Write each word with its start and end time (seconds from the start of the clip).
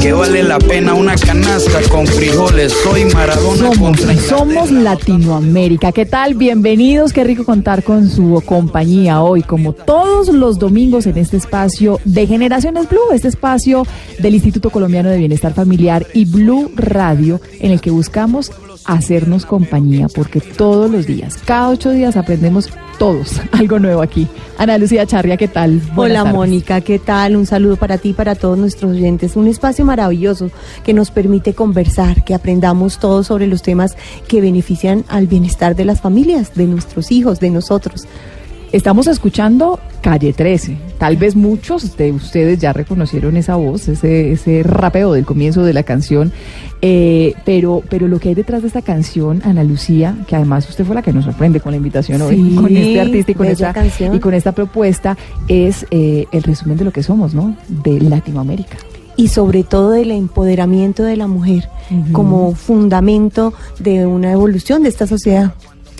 que 0.00 0.12
vale 0.12 0.42
la 0.42 0.58
pena 0.58 0.92
una 0.92 1.14
canasta 1.14 1.80
con 1.88 2.04
frijoles. 2.04 2.72
Soy 2.82 3.04
Maradona 3.04 3.72
Somos, 3.72 3.78
contra 3.78 4.16
somos 4.16 4.72
Latinoamérica. 4.72 5.92
¿Qué 5.92 6.04
tal? 6.04 6.34
Bienvenidos. 6.34 7.12
Qué 7.12 7.22
rico 7.22 7.44
contar 7.44 7.84
con 7.84 8.10
su 8.10 8.42
compañía 8.44 9.22
hoy, 9.22 9.44
como 9.44 9.72
todos 9.72 10.34
los 10.34 10.58
domingos 10.58 11.06
en 11.06 11.16
este 11.16 11.36
espacio 11.36 12.00
de 12.04 12.26
Generaciones 12.26 12.88
Blue, 12.88 13.12
este 13.14 13.28
espacio 13.28 13.86
del 14.18 14.34
Instituto 14.34 14.70
Colombiano 14.70 15.10
de 15.10 15.18
Bienestar 15.18 15.54
Familiar 15.54 16.08
y 16.12 16.24
Blue 16.24 16.72
Radio, 16.74 17.40
en 17.60 17.70
el 17.70 17.80
que 17.80 17.92
buscamos 17.92 18.50
hacernos 18.84 19.46
compañía, 19.46 20.08
porque 20.08 20.40
todos 20.40 20.90
los 20.90 21.06
días, 21.06 21.38
cada 21.44 21.68
ocho 21.68 21.90
días 21.90 22.16
aprendemos 22.16 22.70
todos 22.98 23.40
algo 23.52 23.78
nuevo 23.78 24.02
aquí. 24.02 24.28
Ana 24.58 24.78
Lucía 24.78 25.06
Charria, 25.06 25.36
¿qué 25.36 25.48
tal? 25.48 25.78
Buenas 25.94 25.96
Hola 25.96 26.14
tardes. 26.22 26.34
Mónica, 26.34 26.80
¿qué 26.80 26.98
tal? 26.98 27.36
Un 27.36 27.46
saludo 27.46 27.76
para 27.76 27.98
ti 27.98 28.10
y 28.10 28.12
para 28.12 28.34
todos 28.34 28.58
nuestros 28.58 28.92
oyentes. 28.92 29.36
Un 29.36 29.48
espacio 29.48 29.84
maravilloso 29.84 30.50
que 30.84 30.94
nos 30.94 31.10
permite 31.10 31.54
conversar, 31.54 32.24
que 32.24 32.34
aprendamos 32.34 32.98
todos 32.98 33.26
sobre 33.26 33.46
los 33.46 33.62
temas 33.62 33.96
que 34.28 34.40
benefician 34.40 35.04
al 35.08 35.26
bienestar 35.26 35.74
de 35.74 35.84
las 35.84 36.00
familias, 36.00 36.54
de 36.54 36.66
nuestros 36.66 37.10
hijos, 37.10 37.40
de 37.40 37.50
nosotros. 37.50 38.06
Estamos 38.72 39.06
escuchando 39.06 39.78
Calle 40.00 40.32
13. 40.32 40.78
Tal 40.96 41.18
vez 41.18 41.36
muchos 41.36 41.94
de 41.98 42.10
ustedes 42.10 42.58
ya 42.58 42.72
reconocieron 42.72 43.36
esa 43.36 43.56
voz, 43.56 43.86
ese, 43.86 44.32
ese 44.32 44.62
rapeo 44.62 45.12
del 45.12 45.26
comienzo 45.26 45.62
de 45.62 45.74
la 45.74 45.82
canción. 45.82 46.32
Eh, 46.80 47.34
pero, 47.44 47.82
pero 47.90 48.08
lo 48.08 48.18
que 48.18 48.30
hay 48.30 48.34
detrás 48.34 48.62
de 48.62 48.68
esta 48.68 48.80
canción, 48.80 49.42
Ana 49.44 49.62
Lucía, 49.62 50.16
que 50.26 50.36
además 50.36 50.66
usted 50.70 50.86
fue 50.86 50.94
la 50.94 51.02
que 51.02 51.12
nos 51.12 51.26
sorprende 51.26 51.60
con 51.60 51.72
la 51.72 51.76
invitación 51.76 52.22
hoy, 52.22 52.54
con 52.56 52.74
este 52.74 52.98
artista 52.98 53.32
y 53.32 53.34
con, 53.34 53.46
esta, 53.46 53.74
canción. 53.74 54.14
y 54.14 54.20
con 54.20 54.32
esta 54.32 54.52
propuesta, 54.52 55.18
es 55.48 55.86
eh, 55.90 56.24
el 56.32 56.42
resumen 56.42 56.78
de 56.78 56.84
lo 56.84 56.92
que 56.92 57.02
somos, 57.02 57.34
¿no? 57.34 57.54
De 57.68 58.00
Latinoamérica. 58.00 58.78
Y 59.16 59.28
sobre 59.28 59.64
todo 59.64 59.90
del 59.90 60.10
empoderamiento 60.10 61.02
de 61.02 61.16
la 61.16 61.26
mujer 61.26 61.68
como 62.12 62.54
fundamento 62.54 63.52
de 63.78 64.06
una 64.06 64.32
evolución 64.32 64.82
de 64.82 64.88
esta 64.88 65.06
sociedad. 65.06 65.52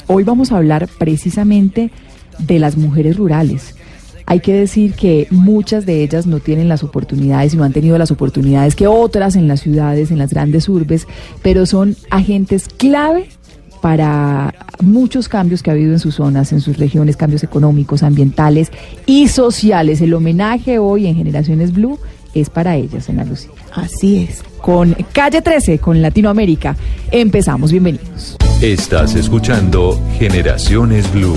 Hoy 0.06 0.24
vamos 0.24 0.52
a 0.52 0.56
hablar 0.56 0.88
precisamente 0.98 1.90
de 2.38 2.58
las 2.58 2.76
mujeres 2.76 3.16
rurales. 3.16 3.74
Hay 4.26 4.40
que 4.40 4.52
decir 4.52 4.94
que 4.94 5.26
muchas 5.30 5.84
de 5.84 6.02
ellas 6.02 6.26
no 6.26 6.38
tienen 6.40 6.68
las 6.68 6.82
oportunidades 6.84 7.54
y 7.54 7.56
no 7.56 7.64
han 7.64 7.72
tenido 7.72 7.98
las 7.98 8.10
oportunidades 8.10 8.76
que 8.76 8.86
otras 8.86 9.36
en 9.36 9.48
las 9.48 9.60
ciudades, 9.60 10.10
en 10.10 10.18
las 10.18 10.30
grandes 10.30 10.68
urbes, 10.68 11.06
pero 11.42 11.66
son 11.66 11.96
agentes 12.10 12.68
clave 12.68 13.28
para 13.80 14.54
muchos 14.80 15.28
cambios 15.28 15.62
que 15.62 15.70
ha 15.70 15.72
habido 15.74 15.92
en 15.92 15.98
sus 15.98 16.14
zonas, 16.14 16.52
en 16.52 16.60
sus 16.60 16.78
regiones, 16.78 17.16
cambios 17.16 17.42
económicos, 17.42 18.04
ambientales 18.04 18.70
y 19.06 19.26
sociales. 19.26 20.00
El 20.00 20.14
homenaje 20.14 20.78
hoy 20.78 21.08
en 21.08 21.16
Generaciones 21.16 21.72
Blue 21.72 21.98
es 22.32 22.48
para 22.48 22.76
ellas, 22.76 23.08
Ana 23.10 23.24
Lucía. 23.24 23.50
Así 23.74 24.18
es. 24.28 24.42
Con 24.62 24.94
Calle 25.12 25.42
13, 25.42 25.78
con 25.80 26.00
Latinoamérica. 26.00 26.76
Empezamos, 27.10 27.72
bienvenidos. 27.72 28.36
Estás 28.62 29.16
escuchando 29.16 30.00
Generaciones 30.16 31.12
Blue. 31.12 31.36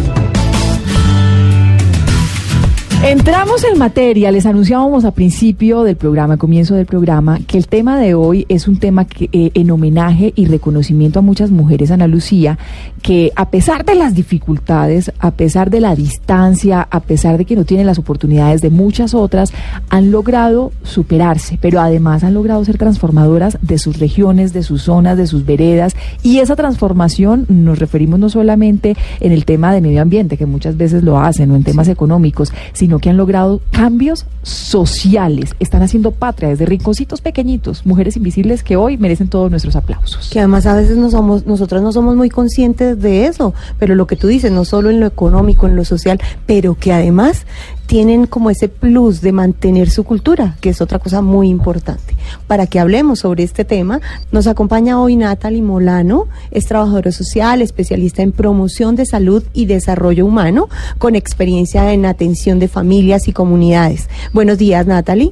Entramos 3.08 3.64
en 3.64 3.78
materia, 3.78 4.31
les 4.31 4.48
anunciábamos 4.48 5.06
a 5.06 5.11
principio 5.11 5.84
del 5.84 5.95
programa, 5.95 6.38
comienzo 6.38 6.73
del 6.73 6.88
programa, 6.88 7.38
que 7.45 7.59
el 7.59 7.67
tema 7.67 8.00
de 8.00 8.16
hoy 8.16 8.48
es 8.50 8.67
un 8.67 8.80
tema 8.80 9.06
que, 9.06 9.30
eh, 9.31 9.52
en 9.53 9.70
homenaje 9.70 10.34
y 10.36 10.48
reconocimiento 10.48 11.20
a 11.20 11.22
muchas 11.22 11.52
mujeres, 11.52 11.92
Ana 11.92 12.08
Lucía, 12.08 12.58
que 13.03 13.31
a 13.36 13.52
pesar 13.52 13.86
de 13.86 13.94
las 13.94 14.16
dificultades, 14.16 15.11
a 15.20 15.30
pesar 15.30 15.70
de 15.70 15.81
la 15.81 15.95
distancia, 15.95 16.88
a 16.89 17.00
pesar 17.02 17.38
de 17.38 17.45
que 17.45 17.56
no 17.56 17.64
tienen 17.64 17.86
las 17.86 18.00
oportunidades 18.00 18.61
de 18.61 18.72
muchas 18.72 19.14
otras, 19.14 19.53
han 19.89 20.09
logrado 20.09 20.72
superarse, 20.81 21.59
pero 21.61 21.81
además 21.81 22.23
han 22.23 22.33
logrado 22.33 22.66
ser 22.66 22.80
transformadoras 22.80 23.59
de 23.61 23.78
sus 23.78 24.00
regiones, 24.00 24.52
de 24.52 24.64
sus 24.64 24.81
zonas, 24.81 25.16
de 25.16 25.28
sus 25.28 25.45
veredas, 25.45 25.95
y 26.23 26.39
esa 26.39 26.56
transformación 26.56 27.45
nos 27.50 27.78
referimos 27.78 28.20
no 28.20 28.30
solamente 28.30 28.98
en 29.20 29.31
el 29.31 29.45
tema 29.45 29.72
de 29.76 29.81
medio 29.81 30.02
ambiente, 30.02 30.38
que 30.38 30.48
muchas 30.48 30.76
veces 30.76 31.04
lo 31.04 31.20
hacen, 31.20 31.52
o 31.52 31.55
en 31.55 31.64
temas 31.64 31.88
económicos, 31.88 32.52
sino 32.73 32.95
que 33.00 33.10
han 33.10 33.17
logrado 33.17 33.61
cambios 33.72 34.26
sociales, 34.44 35.56
están 35.60 35.82
haciendo 35.82 36.11
patria 36.11 36.50
desde 36.50 36.66
rinconcitos 36.66 37.22
pequeñitos, 37.22 37.86
mujeres 37.86 38.16
invisibles 38.17 38.64
que 38.64 38.76
hoy 38.76 38.98
merecen 38.98 39.28
todos 39.28 39.50
nuestros 39.50 39.76
aplausos. 39.76 40.30
que 40.30 40.39
además 40.39 40.66
a 40.66 40.76
veces 40.76 40.98
no 40.98 41.10
somos, 41.10 41.45
nosotras 41.45 41.82
no 41.82 41.92
somos 41.92 42.16
muy 42.16 42.30
conscientes 42.30 43.02
de 43.02 43.26
eso, 43.26 43.54
pero 43.80 43.95
lo 43.95 44.08
que 44.08 44.16
tú 44.16 44.28
dices, 44.28 44.52
no 44.52 44.66
solo 44.66 44.89
en 44.89 45.00
lo 45.00 45.08
económico, 45.08 45.67
en 45.67 45.76
lo 45.76 45.86
social, 45.86 46.20
pero 46.45 46.76
que 46.76 46.94
además 46.94 47.45
tienen 47.85 48.25
como 48.25 48.49
ese 48.49 48.67
plus 48.67 49.21
de 49.21 49.31
mantener 49.31 49.89
su 49.89 50.03
cultura, 50.03 50.55
que 50.61 50.69
es 50.69 50.81
otra 50.81 50.99
cosa 50.99 51.21
muy 51.21 51.49
importante. 51.49 52.15
Para 52.47 52.67
que 52.67 52.79
hablemos 52.79 53.19
sobre 53.19 53.43
este 53.43 53.65
tema, 53.65 54.01
nos 54.31 54.47
acompaña 54.47 54.99
hoy 54.99 55.15
Natalie 55.15 55.61
Molano, 55.61 56.27
es 56.51 56.65
trabajadora 56.65 57.11
social, 57.11 57.61
especialista 57.61 58.21
en 58.21 58.31
promoción 58.31 58.95
de 58.95 59.05
salud 59.05 59.43
y 59.53 59.65
desarrollo 59.65 60.25
humano, 60.25 60.69
con 60.97 61.15
experiencia 61.15 61.93
en 61.93 62.05
atención 62.05 62.59
de 62.59 62.67
familias 62.67 63.27
y 63.27 63.33
comunidades. 63.33 64.09
Buenos 64.33 64.57
días, 64.57 64.87
Natalie. 64.87 65.31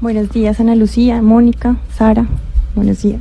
Buenos 0.00 0.30
días, 0.30 0.60
Ana 0.60 0.74
Lucía, 0.74 1.20
Mónica, 1.22 1.76
Sara. 1.96 2.26
Buenos 2.78 3.02
días. 3.02 3.20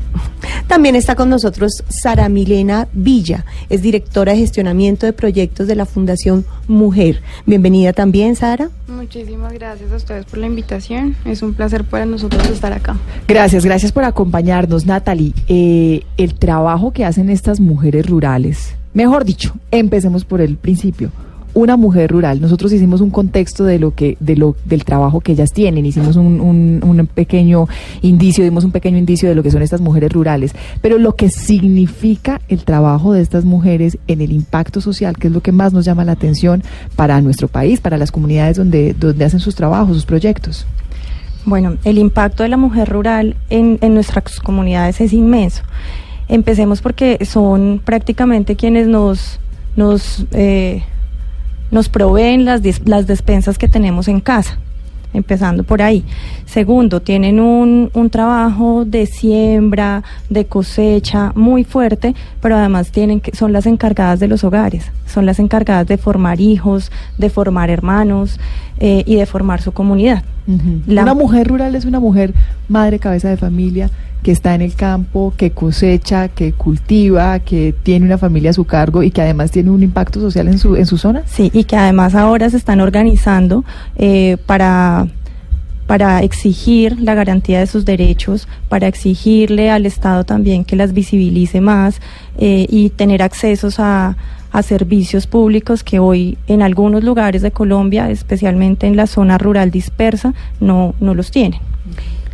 También 0.68 0.96
está 0.96 1.16
con 1.16 1.30
nosotros 1.30 1.84
Sara 1.90 2.30
Milena 2.30 2.88
Villa, 2.94 3.44
es 3.70 3.82
directora 3.82 4.34
de 4.34 4.38
gestionamiento 4.38 5.08
de 5.08 5.14
proyectos 5.14 5.66
de 5.66 5.76
la 5.76 5.88
Fundación 5.88 6.46
Mujer. 6.68 7.24
Bienvenida 7.48 7.92
también, 7.92 8.36
Sara. 8.36 8.70
Muchísimas 8.88 9.52
gracias 9.54 9.92
a 9.92 9.96
ustedes 9.96 10.26
por 10.26 10.38
la 10.38 10.46
invitación. 10.46 11.16
Es 11.26 11.42
un 11.42 11.56
placer 11.56 11.86
para 11.86 12.06
nosotros 12.06 12.48
estar 12.52 12.72
acá. 12.72 12.98
Gracias, 13.28 13.66
gracias 13.66 13.92
por 13.92 14.04
acompañarnos, 14.04 14.86
Natalie. 14.86 15.34
Eh, 15.48 16.04
el 16.18 16.36
trabajo 16.36 16.92
que 16.92 17.04
hacen 17.04 17.32
estas 17.32 17.60
mujeres 17.60 18.06
rurales, 18.06 18.76
mejor 18.94 19.26
dicho, 19.26 19.56
empecemos 19.72 20.24
por 20.24 20.40
el 20.40 20.58
principio. 20.58 21.10
Una 21.58 21.76
mujer 21.76 22.12
rural, 22.12 22.40
nosotros 22.40 22.72
hicimos 22.72 23.02
un 23.02 23.10
contexto 23.10 23.64
de 23.64 23.80
lo 23.80 23.96
que, 23.96 24.16
de 24.20 24.36
lo, 24.36 24.56
del 24.66 24.86
trabajo 24.86 25.22
que 25.22 25.32
ellas 25.32 25.52
tienen, 25.52 25.88
hicimos 25.88 26.16
un, 26.16 26.40
un, 26.40 27.08
pequeño 27.08 27.68
indicio, 28.04 28.44
dimos 28.44 28.64
un 28.64 28.72
pequeño 28.72 28.96
indicio 29.00 29.28
de 29.28 29.34
lo 29.34 29.42
que 29.42 29.50
son 29.50 29.64
estas 29.64 29.82
mujeres 29.82 30.14
rurales, 30.14 30.54
pero 30.82 31.00
lo 31.00 31.16
que 31.16 31.30
significa 31.30 32.42
el 32.48 32.64
trabajo 32.64 33.12
de 33.12 33.22
estas 33.22 33.44
mujeres 33.44 33.98
en 34.06 34.22
el 34.22 34.34
impacto 34.34 34.82
social, 34.82 35.18
que 35.18 35.30
es 35.30 35.34
lo 35.34 35.42
que 35.42 35.52
más 35.52 35.74
nos 35.74 35.84
llama 35.84 36.06
la 36.06 36.12
atención 36.12 36.62
para 36.96 37.20
nuestro 37.22 37.48
país, 37.48 37.82
para 37.82 37.98
las 37.98 38.12
comunidades 38.12 38.58
donde, 38.58 38.94
donde 38.94 39.26
hacen 39.26 39.40
sus 39.40 39.56
trabajos, 39.56 39.96
sus 39.96 40.06
proyectos. 40.06 40.68
Bueno, 41.44 41.78
el 41.86 41.98
impacto 41.98 42.44
de 42.44 42.50
la 42.50 42.58
mujer 42.58 42.88
rural 42.88 43.36
en, 43.50 43.80
en 43.82 43.96
nuestras 43.96 44.40
comunidades 44.42 45.02
es 45.02 45.12
inmenso. 45.12 45.64
Empecemos 46.28 46.84
porque 46.84 47.18
son 47.26 47.82
prácticamente 47.84 48.56
quienes 48.56 48.88
nos, 48.88 49.40
nos, 49.76 50.24
eh, 50.34 50.84
nos 51.72 51.90
proveen 51.90 52.46
las, 52.46 52.62
las 52.86 53.08
despensas 53.08 53.58
que 53.58 53.68
tenemos 53.68 54.08
en 54.08 54.20
casa. 54.20 54.58
Empezando 55.14 55.64
por 55.64 55.82
ahí. 55.82 56.04
Segundo, 56.46 57.02
tienen 57.02 57.40
un, 57.40 57.90
un 57.94 58.10
trabajo 58.10 58.84
de 58.86 59.06
siembra, 59.06 60.04
de 60.30 60.46
cosecha 60.46 61.32
muy 61.34 61.64
fuerte, 61.64 62.14
pero 62.42 62.58
además 62.58 62.92
tienen 62.92 63.22
que, 63.22 63.36
son 63.36 63.54
las 63.54 63.66
encargadas 63.66 64.20
de 64.20 64.28
los 64.28 64.44
hogares, 64.44 64.92
son 65.08 65.26
las 65.26 65.40
encargadas 65.40 65.88
de 65.88 65.98
formar 65.98 66.42
hijos, 66.42 66.92
de 67.18 67.30
formar 67.30 67.70
hermanos 67.70 68.38
eh, 68.80 69.04
y 69.08 69.16
de 69.16 69.26
formar 69.26 69.62
su 69.62 69.72
comunidad. 69.72 70.24
La- 70.88 71.04
Una 71.04 71.14
mujer 71.14 71.48
rural 71.48 71.74
es 71.76 71.86
una 71.86 72.00
mujer 72.02 72.34
madre, 72.68 73.00
cabeza 73.00 73.30
de 73.30 73.38
familia, 73.38 73.90
que 74.24 74.32
está 74.32 74.56
en 74.56 74.62
el 74.62 74.74
campo, 74.76 75.34
que 75.38 75.52
cosecha, 75.52 76.28
que 76.28 76.54
cultiva, 76.54 77.40
que 77.40 77.74
tiene 77.84 78.06
una 78.06 78.18
familia 78.18 78.50
a 78.50 78.54
su 78.54 78.66
cargo 78.66 79.04
y 79.04 79.12
que 79.12 79.22
además 79.22 79.52
tiene 79.52 79.70
un 79.70 79.84
impacto 79.84 80.20
social 80.20 80.48
en 80.48 80.58
su, 80.58 80.76
en 80.76 80.86
su 80.86 80.98
zona. 80.98 81.24
Sí, 81.26 81.50
y 81.54 81.64
que 81.64 81.76
además 81.76 82.16
ahora 82.16 82.50
se 82.50 82.58
están 82.58 82.82
organizando 82.82 83.64
eh, 83.96 84.38
para, 84.46 85.08
para 85.86 86.22
exigir 86.24 87.00
la 87.00 87.16
garantía 87.16 87.60
de 87.60 87.68
sus 87.68 87.86
derechos, 87.86 88.48
para 88.70 88.88
exigirle 88.88 89.70
al 89.70 89.86
Estado 89.86 90.24
también 90.24 90.66
que 90.66 90.76
las 90.76 90.94
visibilice 90.94 91.62
más 91.62 92.02
eh, 92.38 92.66
y 92.70 92.90
tener 92.90 93.22
accesos 93.22 93.80
a, 93.80 94.18
a 94.52 94.64
servicios 94.64 95.28
públicos 95.28 95.84
que 95.84 96.00
hoy 96.00 96.38
en 96.48 96.62
algunos 96.62 97.04
lugares 97.04 97.42
de 97.42 97.52
Colombia, 97.52 98.10
especialmente 98.10 98.88
en 98.88 98.96
la 98.96 99.08
zona 99.08 99.38
rural 99.38 99.72
dispersa, 99.72 100.34
no, 100.60 100.96
no 101.00 101.14
los 101.14 101.32
tienen. 101.32 101.60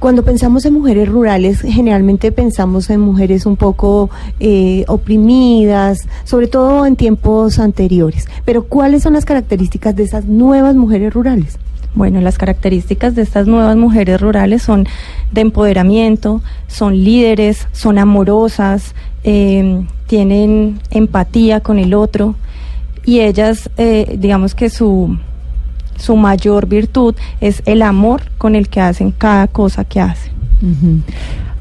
Cuando 0.04 0.26
pensamos 0.26 0.66
en 0.66 0.74
mujeres 0.74 1.08
rurales, 1.08 1.62
generalmente 1.62 2.34
pensamos 2.34 2.90
en 2.90 3.00
mujeres 3.00 3.46
un 3.46 3.56
poco 3.56 4.10
eh, 4.42 4.84
oprimidas, 4.90 6.10
sobre 6.26 6.48
todo 6.48 6.86
en 6.86 6.98
tiempos 6.98 7.58
anteriores. 7.58 8.28
Pero 8.44 8.66
¿cuáles 8.66 9.04
son 9.04 9.14
las 9.14 9.24
características 9.24 9.96
de 9.96 10.04
esas 10.04 10.26
nuevas 10.26 10.76
mujeres 10.76 11.14
rurales? 11.14 11.58
Bueno, 11.96 12.20
las 12.20 12.38
características 12.38 13.16
de 13.16 13.22
estas 13.22 13.48
nuevas 13.48 13.78
mujeres 13.78 14.20
rurales 14.20 14.62
son 14.62 14.88
de 15.32 15.40
empoderamiento, 15.40 16.42
son 16.68 17.02
líderes, 17.02 17.70
son 17.72 17.98
amorosas, 17.98 18.96
eh, 19.24 19.86
tienen 20.08 20.82
empatía 20.92 21.62
con 21.62 21.80
el 21.80 21.94
otro 21.94 22.36
y 23.06 23.22
ellas, 23.22 23.70
eh, 23.78 24.18
digamos 24.20 24.54
que 24.54 24.70
su, 24.70 25.18
su 26.04 26.18
mayor 26.18 26.68
virtud 26.68 27.16
es 27.40 27.64
el 27.66 27.82
amor 27.82 28.24
con 28.38 28.56
el 28.56 28.68
que 28.68 28.82
hacen 28.82 29.12
cada 29.12 29.48
cosa 29.48 29.86
que 29.86 30.02
hacen. 30.02 30.34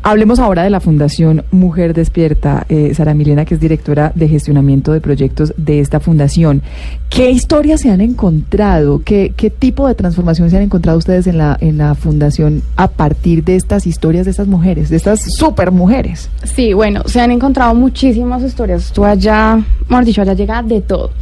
Hablemos 0.04 0.40
ahora 0.40 0.64
de 0.64 0.70
la 0.70 0.80
Fundación 0.80 1.44
Mujer 1.52 1.94
Despierta, 1.94 2.66
eh, 2.68 2.92
Sara 2.92 3.14
Milena, 3.14 3.44
que 3.44 3.54
es 3.54 3.60
directora 3.60 4.10
de 4.16 4.26
gestionamiento 4.26 4.92
de 4.92 5.00
proyectos 5.00 5.54
de 5.56 5.78
esta 5.78 6.00
fundación. 6.00 6.60
¿Qué 7.08 7.30
historias 7.30 7.82
se 7.82 7.90
han 7.90 8.00
encontrado? 8.00 9.02
¿Qué, 9.04 9.32
qué 9.36 9.48
tipo 9.48 9.86
de 9.86 9.94
transformación 9.94 10.50
se 10.50 10.56
han 10.56 10.64
encontrado 10.64 10.98
ustedes 10.98 11.28
en 11.28 11.38
la, 11.38 11.56
en 11.60 11.78
la 11.78 11.94
fundación 11.94 12.62
a 12.74 12.88
partir 12.88 13.44
de 13.44 13.54
estas 13.54 13.86
historias 13.86 14.24
de 14.24 14.32
estas 14.32 14.48
mujeres, 14.48 14.90
de 14.90 14.96
estas 14.96 15.20
super 15.20 15.70
mujeres? 15.70 16.28
Sí, 16.42 16.72
bueno, 16.72 17.02
se 17.06 17.20
han 17.20 17.30
encontrado 17.30 17.72
muchísimas 17.76 18.42
historias. 18.42 18.90
Tú 18.92 19.04
allá, 19.04 19.62
mejor 19.88 20.04
dicho, 20.04 20.22
allá 20.22 20.34
llega 20.34 20.64
de 20.64 20.80
todo. 20.80 21.12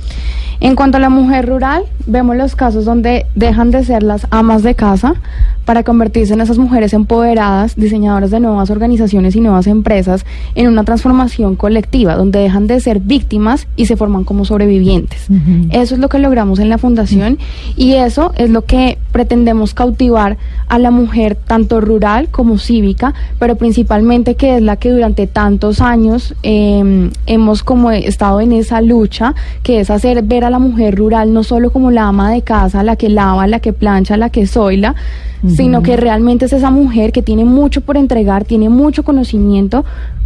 En 0.60 0.76
cuanto 0.76 0.98
a 0.98 1.00
la 1.00 1.08
mujer 1.08 1.46
rural, 1.46 1.84
vemos 2.06 2.36
los 2.36 2.54
casos 2.54 2.84
donde 2.84 3.24
dejan 3.34 3.70
de 3.70 3.82
ser 3.82 4.02
las 4.02 4.26
amas 4.30 4.62
de 4.62 4.74
casa 4.74 5.14
para 5.64 5.84
convertirse 5.84 6.34
en 6.34 6.42
esas 6.42 6.58
mujeres 6.58 6.92
empoderadas, 6.92 7.76
diseñadoras 7.76 8.30
de 8.30 8.40
nuevas 8.40 8.69
organizaciones 8.70 9.36
y 9.36 9.40
nuevas 9.40 9.66
empresas 9.66 10.24
en 10.54 10.68
una 10.68 10.84
transformación 10.84 11.56
colectiva, 11.56 12.16
donde 12.16 12.40
dejan 12.40 12.66
de 12.66 12.80
ser 12.80 13.00
víctimas 13.00 13.66
y 13.76 13.86
se 13.86 13.96
forman 13.96 14.24
como 14.24 14.44
sobrevivientes. 14.44 15.28
Ujú. 15.28 15.68
Eso 15.70 15.94
es 15.94 16.00
lo 16.00 16.08
que 16.08 16.18
logramos 16.18 16.58
en 16.58 16.68
la 16.68 16.78
fundación 16.78 17.38
y 17.76 17.94
eso 17.94 18.32
es 18.36 18.50
lo 18.50 18.62
que 18.62 18.98
pretendemos 19.12 19.74
cautivar 19.74 20.38
a 20.68 20.78
la 20.78 20.90
mujer 20.90 21.34
tanto 21.34 21.80
rural 21.80 22.28
como 22.30 22.58
cívica, 22.58 23.14
pero 23.38 23.56
principalmente 23.56 24.34
que 24.34 24.56
es 24.56 24.62
la 24.62 24.76
que 24.76 24.90
durante 24.90 25.26
tantos 25.26 25.80
años 25.80 26.34
eh, 26.42 27.10
hemos 27.26 27.62
como 27.62 27.90
estado 27.90 28.40
en 28.40 28.52
esa 28.52 28.80
lucha, 28.80 29.34
que 29.62 29.80
es 29.80 29.90
hacer 29.90 30.22
ver 30.22 30.44
a 30.44 30.50
la 30.50 30.58
mujer 30.58 30.96
rural 30.96 31.32
no 31.32 31.42
solo 31.42 31.70
como 31.70 31.90
la 31.90 32.04
ama 32.04 32.30
de 32.30 32.42
casa, 32.42 32.82
la 32.82 32.96
que 32.96 33.08
lava, 33.08 33.46
la 33.46 33.60
que 33.60 33.72
plancha, 33.72 34.16
la 34.16 34.30
que 34.30 34.46
soila, 34.46 34.94
sino 35.48 35.82
que 35.82 35.96
realmente 35.96 36.44
es 36.44 36.52
esa 36.52 36.70
mujer 36.70 37.12
que 37.12 37.22
tiene 37.22 37.46
mucho 37.46 37.80
por 37.80 37.96
entregar, 37.96 38.44
tiene 38.44 38.59
mucho 38.68 39.02
conocimiento 39.04 39.84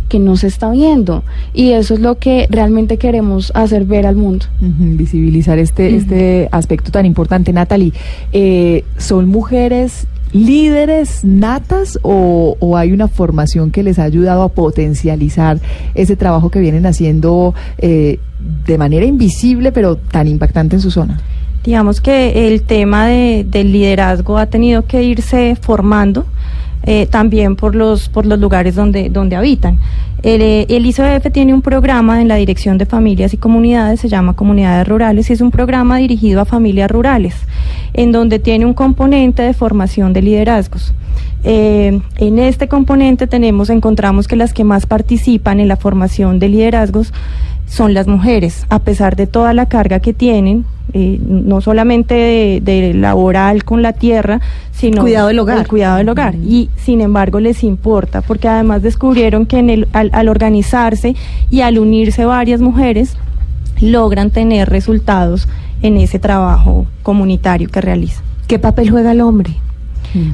que 0.08 0.18
no 0.18 0.36
se 0.36 0.48
está 0.48 0.70
viendo 0.70 1.22
y 1.54 1.70
eso 1.70 1.94
es 1.94 2.00
lo 2.00 2.18
que 2.18 2.46
realmente 2.50 2.98
queremos 2.98 3.50
hacer 3.54 3.84
ver 3.84 4.06
al 4.06 4.16
mundo. 4.16 4.46
Visibilizar 4.60 5.58
este, 5.58 5.96
este 5.96 6.48
aspecto 6.52 6.90
tan 6.90 7.06
importante. 7.06 7.52
Natalie, 7.52 7.92
eh, 8.32 8.84
¿son 8.98 9.28
mujeres 9.28 10.06
líderes 10.32 11.24
natas 11.24 11.98
o, 12.02 12.56
o 12.60 12.76
hay 12.76 12.92
una 12.92 13.08
formación 13.08 13.70
que 13.70 13.82
les 13.82 13.98
ha 13.98 14.04
ayudado 14.04 14.42
a 14.42 14.48
potencializar 14.50 15.58
ese 15.94 16.16
trabajo 16.16 16.50
que 16.50 16.58
vienen 16.60 16.86
haciendo 16.86 17.54
eh, 17.78 18.18
de 18.66 18.76
manera 18.78 19.06
invisible 19.06 19.72
pero 19.72 19.96
tan 19.96 20.28
impactante 20.28 20.76
en 20.76 20.82
su 20.82 20.90
zona? 20.90 21.20
Digamos 21.64 22.00
que 22.02 22.48
el 22.48 22.62
tema 22.62 23.06
de- 23.06 23.46
del 23.48 23.72
liderazgo 23.72 24.36
ha 24.36 24.46
tenido 24.46 24.84
que 24.86 25.02
irse 25.02 25.56
formando 25.58 26.26
eh, 26.86 27.06
también 27.06 27.56
por 27.56 27.74
los, 27.74 28.08
por 28.08 28.26
los 28.26 28.38
lugares 28.38 28.74
donde, 28.74 29.08
donde 29.08 29.36
habitan. 29.36 29.78
El, 30.22 30.40
eh, 30.40 30.66
el 30.70 31.32
tiene 31.32 31.52
un 31.52 31.60
programa 31.60 32.22
en 32.22 32.28
la 32.28 32.36
Dirección 32.36 32.78
de 32.78 32.86
Familias 32.86 33.34
y 33.34 33.36
Comunidades, 33.36 34.00
se 34.00 34.08
llama 34.08 34.34
Comunidades 34.34 34.88
Rurales, 34.88 35.28
y 35.28 35.34
es 35.34 35.40
un 35.40 35.50
programa 35.50 35.98
dirigido 35.98 36.40
a 36.40 36.44
familias 36.46 36.90
rurales, 36.90 37.34
en 37.92 38.12
donde 38.12 38.38
tiene 38.38 38.64
un 38.64 38.72
componente 38.72 39.42
de 39.42 39.52
formación 39.52 40.12
de 40.12 40.22
liderazgos. 40.22 40.94
Eh, 41.42 42.00
en 42.16 42.38
este 42.38 42.68
componente 42.68 43.26
tenemos, 43.26 43.68
encontramos 43.68 44.26
que 44.26 44.36
las 44.36 44.54
que 44.54 44.64
más 44.64 44.86
participan 44.86 45.60
en 45.60 45.68
la 45.68 45.76
formación 45.76 46.38
de 46.38 46.48
liderazgos 46.48 47.12
son 47.66 47.92
las 47.92 48.06
mujeres, 48.06 48.64
a 48.70 48.78
pesar 48.78 49.16
de 49.16 49.26
toda 49.26 49.52
la 49.52 49.66
carga 49.66 50.00
que 50.00 50.14
tienen, 50.14 50.64
eh, 50.94 51.18
no 51.26 51.60
solamente 51.60 52.14
de, 52.14 52.60
de 52.62 52.94
laboral 52.94 53.64
con 53.64 53.82
la 53.82 53.92
tierra, 53.92 54.40
sino 54.72 55.02
Cuidado 55.02 55.28
del 55.28 55.38
hogar. 55.40 55.58
el 55.58 55.66
cuidado 55.68 55.96
del 55.98 56.08
hogar. 56.08 56.34
Y 56.36 56.70
sin 56.76 57.00
embargo 57.00 57.40
les 57.40 57.62
importa, 57.64 58.22
porque 58.22 58.48
además 58.48 58.80
descubrieron 58.82 59.44
que 59.44 59.58
en 59.58 59.70
el, 59.70 59.88
al, 59.92 60.10
al 60.12 60.28
organizarse 60.28 61.16
y 61.50 61.60
al 61.60 61.78
unirse 61.78 62.24
varias 62.24 62.60
mujeres, 62.60 63.16
logran 63.80 64.30
tener 64.30 64.68
resultados 64.70 65.48
en 65.82 65.96
ese 65.96 66.18
trabajo 66.18 66.86
comunitario 67.02 67.68
que 67.68 67.80
realizan. 67.80 68.22
¿Qué 68.46 68.58
papel 68.58 68.90
juega 68.90 69.12
el 69.12 69.20
hombre? 69.20 69.50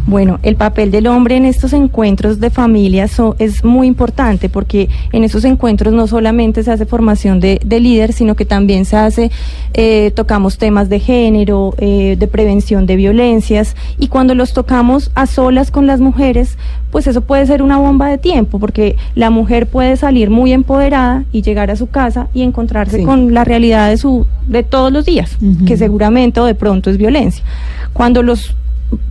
Bueno, 0.06 0.38
el 0.42 0.56
papel 0.56 0.90
del 0.90 1.06
hombre 1.06 1.36
en 1.36 1.44
estos 1.44 1.72
encuentros 1.72 2.38
de 2.40 2.50
familia 2.50 3.08
so- 3.08 3.34
es 3.38 3.64
muy 3.64 3.86
importante 3.86 4.48
porque 4.48 4.88
en 5.12 5.24
esos 5.24 5.44
encuentros 5.44 5.92
no 5.94 6.06
solamente 6.06 6.62
se 6.62 6.70
hace 6.70 6.84
formación 6.86 7.40
de, 7.40 7.60
de 7.64 7.80
líder, 7.80 8.12
sino 8.12 8.34
que 8.36 8.44
también 8.44 8.84
se 8.84 8.96
hace, 8.96 9.30
eh, 9.74 10.12
tocamos 10.14 10.58
temas 10.58 10.88
de 10.88 11.00
género, 11.00 11.74
eh, 11.78 12.16
de 12.18 12.26
prevención 12.26 12.86
de 12.86 12.96
violencias 12.96 13.74
y 13.98 14.08
cuando 14.08 14.34
los 14.34 14.52
tocamos 14.52 15.10
a 15.14 15.26
solas 15.26 15.70
con 15.70 15.86
las 15.86 16.00
mujeres, 16.00 16.58
pues 16.90 17.06
eso 17.06 17.20
puede 17.22 17.46
ser 17.46 17.62
una 17.62 17.78
bomba 17.78 18.08
de 18.08 18.18
tiempo 18.18 18.58
porque 18.58 18.96
la 19.14 19.30
mujer 19.30 19.66
puede 19.68 19.96
salir 19.96 20.28
muy 20.30 20.52
empoderada 20.52 21.24
y 21.32 21.42
llegar 21.42 21.70
a 21.70 21.76
su 21.76 21.86
casa 21.86 22.28
y 22.34 22.42
encontrarse 22.42 22.98
Sí. 22.98 23.04
con 23.04 23.32
la 23.32 23.44
realidad 23.44 23.88
de 23.88 23.96
su 23.96 24.26
de 24.46 24.62
todos 24.64 24.92
los 24.92 25.04
días, 25.04 25.38
que 25.66 25.76
seguramente 25.76 26.40
o 26.40 26.44
de 26.44 26.54
pronto 26.56 26.90
es 26.90 26.96
violencia. 26.98 27.44
Cuando 27.92 28.22
los 28.22 28.56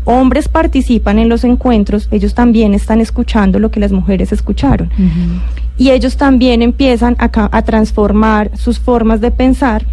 hombres 0.06 0.48
participan 0.48 1.20
en 1.20 1.30
los 1.30 1.44
encuentros, 1.44 2.08
ellos 2.12 2.34
también 2.34 2.74
están 2.74 3.02
escuchando 3.02 3.60
lo 3.60 3.72
que 3.72 3.80
las 3.80 3.92
mujeres 3.92 4.32
escucharon. 4.32 4.90
Y 5.78 5.92
ellos 5.92 6.18
también 6.18 6.62
empiezan 6.62 7.16
a, 7.20 7.62
transformar 7.62 8.52
sus 8.58 8.80
formas 8.80 9.22
de 9.22 9.32
pensar 9.32 9.86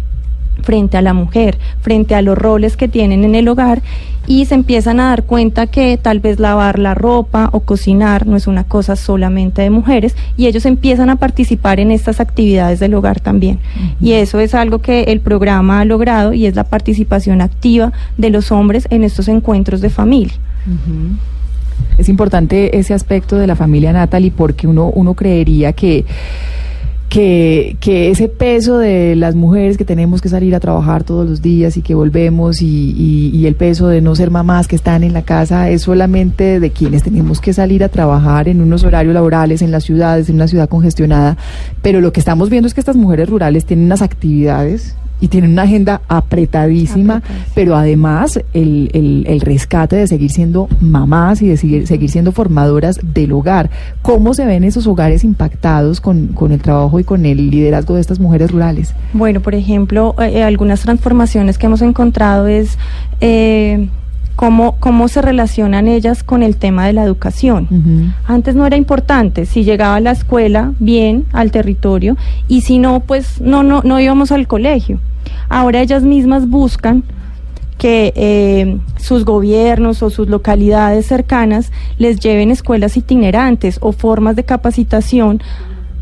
frente 0.61 0.97
a 0.97 1.01
la 1.01 1.13
mujer, 1.13 1.57
frente 1.81 2.15
a 2.15 2.21
los 2.21 2.37
roles 2.37 2.77
que 2.77 2.87
tienen 2.87 3.23
en 3.23 3.35
el 3.35 3.47
hogar 3.47 3.81
y 4.27 4.45
se 4.45 4.55
empiezan 4.55 4.99
a 4.99 5.09
dar 5.09 5.23
cuenta 5.23 5.67
que 5.67 5.97
tal 5.97 6.19
vez 6.19 6.39
lavar 6.39 6.79
la 6.79 6.93
ropa 6.93 7.49
o 7.53 7.61
cocinar 7.61 8.27
no 8.27 8.35
es 8.35 8.45
una 8.45 8.65
cosa 8.65 8.97
solamente 8.97 9.61
de 9.61 9.69
mujeres 9.69 10.15
y 10.35 10.47
ellos 10.47 10.65
empiezan 10.65 11.09
a 11.09 11.15
participar 11.15 11.79
en 11.79 11.91
estas 11.91 12.19
actividades 12.19 12.79
del 12.79 12.93
hogar 12.93 13.21
también. 13.21 13.59
Y 14.01 14.11
eso 14.11 14.39
es 14.41 14.53
algo 14.53 14.79
que 14.79 15.03
el 15.03 15.21
programa 15.21 15.79
ha 15.79 15.85
logrado 15.85 16.33
y 16.33 16.45
es 16.45 16.55
la 16.55 16.65
participación 16.65 17.41
activa 17.41 17.93
de 18.17 18.29
los 18.29 18.51
hombres 18.51 18.85
en 18.89 19.03
estos 19.03 19.29
encuentros 19.29 19.79
de 19.79 19.89
familia. 19.89 20.33
Es 21.97 22.09
importante 22.09 22.77
ese 22.77 22.93
aspecto 22.93 23.37
de 23.37 23.47
la 23.47 23.55
familia 23.55 23.93
Natalie 23.93 24.31
porque 24.35 24.67
uno, 24.67 24.87
uno 24.93 25.13
creería 25.13 25.71
que, 25.71 26.05
que, 27.09 27.77
que 27.79 28.09
ese 28.09 28.27
peso 28.27 28.77
de 28.77 29.15
las 29.15 29.33
mujeres 29.33 29.77
que 29.77 29.85
tenemos 29.85 30.21
que 30.21 30.27
salir 30.29 30.53
a 30.55 30.59
trabajar 30.59 31.03
todos 31.03 31.29
los 31.29 31.41
días 31.41 31.77
y 31.77 31.81
que 31.81 31.95
volvemos 31.95 32.61
y, 32.61 32.65
y- 32.97 33.31
y 33.33 33.45
el 33.47 33.55
peso 33.55 33.87
de 33.87 34.01
no 34.01 34.13
ser 34.15 34.29
mamás 34.29 34.67
que 34.67 34.75
están 34.75 35.03
en 35.03 35.13
la 35.13 35.21
casa 35.21 35.69
es 35.69 35.83
solamente 35.83 36.59
de 36.59 36.69
quienes 36.71 37.03
tenemos 37.03 37.39
que 37.39 37.53
salir 37.53 37.83
a 37.83 37.89
trabajar 37.89 38.49
en 38.49 38.61
unos 38.61 38.83
horarios 38.83 39.13
laborales 39.13 39.61
en 39.61 39.71
las 39.71 39.85
ciudades, 39.85 40.27
en 40.29 40.35
una 40.35 40.47
ciudad 40.49 40.67
congestionada. 40.67 41.37
Pero 41.81 42.01
lo 42.01 42.11
que 42.11 42.19
estamos 42.19 42.49
viendo 42.49 42.67
es 42.67 42.73
que 42.73 42.81
estas 42.81 42.97
mujeres 42.97 43.29
rurales 43.29 43.65
tienen 43.65 43.85
unas 43.85 44.01
actividades 44.01 44.95
y 45.19 45.29
tienen 45.29 45.51
una 45.51 45.63
agenda 45.63 46.01
apretadísima, 46.07 47.21
pero 47.55 47.75
además 47.75 48.39
el, 48.53 48.89
el- 48.93 49.25
el 49.27 49.41
rescate 49.41 49.95
de 49.95 50.07
seguir 50.07 50.29
siendo 50.31 50.67
mamás 50.79 51.41
y 51.41 51.47
de 51.47 51.57
seguir, 51.57 51.87
seguir 51.87 52.09
siendo 52.09 52.31
formadoras 52.31 52.99
del 53.13 53.31
hogar. 53.31 53.69
¿Cómo 54.01 54.33
se 54.33 54.45
ven 54.45 54.63
esos 54.63 54.85
hogares 54.87 55.23
impactados 55.23 56.01
con, 56.01 56.27
con 56.27 56.51
el 56.51 56.61
trabajo 56.61 56.99
y 56.99 57.03
con 57.03 57.25
el 57.25 57.49
liderazgo 57.49 57.95
de 57.95 58.01
estas 58.01 58.19
mujeres 58.19 58.51
rurales? 58.51 58.93
Bueno, 59.13 59.39
por 59.41 59.55
ejemplo, 59.55 60.15
eh, 60.19 60.31
eh, 60.35 60.43
algunas 60.43 60.81
transformaciones 60.81 61.57
que 61.57 61.65
hemos 61.65 61.81
encontrado 61.81 62.47
es 62.47 62.77
eh, 63.21 63.89
cómo, 64.37 64.77
cómo 64.79 65.07
se 65.07 65.21
relacionan 65.21 65.87
ellas 65.87 66.23
con 66.23 66.43
el 66.43 66.57
tema 66.57 66.85
de 66.85 66.93
la 66.93 67.03
educación. 67.03 68.13
Antes 68.25 68.55
no 68.55 68.67
era 68.67 68.77
importante, 68.77 69.47
si 69.47 69.63
llegaba 69.63 69.95
a 69.95 69.99
la 69.99 70.11
escuela, 70.11 70.73
bien, 70.79 71.25
al 71.33 71.51
territorio, 71.51 72.15
y 72.47 72.61
si 72.61 72.77
no, 72.77 72.99
pues 73.01 73.41
no, 73.41 73.63
no, 73.63 73.81
no 73.83 73.99
íbamos 73.99 74.31
al 74.31 74.47
colegio. 74.47 74.99
Ahora 75.49 75.81
ellas 75.81 76.03
mismas 76.03 76.47
buscan 76.47 77.03
que 77.79 78.13
eh, 78.15 78.77
sus 78.97 79.25
gobiernos 79.25 80.03
o 80.03 80.11
sus 80.11 80.29
localidades 80.29 81.07
cercanas 81.07 81.71
les 81.97 82.19
lleven 82.19 82.51
escuelas 82.51 82.95
itinerantes 82.95 83.79
o 83.81 83.91
formas 83.91 84.35
de 84.35 84.43
capacitación 84.43 85.41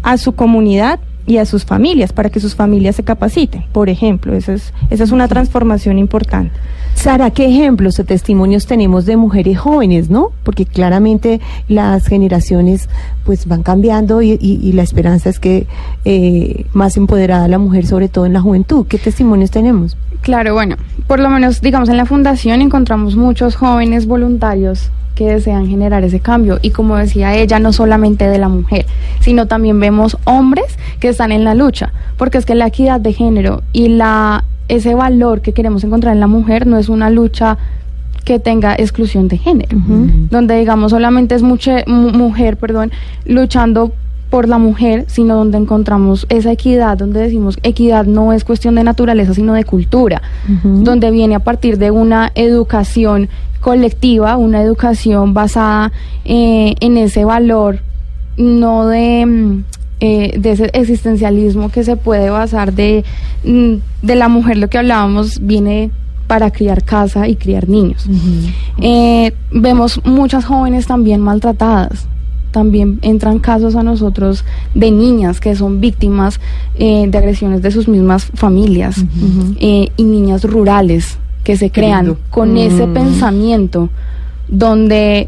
a 0.03 0.17
su 0.17 0.33
comunidad 0.33 0.99
y 1.27 1.37
a 1.37 1.45
sus 1.45 1.65
familias, 1.65 2.13
para 2.13 2.29
que 2.29 2.39
sus 2.39 2.55
familias 2.55 2.95
se 2.95 3.03
capaciten, 3.03 3.63
por 3.71 3.89
ejemplo. 3.89 4.33
Esa 4.35 4.53
es, 4.53 4.73
esa 4.89 5.03
es 5.03 5.11
una 5.11 5.27
transformación 5.27 5.97
importante. 5.97 6.51
Sara, 6.93 7.29
¿qué 7.31 7.47
ejemplos 7.47 7.99
o 7.99 8.03
testimonios 8.05 8.67
tenemos 8.67 9.05
de 9.05 9.17
mujeres 9.17 9.57
jóvenes, 9.59 10.09
no? 10.09 10.29
Porque 10.43 10.65
claramente 10.65 11.41
las 11.67 12.07
generaciones 12.07 12.89
pues 13.25 13.47
van 13.47 13.63
cambiando 13.63 14.21
y, 14.21 14.37
y- 14.39 14.71
la 14.73 14.83
esperanza 14.83 15.29
es 15.29 15.39
que 15.39 15.67
eh, 16.05 16.65
más 16.73 16.95
empoderada 16.95 17.47
la 17.47 17.57
mujer, 17.57 17.85
sobre 17.85 18.07
todo 18.07 18.25
en 18.25 18.33
la 18.33 18.41
juventud. 18.41 18.85
¿Qué 18.87 18.97
testimonios 18.97 19.51
tenemos? 19.51 19.97
Claro, 20.21 20.53
bueno, 20.53 20.75
por 21.07 21.19
lo 21.19 21.29
menos, 21.29 21.61
digamos, 21.61 21.89
en 21.89 21.97
la 21.97 22.05
fundación 22.05 22.61
encontramos 22.61 23.15
muchos 23.15 23.55
jóvenes 23.55 24.07
voluntarios 24.07 24.89
que 25.15 25.25
desean 25.27 25.67
generar 25.67 26.03
ese 26.03 26.19
cambio. 26.19 26.59
Y 26.61 26.71
como 26.71 26.97
decía 26.97 27.35
ella, 27.35 27.59
no 27.59 27.71
solamente 27.71 28.27
de 28.27 28.37
la 28.37 28.49
mujer, 28.49 28.85
sino 29.21 29.45
también 29.47 29.79
vemos 29.79 30.17
hombres 30.25 30.65
que 30.99 31.09
están 31.09 31.31
en 31.31 31.43
la 31.43 31.55
lucha, 31.55 31.93
porque 32.17 32.37
es 32.37 32.45
que 32.45 32.55
la 32.55 32.67
equidad 32.67 32.99
de 32.99 33.13
género 33.13 33.61
y 33.71 33.87
la 33.89 34.43
ese 34.67 34.95
valor 34.95 35.41
que 35.41 35.53
queremos 35.53 35.83
encontrar 35.83 36.13
en 36.15 36.19
la 36.19 36.25
mujer 36.27 36.65
no 36.65 36.79
es 36.79 36.89
una 36.89 37.11
lucha 37.11 37.57
que 38.23 38.39
tenga 38.39 38.73
exclusión 38.73 39.27
de 39.27 39.37
género, 39.37 39.77
donde 40.31 40.57
digamos 40.57 40.89
solamente 40.91 41.35
es 41.35 41.43
mucha, 41.43 41.83
mu- 41.85 42.09
mujer, 42.11 42.57
perdón, 42.57 42.91
luchando 43.25 43.93
por 44.29 44.47
la 44.47 44.57
mujer, 44.57 45.05
sino 45.07 45.35
donde 45.35 45.57
encontramos 45.57 46.25
esa 46.29 46.51
equidad, 46.51 46.97
donde 46.97 47.21
decimos 47.21 47.57
equidad 47.63 48.05
no 48.05 48.33
es 48.33 48.43
cuestión 48.43 48.75
de 48.75 48.83
naturaleza, 48.83 49.33
sino 49.33 49.53
de 49.53 49.63
cultura, 49.63 50.21
donde 50.63 51.11
viene 51.11 51.35
a 51.35 51.39
partir 51.39 51.77
de 51.77 51.91
una 51.91 52.31
educación 52.35 53.29
colectiva, 53.61 54.37
una 54.37 54.61
educación 54.61 55.33
basada 55.33 55.91
eh, 56.23 56.75
en 56.79 56.97
ese 56.97 57.25
valor, 57.25 57.79
no 58.37 58.87
de, 58.87 59.25
mm, 59.25 59.63
eh, 60.01 60.37
de 60.37 60.51
ese 60.51 60.69
existencialismo 60.73 61.69
que 61.69 61.83
se 61.83 61.95
puede 61.95 62.29
basar 62.29 62.73
de, 62.73 63.03
mm, 63.43 63.73
de 64.01 64.15
la 64.15 64.27
mujer, 64.27 64.57
lo 64.57 64.69
que 64.69 64.77
hablábamos, 64.77 65.39
viene 65.41 65.91
para 66.27 66.51
criar 66.51 66.83
casa 66.83 67.27
y 67.27 67.35
criar 67.35 67.69
niños. 67.69 68.07
Eh, 68.79 69.33
vemos 69.51 70.01
muchas 70.03 70.45
jóvenes 70.45 70.87
también 70.87 71.21
maltratadas. 71.21 72.07
También 72.55 72.99
entran 73.01 73.39
casos 73.39 73.75
a 73.75 73.83
nosotros 73.83 74.45
de 74.73 74.89
niñas 74.89 75.41
que 75.41 75.57
son 75.57 75.81
víctimas 75.81 76.39
eh, 76.79 77.05
de 77.05 77.17
agresiones 77.17 77.61
de 77.61 77.69
sus 77.69 77.89
mismas 77.89 78.27
familias 78.33 79.03
eh, 79.59 79.89
y 79.97 80.03
niñas 80.05 80.45
rurales 80.45 81.17
que 81.43 81.57
se 81.57 81.69
crean 81.69 82.15
con 82.29 82.55
ese 82.55 82.87
Mm. 82.87 82.93
pensamiento 82.93 83.89
donde 84.47 85.27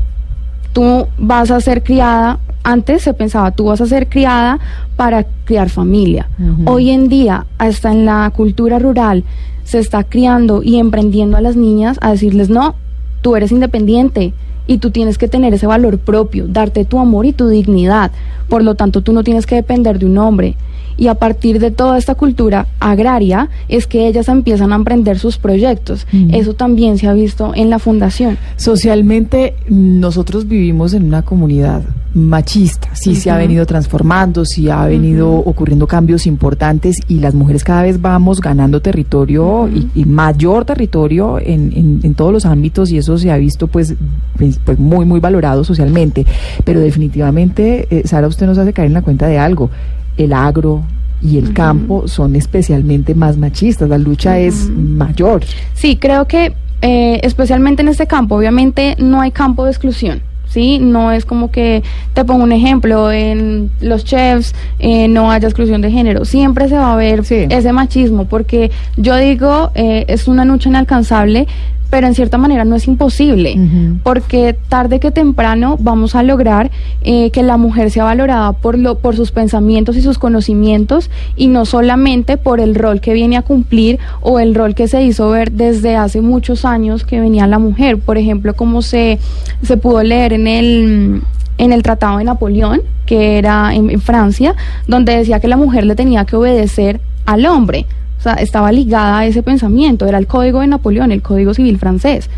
tú 0.72 1.08
vas 1.18 1.52
a 1.52 1.60
ser 1.60 1.84
criada, 1.84 2.40
antes 2.64 3.02
se 3.02 3.14
pensaba, 3.14 3.52
tú 3.52 3.66
vas 3.66 3.82
a 3.82 3.88
ser 3.88 4.08
criada 4.08 4.60
para 4.96 5.26
criar 5.44 5.68
familia. 5.70 6.30
Hoy 6.64 6.92
en 6.92 7.10
día, 7.10 7.46
hasta 7.58 7.92
en 7.92 8.06
la 8.06 8.32
cultura 8.34 8.80
rural, 8.80 9.26
se 9.66 9.80
está 9.80 10.06
criando 10.06 10.64
y 10.64 10.78
emprendiendo 10.80 11.36
a 11.36 11.42
las 11.42 11.58
niñas 11.58 11.98
a 12.00 12.12
decirles, 12.12 12.50
no, 12.50 12.76
tú 13.22 13.36
eres 13.36 13.52
independiente 13.52 14.34
y 14.68 14.78
tú 14.78 14.92
tienes 14.92 15.18
que 15.18 15.28
tener 15.28 15.54
ese 15.54 15.66
valor 15.66 15.98
propio, 15.98 16.46
darte 16.48 16.86
tu 16.86 17.00
amor 17.00 17.26
y 17.26 17.34
tu 17.34 17.48
dignidad. 17.48 18.12
Por 18.50 18.64
lo 18.64 18.76
tanto, 18.76 19.02
tú 19.02 19.14
no 19.14 19.24
tienes 19.24 19.46
que 19.46 19.56
depender 19.56 19.98
de 19.98 20.06
un 20.06 20.18
hombre. 20.18 20.56
Y 20.98 21.08
a 21.08 21.16
partir 21.16 21.60
de 21.60 21.70
toda 21.72 21.98
esta 21.98 22.16
cultura 22.16 22.66
agraria 22.80 23.50
es 23.70 23.86
que 23.88 24.08
ellas 24.08 24.28
empiezan 24.30 24.74
a 24.74 24.76
emprender 24.76 25.20
sus 25.20 25.38
proyectos. 25.38 26.08
Eso 26.32 26.54
también 26.56 26.98
se 26.98 27.08
ha 27.08 27.14
visto 27.14 27.54
en 27.56 27.70
la 27.70 27.78
fundación. 27.80 28.38
Socialmente, 28.56 29.56
nosotros 29.70 30.48
vivimos 30.48 30.94
en 30.94 31.04
una 31.06 31.22
comunidad 31.22 31.84
machista. 32.14 32.90
Sí 32.96 33.16
se 33.16 33.30
ha 33.30 33.38
venido 33.38 33.66
transformando, 33.68 34.44
sí 34.44 34.70
ha 34.70 34.86
venido 34.86 35.30
ocurriendo 35.32 35.86
cambios 35.88 36.26
importantes 36.26 37.00
y 37.08 37.20
las 37.20 37.36
mujeres 37.36 37.64
cada 37.64 37.84
vez 37.84 38.02
vamos 38.02 38.42
ganando 38.42 38.82
territorio 38.82 39.68
y, 39.68 39.88
y 39.94 40.06
mayor 40.06 40.66
territorio 40.66 41.38
en, 41.40 41.72
en- 41.76 42.00
en 42.04 42.14
todos 42.16 42.34
los 42.34 42.46
ámbitos 42.46 42.90
y 42.92 42.98
eso 42.98 43.18
se 43.20 43.30
ha 43.30 43.38
visto 43.38 43.68
pues, 43.68 43.94
pues 44.38 44.60
pues, 44.66 44.80
muy, 44.80 45.06
muy 45.06 45.20
valorado 45.20 45.64
socialmente. 45.64 46.26
Pero 46.64 46.80
definitivamente, 46.80 47.88
eh, 47.92 48.04
Sara, 48.08 48.28
usted 48.28 48.48
nos 48.48 48.58
hace 48.58 48.74
caer 48.74 48.88
en 48.88 48.94
la 48.94 49.02
cuenta 49.04 49.28
de 49.28 49.38
algo. 49.38 49.70
El 50.18 50.34
agro 50.34 50.84
y 51.22 51.38
el 51.38 51.54
campo 51.54 52.08
son 52.08 52.36
especialmente 52.36 53.16
más 53.16 53.38
machistas. 53.38 53.90
La 53.90 53.98
lucha 53.98 54.38
es 54.40 54.70
mayor. 54.70 55.42
Sí, 55.74 55.96
creo 55.98 56.28
que 56.28 56.54
eh, 56.82 57.20
especialmente 57.24 57.82
en 57.82 57.88
este 57.88 58.06
campo, 58.08 58.36
obviamente 58.36 58.96
no 59.00 59.22
hay 59.22 59.32
campo 59.32 59.64
de 59.66 59.72
exclusión. 59.72 60.22
Sí, 60.48 60.80
no 60.80 61.12
es 61.12 61.26
como 61.26 61.52
que 61.52 61.84
te 62.14 62.24
pongo 62.24 62.44
un 62.44 62.54
ejemplo 62.54 63.12
en 63.12 63.70
los 63.82 64.06
chefs 64.06 64.56
eh, 64.80 65.08
no 65.10 65.30
haya 65.30 65.48
exclusión 65.48 65.82
de 65.82 65.92
género. 65.92 66.24
Siempre 66.24 66.70
se 66.70 66.76
va 66.78 66.94
a 66.94 66.96
ver 66.96 67.26
Sí. 67.26 67.46
ese 67.50 67.74
machismo 67.74 68.26
porque 68.26 68.72
yo 68.96 69.18
digo 69.18 69.72
eh, 69.76 70.06
es 70.08 70.28
una 70.28 70.46
lucha 70.46 70.70
inalcanzable, 70.70 71.48
pero 71.90 72.08
en 72.08 72.16
cierta 72.16 72.38
manera 72.38 72.66
no 72.66 72.76
es 72.76 72.88
imposible 72.88 73.58
porque 74.04 74.56
tarde 74.68 75.00
que 75.00 75.12
temprano 75.12 75.78
vamos 75.80 76.16
a 76.16 76.24
lograr 76.24 76.72
eh, 77.02 77.32
que 77.32 77.44
la 77.44 77.58
mujer 77.58 77.92
sea 77.92 78.04
valorada 78.04 78.54
por 78.54 78.78
lo 78.78 79.00
por 79.00 79.16
sus 79.16 79.32
pensamientos 79.32 79.96
y 79.96 80.02
sus 80.02 80.18
conocimientos 80.18 81.10
y 81.36 81.48
no 81.48 81.66
solamente 81.66 82.38
por 82.38 82.60
el 82.60 82.76
rol 82.76 83.02
que 83.02 83.14
viene 83.14 83.38
a 83.38 83.42
cumplir 83.42 84.00
o 84.22 84.40
el 84.40 84.56
rol 84.56 84.76
que 84.76 84.88
se 84.88 85.04
hizo 85.04 85.30
ver 85.30 85.52
desde 85.52 85.96
hace 85.96 86.22
muchos 86.22 86.66
años 86.66 87.06
que 87.06 87.20
venía 87.20 87.48
la 87.48 87.60
mujer 87.60 87.98
por 88.00 88.18
ejemplo 88.18 88.56
como 88.56 88.82
se 88.82 89.20
se 89.62 89.78
pudo 89.78 90.04
leer 90.04 90.34
en 90.34 90.48
el 90.48 91.22
en 91.58 91.74
el 91.74 91.82
Tratado 91.82 92.20
de 92.20 92.24
Napoleón, 92.24 92.82
que 93.08 93.38
era 93.38 93.74
en, 93.74 93.90
en 93.90 94.00
Francia, 94.00 94.56
donde 94.88 95.18
decía 95.18 95.40
que 95.40 95.48
la 95.48 95.58
mujer 95.58 95.86
le 95.86 95.96
tenía 95.96 96.26
que 96.26 96.36
obedecer 96.36 97.02
al 97.26 97.46
hombre. 97.46 97.88
O 98.18 98.22
sea, 98.22 98.34
estaba 98.34 98.72
ligada 98.72 99.20
a 99.20 99.26
ese 99.26 99.44
pensamiento, 99.44 100.06
era 100.06 100.18
el 100.18 100.28
código 100.28 100.62
de 100.62 100.68
Napoleón, 100.68 101.12
el 101.12 101.22
código 101.22 101.54
civil 101.54 101.78
francés. 101.78 102.30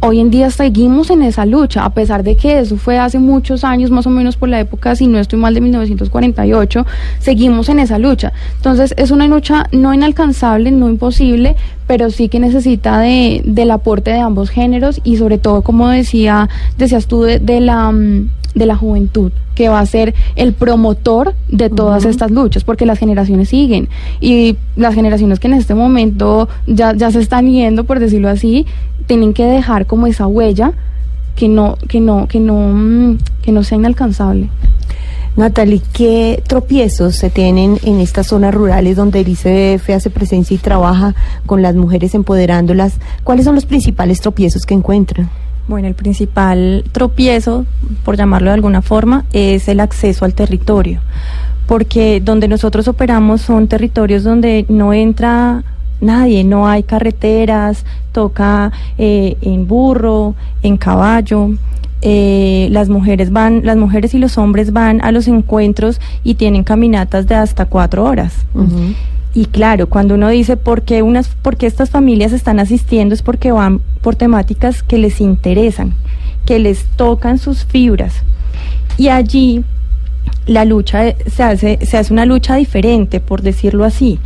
Hoy 0.00 0.20
en 0.20 0.30
día 0.30 0.50
seguimos 0.50 1.08
en 1.08 1.22
esa 1.22 1.46
lucha, 1.46 1.84
a 1.84 1.90
pesar 1.90 2.22
de 2.22 2.36
que 2.36 2.58
eso 2.58 2.76
fue 2.76 2.98
hace 2.98 3.18
muchos 3.18 3.64
años, 3.64 3.90
más 3.90 4.06
o 4.06 4.10
menos 4.10 4.36
por 4.36 4.50
la 4.50 4.60
época, 4.60 4.94
si 4.94 5.06
no 5.06 5.18
estoy 5.18 5.38
mal, 5.38 5.54
de 5.54 5.62
1948, 5.62 6.86
seguimos 7.18 7.70
en 7.70 7.78
esa 7.78 7.98
lucha. 7.98 8.32
Entonces 8.56 8.92
es 8.98 9.10
una 9.10 9.26
lucha 9.26 9.68
no 9.72 9.94
inalcanzable, 9.94 10.70
no 10.70 10.90
imposible, 10.90 11.56
pero 11.86 12.10
sí 12.10 12.28
que 12.28 12.40
necesita 12.40 12.98
de, 12.98 13.40
del 13.46 13.70
aporte 13.70 14.10
de 14.10 14.20
ambos 14.20 14.50
géneros 14.50 15.00
y 15.02 15.16
sobre 15.16 15.38
todo, 15.38 15.62
como 15.62 15.88
decía, 15.88 16.50
decías 16.76 17.06
tú, 17.06 17.22
de, 17.22 17.38
de 17.38 17.60
la, 17.60 17.90
mm, 17.90 18.28
de 18.56 18.66
la 18.66 18.74
juventud 18.74 19.30
que 19.54 19.68
va 19.68 19.78
a 19.78 19.86
ser 19.86 20.14
el 20.34 20.52
promotor 20.52 21.34
de 21.48 21.70
todas 21.70 22.04
estas 22.04 22.30
luchas, 22.30 22.64
porque 22.64 22.86
las 22.86 22.98
generaciones 22.98 23.50
siguen 23.50 23.88
y 24.20 24.56
las 24.74 24.94
generaciones 24.94 25.38
que 25.38 25.46
en 25.46 25.54
este 25.54 25.74
momento 25.74 26.48
ya, 26.66 26.94
ya 26.94 27.10
se 27.10 27.20
están 27.20 27.48
yendo, 27.48 27.84
por 27.84 28.00
decirlo 28.00 28.28
así, 28.28 28.66
tienen 29.06 29.32
que 29.34 29.44
dejar 29.44 29.86
como 29.86 30.06
esa 30.08 30.26
huella 30.26 30.72
que 31.36 31.48
no, 31.48 31.76
que 31.88 32.00
no, 32.00 32.26
que 32.26 32.40
no, 32.40 32.54
mm, 32.54 33.18
que 33.42 33.52
no 33.52 33.62
sea 33.62 33.78
inalcanzable. 33.78 34.48
Natalie, 35.36 35.82
¿qué 35.92 36.42
tropiezos 36.46 37.14
se 37.14 37.28
tienen 37.28 37.78
en 37.82 38.00
estas 38.00 38.28
zonas 38.28 38.54
rurales 38.54 38.96
donde 38.96 39.20
el 39.20 39.28
ICBF 39.28 39.90
hace 39.90 40.08
presencia 40.08 40.54
y 40.54 40.58
trabaja 40.58 41.14
con 41.44 41.60
las 41.60 41.74
mujeres 41.74 42.14
empoderándolas? 42.14 42.94
¿Cuáles 43.22 43.44
son 43.44 43.54
los 43.54 43.66
principales 43.66 44.22
tropiezos 44.22 44.64
que 44.64 44.72
encuentran? 44.72 45.28
Bueno, 45.68 45.88
el 45.88 45.94
principal 45.94 46.84
tropiezo, 46.92 47.66
por 48.04 48.16
llamarlo 48.16 48.50
de 48.50 48.54
alguna 48.54 48.82
forma, 48.82 49.24
es 49.32 49.68
el 49.68 49.80
acceso 49.80 50.24
al 50.24 50.32
territorio, 50.34 51.00
porque 51.66 52.20
donde 52.24 52.46
nosotros 52.46 52.86
operamos 52.86 53.40
son 53.42 53.66
territorios 53.66 54.22
donde 54.22 54.64
no 54.68 54.92
entra 54.92 55.64
nadie, 56.00 56.44
no 56.44 56.68
hay 56.68 56.82
carreteras, 56.82 57.84
toca 58.12 58.70
eh, 58.98 59.36
en 59.40 59.66
burro, 59.66 60.34
en 60.62 60.76
caballo. 60.76 61.50
eh, 62.02 62.68
las 62.70 62.88
mujeres 62.88 63.32
van, 63.32 63.62
las 63.64 63.76
mujeres 63.76 64.14
y 64.14 64.18
los 64.18 64.38
hombres 64.38 64.72
van 64.72 65.00
a 65.02 65.10
los 65.10 65.26
encuentros 65.26 66.00
y 66.22 66.34
tienen 66.34 66.62
caminatas 66.62 67.26
de 67.26 67.34
hasta 67.34 67.64
cuatro 67.64 68.04
horas. 68.04 68.32
Y 69.36 69.44
claro, 69.44 69.90
cuando 69.90 70.14
uno 70.14 70.30
dice 70.30 70.56
por 70.56 70.80
qué, 70.80 71.02
unas, 71.02 71.28
por 71.28 71.58
qué 71.58 71.66
estas 71.66 71.90
familias 71.90 72.32
están 72.32 72.58
asistiendo 72.58 73.14
es 73.14 73.20
porque 73.20 73.52
van 73.52 73.82
por 74.00 74.16
temáticas 74.16 74.82
que 74.82 74.96
les 74.96 75.20
interesan, 75.20 75.92
que 76.46 76.58
les 76.58 76.86
tocan 76.96 77.36
sus 77.36 77.66
fibras. 77.66 78.22
Y 78.96 79.08
allí 79.08 79.62
la 80.46 80.64
lucha 80.64 81.08
eh, 81.08 81.18
se 81.26 81.42
hace, 81.42 81.78
se 81.84 81.98
hace 81.98 82.14
una 82.14 82.24
lucha 82.24 82.56
diferente, 82.56 83.20
por 83.20 83.42
decirlo 83.42 83.84
así. 83.84 84.18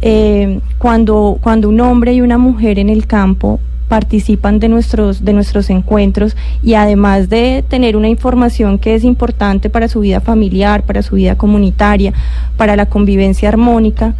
Eh, 0.00 0.60
cuando, 0.78 1.36
cuando 1.42 1.68
un 1.68 1.82
hombre 1.82 2.14
y 2.14 2.22
una 2.22 2.38
mujer 2.38 2.78
en 2.78 2.88
el 2.88 3.06
campo 3.06 3.60
participan 3.88 4.60
de 4.60 4.70
nuestros, 4.70 5.26
de 5.26 5.34
nuestros 5.34 5.68
encuentros 5.68 6.38
y 6.62 6.72
además 6.72 7.28
de 7.28 7.62
tener 7.68 7.98
una 7.98 8.08
información 8.08 8.78
que 8.78 8.94
es 8.94 9.04
importante 9.04 9.68
para 9.68 9.88
su 9.88 10.00
vida 10.00 10.22
familiar, 10.22 10.84
para 10.84 11.02
su 11.02 11.16
vida 11.16 11.36
comunitaria, 11.36 12.14
para 12.56 12.76
la 12.76 12.86
convivencia 12.86 13.50
armónica, 13.50 14.14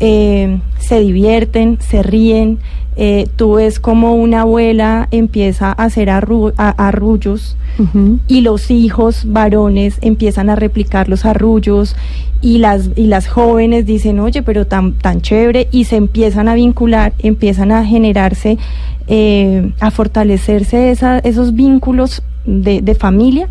eh, 0.00 0.58
se 0.78 1.00
divierten, 1.00 1.78
se 1.80 2.02
ríen. 2.02 2.58
eh, 3.00 3.28
tú 3.36 3.52
ves 3.54 3.78
como 3.78 4.14
una 4.16 4.40
abuela 4.40 5.06
empieza 5.12 5.68
a 5.68 5.84
hacer 5.84 6.08
arru- 6.08 6.52
a- 6.56 6.74
arrullos 6.88 7.56
y 8.26 8.40
los 8.40 8.72
hijos 8.72 9.22
varones 9.24 9.98
empiezan 10.00 10.50
a 10.50 10.56
replicar 10.56 11.08
los 11.08 11.24
arrullos 11.24 11.94
y 12.42 12.58
las 12.58 12.90
y 12.96 13.06
las 13.06 13.28
jóvenes 13.28 13.86
dicen 13.86 14.18
oye 14.18 14.42
pero 14.42 14.66
tan 14.66 14.94
tan 14.94 15.20
chévere 15.20 15.68
y 15.70 15.84
se 15.84 15.94
empiezan 15.94 16.48
a 16.48 16.54
vincular 16.54 17.12
empiezan 17.20 17.70
a 17.70 17.84
generarse 17.84 18.58
eh, 19.06 19.70
a 19.78 19.90
fortalecerse 19.92 20.90
esa- 20.90 21.20
esos 21.20 21.54
vínculos 21.54 22.22
de, 22.48 22.80
de 22.80 22.94
familia, 22.94 23.46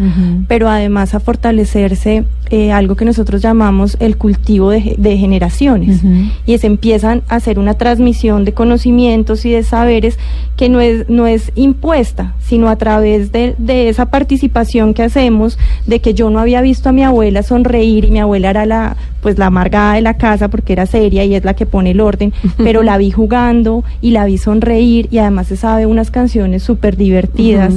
pero 0.47 0.67
además 0.67 1.13
a 1.13 1.19
fortalecerse 1.19 2.25
eh, 2.49 2.71
algo 2.71 2.95
que 2.95 3.05
nosotros 3.05 3.41
llamamos 3.41 3.97
el 3.99 4.17
cultivo 4.17 4.71
de, 4.71 4.95
de 4.97 5.17
generaciones. 5.17 6.01
Y 6.45 6.57
se 6.57 6.67
empiezan 6.67 7.21
a 7.29 7.35
hacer 7.35 7.59
una 7.59 7.75
transmisión 7.75 8.43
de 8.43 8.53
conocimientos 8.53 9.45
y 9.45 9.51
de 9.51 9.63
saberes 9.63 10.17
que 10.55 10.69
no 10.69 10.79
es, 10.81 11.07
no 11.09 11.27
es 11.27 11.51
impuesta, 11.55 12.33
sino 12.39 12.69
a 12.69 12.75
través 12.77 13.31
de, 13.31 13.53
de 13.59 13.89
esa 13.89 14.07
participación 14.07 14.95
que 14.95 15.03
hacemos, 15.03 15.59
de 15.85 15.99
que 15.99 16.15
yo 16.15 16.29
no 16.29 16.39
había 16.39 16.61
visto 16.61 16.89
a 16.89 16.91
mi 16.91 17.03
abuela 17.03 17.43
sonreír 17.43 18.05
y 18.05 18.11
mi 18.11 18.19
abuela 18.19 18.49
era 18.49 18.65
la, 18.65 18.97
pues 19.21 19.37
la 19.37 19.47
amargada 19.47 19.93
de 19.93 20.01
la 20.01 20.15
casa 20.15 20.47
porque 20.47 20.73
era 20.73 20.87
seria 20.87 21.23
y 21.25 21.35
es 21.35 21.43
la 21.43 21.53
que 21.53 21.65
pone 21.67 21.91
el 21.91 21.99
orden, 21.99 22.33
pero 22.57 22.81
la 22.81 22.97
vi 22.97 23.11
jugando 23.11 23.83
y 24.01 24.11
la 24.11 24.25
vi 24.25 24.37
sonreír 24.37 25.07
y 25.11 25.19
además 25.19 25.47
se 25.47 25.57
sabe 25.57 25.85
unas 25.85 26.09
canciones 26.09 26.63
súper 26.63 26.97
divertidas. 26.97 27.73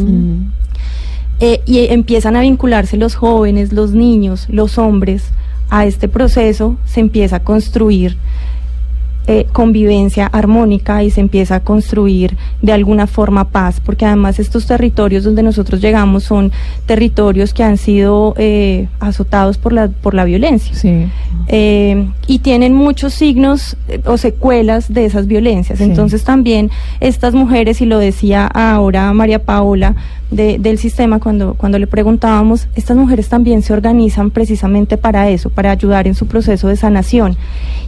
Eh, 1.41 1.63
y 1.65 1.87
empiezan 1.87 2.37
a 2.37 2.43
vincularse 2.43 2.99
los 2.99 3.15
jóvenes, 3.15 3.73
los 3.73 3.93
niños, 3.93 4.47
los 4.51 4.77
hombres 4.77 5.25
a 5.71 5.87
este 5.87 6.07
proceso, 6.07 6.77
se 6.85 7.01
empieza 7.01 7.37
a 7.37 7.45
construir 7.45 8.19
eh, 9.27 9.47
convivencia 9.53 10.27
armónica 10.27 11.03
y 11.05 11.11
se 11.11 11.21
empieza 11.21 11.57
a 11.57 11.61
construir 11.61 12.37
de 12.63 12.73
alguna 12.73 13.07
forma 13.07 13.45
paz, 13.45 13.81
porque 13.85 14.05
además 14.07 14.39
estos 14.39 14.67
territorios 14.67 15.25
donde 15.25 15.43
nosotros 15.43 15.81
llegamos 15.81 16.25
son 16.25 16.51
territorios 16.87 17.55
que 17.55 17.63
han 17.63 17.77
sido 17.77 18.35
eh, 18.39 18.89
azotados 18.99 19.59
por 19.59 19.73
la, 19.73 19.89
por 19.89 20.15
la 20.15 20.25
violencia. 20.25 20.75
Sí. 20.75 21.07
Eh, 21.49 22.09
y 22.27 22.39
tienen 22.41 22.75
muchos 22.75 23.13
signos 23.15 23.77
eh, 23.89 24.01
o 24.05 24.17
secuelas 24.17 24.93
de 24.93 25.05
esas 25.05 25.27
violencias. 25.27 25.79
Sí. 25.79 25.85
Entonces 25.85 26.25
también 26.25 26.71
estas 27.01 27.35
mujeres, 27.35 27.81
y 27.81 27.87
lo 27.87 27.99
decía 27.99 28.47
ahora 28.47 29.13
María 29.13 29.41
Paola 29.45 29.95
de- 30.31 30.59
del 30.59 30.79
sistema 30.79 31.19
cuando, 31.19 31.55
cuando 31.55 31.79
le 31.79 31.89
preguntábamos, 31.89 32.69
estas 32.77 32.97
mujeres 32.97 33.29
también 33.29 33.63
se 33.63 33.73
organizan 33.73 34.31
precisamente 34.31 34.97
para 34.97 35.29
eso, 35.29 35.51
para 35.51 35.73
ayudar 35.73 36.07
en 36.07 36.15
su 36.15 36.27
proceso 36.27 36.69
de 36.69 36.77
sanación. 36.77 37.37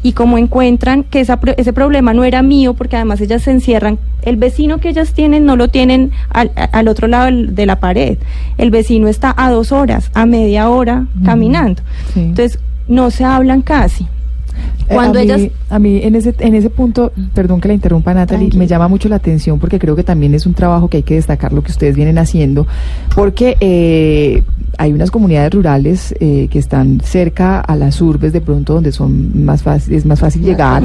Y 0.02 0.12
como 0.12 0.38
encuentran 0.38 1.04
que 1.04 1.21
esa 1.22 1.38
ese 1.56 1.72
problema 1.72 2.12
no 2.12 2.24
era 2.24 2.42
mío, 2.42 2.74
porque 2.74 2.96
además 2.96 3.20
ellas 3.20 3.42
se 3.42 3.50
encierran, 3.50 3.98
el 4.22 4.36
vecino 4.36 4.78
que 4.78 4.88
ellas 4.90 5.14
tienen 5.14 5.44
no 5.44 5.56
lo 5.56 5.68
tienen 5.68 6.12
al, 6.30 6.50
al 6.54 6.88
otro 6.88 7.08
lado 7.08 7.30
de 7.32 7.66
la 7.66 7.80
pared, 7.80 8.18
el 8.58 8.70
vecino 8.70 9.08
está 9.08 9.34
a 9.36 9.50
dos 9.50 9.72
horas, 9.72 10.10
a 10.14 10.26
media 10.26 10.68
hora 10.68 11.06
caminando. 11.24 11.82
sí. 12.12 12.20
Entonces, 12.20 12.58
no 12.88 13.10
se 13.10 13.24
hablan 13.24 13.62
casi. 13.62 14.04
Eh, 14.04 14.94
Cuando 14.94 15.18
a 15.18 15.22
mí, 15.22 15.30
ellas... 15.30 15.50
a 15.70 15.78
mí 15.78 16.00
en 16.02 16.14
ese 16.16 16.34
en 16.40 16.54
ese 16.54 16.68
punto, 16.68 17.12
perdón 17.34 17.60
que 17.60 17.68
la 17.68 17.74
interrumpa 17.74 18.12
Natalie, 18.12 18.50
me 18.56 18.66
llama 18.66 18.88
mucho 18.88 19.08
la 19.08 19.16
atención 19.16 19.58
porque 19.58 19.78
creo 19.78 19.96
que 19.96 20.02
también 20.04 20.34
es 20.34 20.44
un 20.46 20.54
trabajo 20.54 20.88
que 20.88 20.98
hay 20.98 21.02
que 21.02 21.14
destacar 21.14 21.52
lo 21.52 21.62
que 21.62 21.70
ustedes 21.70 21.96
vienen 21.96 22.18
haciendo, 22.18 22.66
porque 23.14 23.56
eh, 23.60 24.42
hay 24.78 24.92
unas 24.92 25.10
comunidades 25.10 25.52
rurales 25.52 26.14
eh, 26.20 26.48
que 26.50 26.58
están 26.58 27.00
cerca 27.04 27.60
a 27.60 27.76
las 27.76 28.00
urbes 28.00 28.32
de 28.32 28.40
pronto 28.40 28.74
donde 28.74 28.90
son 28.92 29.44
más 29.44 29.62
fácil, 29.62 29.94
es 29.94 30.06
más 30.06 30.20
fácil 30.20 30.42
llegar, 30.42 30.82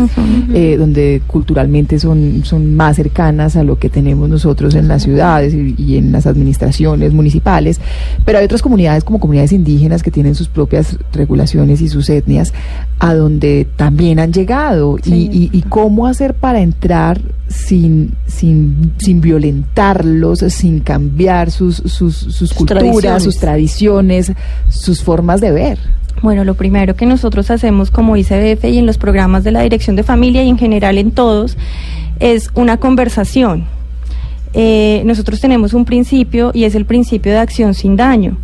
eh, 0.53 0.75
donde 0.77 1.21
culturalmente 1.25 1.97
son, 1.99 2.41
son 2.43 2.75
más 2.75 2.97
cercanas 2.97 3.55
a 3.55 3.63
lo 3.63 3.79
que 3.79 3.89
tenemos 3.89 4.29
nosotros 4.29 4.75
en 4.75 4.87
las 4.87 5.03
ciudades 5.03 5.53
y, 5.53 5.73
y 5.77 5.97
en 5.97 6.11
las 6.11 6.27
administraciones 6.27 7.13
municipales, 7.13 7.79
pero 8.25 8.39
hay 8.39 8.45
otras 8.45 8.61
comunidades 8.61 9.03
como 9.03 9.19
comunidades 9.19 9.51
indígenas 9.53 10.03
que 10.03 10.11
tienen 10.11 10.35
sus 10.35 10.47
propias 10.49 10.97
regulaciones 11.13 11.81
y 11.81 11.87
sus 11.87 12.09
etnias 12.09 12.53
a 12.99 13.13
donde 13.13 13.67
también 13.77 14.19
han 14.19 14.33
llegado. 14.33 14.97
Y, 15.05 15.13
y- 15.31 15.49
y 15.53 15.61
cómo 15.63 16.07
hacer 16.07 16.33
para 16.33 16.61
entrar 16.61 17.21
sin, 17.47 18.13
sin, 18.27 18.91
sin 18.97 19.21
violentarlos, 19.21 20.39
sin 20.49 20.79
cambiar 20.81 21.51
sus, 21.51 21.77
sus, 21.77 22.15
sus 22.15 22.53
culturas, 22.53 22.83
tradiciones. 22.83 23.23
sus 23.23 23.37
tradiciones, 23.37 23.76
sus 24.69 25.03
formas 25.03 25.41
de 25.41 25.51
ver. 25.51 25.79
Bueno, 26.21 26.43
lo 26.43 26.55
primero 26.55 26.95
que 26.95 27.05
nosotros 27.05 27.51
hacemos 27.51 27.91
como 27.91 28.17
ICBF 28.17 28.65
y 28.65 28.79
en 28.79 28.85
los 28.85 28.97
programas 28.97 29.43
de 29.43 29.51
la 29.51 29.61
Dirección 29.61 29.95
de 29.95 30.03
Familia 30.03 30.43
y 30.43 30.49
en 30.49 30.57
general 30.57 30.97
en 30.97 31.11
todos 31.11 31.57
es 32.19 32.49
una 32.55 32.77
conversación. 32.77 33.65
Eh, 34.53 35.03
nosotros 35.05 35.39
tenemos 35.39 35.73
un 35.73 35.85
principio 35.85 36.51
y 36.53 36.63
es 36.63 36.73
el 36.73 36.85
principio 36.85 37.31
de 37.31 37.37
acción 37.37 37.75
sin 37.75 37.95
daño. 37.95 38.37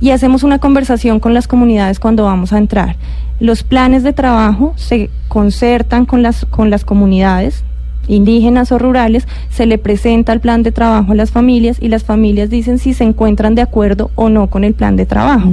Y 0.00 0.10
hacemos 0.10 0.44
una 0.44 0.58
conversación 0.58 1.18
con 1.18 1.34
las 1.34 1.48
comunidades 1.48 1.98
cuando 1.98 2.24
vamos 2.24 2.52
a 2.52 2.58
entrar. 2.58 2.96
Los 3.40 3.64
planes 3.64 4.02
de 4.02 4.12
trabajo 4.12 4.74
se 4.76 5.10
concertan 5.28 6.06
con 6.06 6.22
las, 6.22 6.44
con 6.44 6.70
las 6.70 6.84
comunidades 6.84 7.64
indígenas 8.08 8.72
o 8.72 8.78
rurales, 8.78 9.26
se 9.50 9.66
le 9.66 9.78
presenta 9.78 10.32
el 10.32 10.40
plan 10.40 10.62
de 10.62 10.72
trabajo 10.72 11.12
a 11.12 11.14
las 11.14 11.30
familias 11.30 11.78
y 11.80 11.88
las 11.88 12.04
familias 12.04 12.50
dicen 12.50 12.78
si 12.78 12.94
se 12.94 13.04
encuentran 13.04 13.54
de 13.54 13.62
acuerdo 13.62 14.10
o 14.14 14.28
no 14.28 14.48
con 14.48 14.64
el 14.64 14.74
plan 14.74 14.96
de 14.96 15.06
trabajo. 15.06 15.52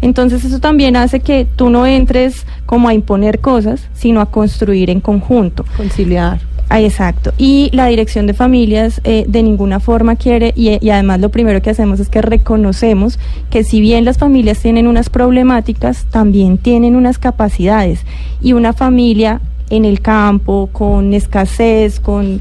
Entonces 0.00 0.44
eso 0.44 0.58
también 0.58 0.96
hace 0.96 1.20
que 1.20 1.46
tú 1.56 1.70
no 1.70 1.86
entres 1.86 2.46
como 2.66 2.88
a 2.88 2.94
imponer 2.94 3.40
cosas, 3.40 3.88
sino 3.94 4.20
a 4.20 4.26
construir 4.26 4.90
en 4.90 5.00
conjunto. 5.00 5.64
Conciliar. 5.76 6.40
Ah, 6.68 6.80
exacto. 6.80 7.34
Y 7.36 7.68
la 7.74 7.86
dirección 7.88 8.26
de 8.26 8.32
familias 8.32 9.02
eh, 9.04 9.26
de 9.28 9.42
ninguna 9.42 9.78
forma 9.78 10.16
quiere, 10.16 10.54
y, 10.56 10.78
y 10.82 10.88
además 10.88 11.20
lo 11.20 11.28
primero 11.28 11.60
que 11.60 11.68
hacemos 11.68 12.00
es 12.00 12.08
que 12.08 12.22
reconocemos 12.22 13.18
que 13.50 13.62
si 13.62 13.82
bien 13.82 14.06
las 14.06 14.16
familias 14.16 14.58
tienen 14.58 14.86
unas 14.86 15.10
problemáticas, 15.10 16.06
también 16.10 16.56
tienen 16.56 16.96
unas 16.96 17.18
capacidades. 17.18 18.06
Y 18.40 18.54
una 18.54 18.72
familia 18.72 19.42
en 19.72 19.86
el 19.86 20.02
campo, 20.02 20.68
con 20.70 21.14
escasez, 21.14 21.98
con, 21.98 22.40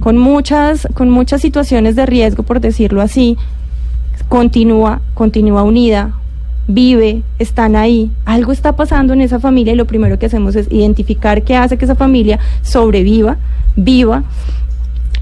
con, 0.00 0.16
muchas, 0.16 0.88
con 0.94 1.10
muchas 1.10 1.42
situaciones 1.42 1.94
de 1.94 2.06
riesgo, 2.06 2.42
por 2.42 2.60
decirlo 2.60 3.02
así, 3.02 3.36
continúa, 4.30 5.02
continúa 5.12 5.62
unida, 5.62 6.14
vive, 6.68 7.22
están 7.38 7.76
ahí, 7.76 8.10
algo 8.24 8.50
está 8.50 8.76
pasando 8.76 9.12
en 9.12 9.20
esa 9.20 9.40
familia 9.40 9.74
y 9.74 9.76
lo 9.76 9.86
primero 9.86 10.18
que 10.18 10.26
hacemos 10.26 10.56
es 10.56 10.68
identificar 10.72 11.42
qué 11.42 11.54
hace 11.54 11.76
que 11.76 11.84
esa 11.84 11.96
familia 11.96 12.38
sobreviva, 12.62 13.36
viva 13.76 14.22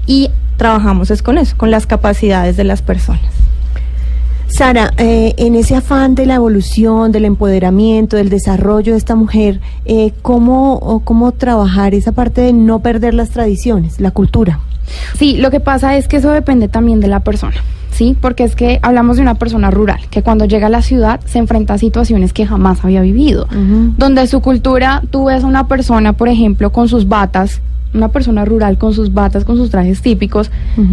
y 0.05 0.29
trabajamos 0.55 1.11
es 1.11 1.21
con 1.21 1.37
eso, 1.37 1.57
con 1.57 1.71
las 1.71 1.85
capacidades 1.85 2.55
de 2.55 2.63
las 2.63 2.81
personas. 2.81 3.48
Sara, 4.49 4.91
eh, 4.97 5.35
en 5.37 5.55
ese 5.55 5.75
afán 5.75 6.15
de 6.15 6.25
la 6.25 6.35
evolución, 6.35 7.11
del 7.11 7.25
empoderamiento, 7.25 8.17
del 8.17 8.29
desarrollo 8.29 8.93
de 8.93 8.97
esta 8.97 9.15
mujer, 9.15 9.61
eh, 9.85 10.11
¿cómo, 10.21 10.73
o 10.73 10.99
¿cómo 11.01 11.31
trabajar 11.31 11.93
esa 11.93 12.11
parte 12.11 12.41
de 12.41 12.51
no 12.51 12.79
perder 12.79 13.13
las 13.13 13.29
tradiciones, 13.29 14.01
la 14.01 14.11
cultura? 14.11 14.59
Sí, 15.17 15.37
lo 15.37 15.51
que 15.51 15.59
pasa 15.59 15.95
es 15.95 16.07
que 16.07 16.17
eso 16.17 16.31
depende 16.31 16.67
también 16.67 16.99
de 16.99 17.07
la 17.07 17.19
persona, 17.19 17.55
¿sí? 17.91 18.17
Porque 18.19 18.43
es 18.43 18.55
que 18.55 18.79
hablamos 18.81 19.17
de 19.17 19.21
una 19.21 19.35
persona 19.35 19.69
rural 19.69 19.99
que 20.09 20.23
cuando 20.23 20.45
llega 20.45 20.67
a 20.67 20.71
la 20.71 20.81
ciudad 20.81 21.19
se 21.25 21.37
enfrenta 21.37 21.75
a 21.75 21.77
situaciones 21.77 22.33
que 22.33 22.47
jamás 22.47 22.83
había 22.83 23.01
vivido. 23.01 23.47
Donde 23.97 24.25
su 24.27 24.41
cultura, 24.41 25.03
tú 25.11 25.25
ves 25.25 25.43
a 25.43 25.47
una 25.47 25.67
persona, 25.67 26.13
por 26.13 26.27
ejemplo, 26.27 26.71
con 26.71 26.89
sus 26.89 27.07
batas, 27.07 27.61
una 27.93 28.09
persona 28.09 28.45
rural 28.45 28.77
con 28.77 28.93
sus 28.93 29.13
batas, 29.13 29.45
con 29.45 29.57
sus 29.57 29.69
trajes 29.69 30.01
típicos, 30.01 30.51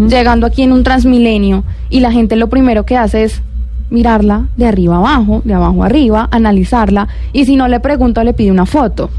llegando 0.09 0.47
aquí 0.47 0.63
en 0.63 0.73
un 0.73 0.83
transmilenio 0.83 1.65
y 1.91 2.01
la 2.01 2.13
gente 2.13 2.37
lo 2.37 2.49
primero 2.49 2.85
que 2.85 2.97
hace 2.97 3.25
es 3.25 3.43
mirarla 3.91 4.49
de 4.57 4.67
arriba 4.67 4.97
abajo, 4.97 5.43
de 5.45 5.55
abajo 5.55 5.85
arriba, 5.85 6.29
analizarla 6.31 7.09
y 7.33 7.45
si 7.45 7.57
no 7.57 7.69
le 7.69 7.81
pregunta 7.81 8.25
le 8.25 8.33
pide 8.33 8.51
una 8.51 8.67
foto. 8.67 9.11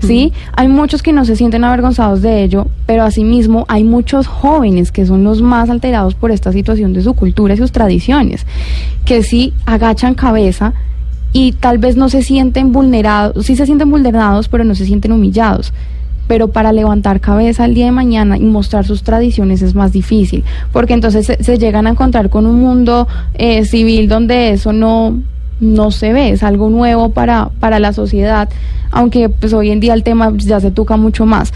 ¿sí? 0.00 0.32
Hay 0.56 0.68
muchos 0.68 1.02
que 1.02 1.12
no 1.12 1.24
se 1.24 1.36
sienten 1.36 1.64
avergonzados 1.64 2.22
de 2.22 2.42
ello, 2.42 2.66
pero 2.86 3.02
asimismo 3.02 3.64
hay 3.68 3.84
muchos 3.84 4.26
jóvenes 4.26 4.92
que 4.92 5.06
son 5.06 5.24
los 5.24 5.42
más 5.42 5.70
alterados 5.70 6.14
por 6.14 6.30
esta 6.30 6.52
situación 6.52 6.92
de 6.92 7.02
su 7.02 7.14
cultura 7.14 7.54
y 7.54 7.58
sus 7.58 7.72
tradiciones, 7.72 8.46
que 9.04 9.22
sí 9.22 9.52
agachan 9.66 10.14
cabeza 10.14 10.72
y 11.32 11.52
tal 11.52 11.78
vez 11.78 11.96
no 11.96 12.08
se 12.08 12.22
sienten 12.22 12.72
vulnerados, 12.72 13.44
sí 13.44 13.56
se 13.56 13.66
sienten 13.66 13.90
vulnerados, 13.90 14.48
pero 14.48 14.64
no 14.64 14.74
se 14.74 14.86
sienten 14.86 15.12
humillados. 15.12 15.72
Pero 16.26 16.48
para 16.48 16.72
levantar 16.72 17.20
cabeza 17.20 17.64
el 17.64 17.74
día 17.74 17.86
de 17.86 17.92
mañana 17.92 18.36
y 18.38 18.44
mostrar 18.44 18.86
sus 18.86 19.02
tradiciones 19.02 19.62
es 19.62 19.74
más 19.74 19.92
difícil, 19.92 20.44
porque 20.72 20.94
entonces 20.94 21.26
se, 21.26 21.42
se 21.42 21.58
llegan 21.58 21.86
a 21.86 21.90
encontrar 21.90 22.30
con 22.30 22.46
un 22.46 22.60
mundo 22.60 23.06
eh, 23.34 23.64
civil 23.64 24.08
donde 24.08 24.50
eso 24.52 24.72
no, 24.72 25.18
no 25.60 25.90
se 25.90 26.12
ve, 26.12 26.30
es 26.30 26.42
algo 26.42 26.70
nuevo 26.70 27.10
para, 27.10 27.50
para 27.60 27.78
la 27.78 27.92
sociedad, 27.92 28.48
aunque 28.90 29.28
pues 29.28 29.52
hoy 29.52 29.70
en 29.70 29.80
día 29.80 29.94
el 29.94 30.02
tema 30.02 30.32
ya 30.36 30.60
se 30.60 30.70
toca 30.70 30.96
mucho 30.96 31.26
más. 31.26 31.52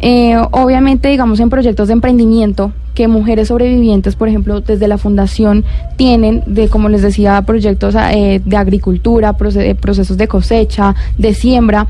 Eh, 0.00 0.36
obviamente, 0.52 1.08
digamos, 1.08 1.40
en 1.40 1.50
proyectos 1.50 1.88
de 1.88 1.92
emprendimiento 1.92 2.72
que 2.94 3.06
mujeres 3.06 3.48
sobrevivientes, 3.48 4.16
por 4.16 4.28
ejemplo, 4.28 4.60
desde 4.60 4.88
la 4.88 4.98
fundación 4.98 5.64
tienen, 5.96 6.42
de 6.46 6.68
como 6.68 6.88
les 6.88 7.02
decía, 7.02 7.40
proyectos 7.42 7.94
eh, 7.94 8.40
de 8.44 8.56
agricultura, 8.56 9.36
eh, 9.56 9.74
procesos 9.74 10.16
de 10.16 10.28
cosecha, 10.28 10.94
de 11.18 11.34
siembra, 11.34 11.86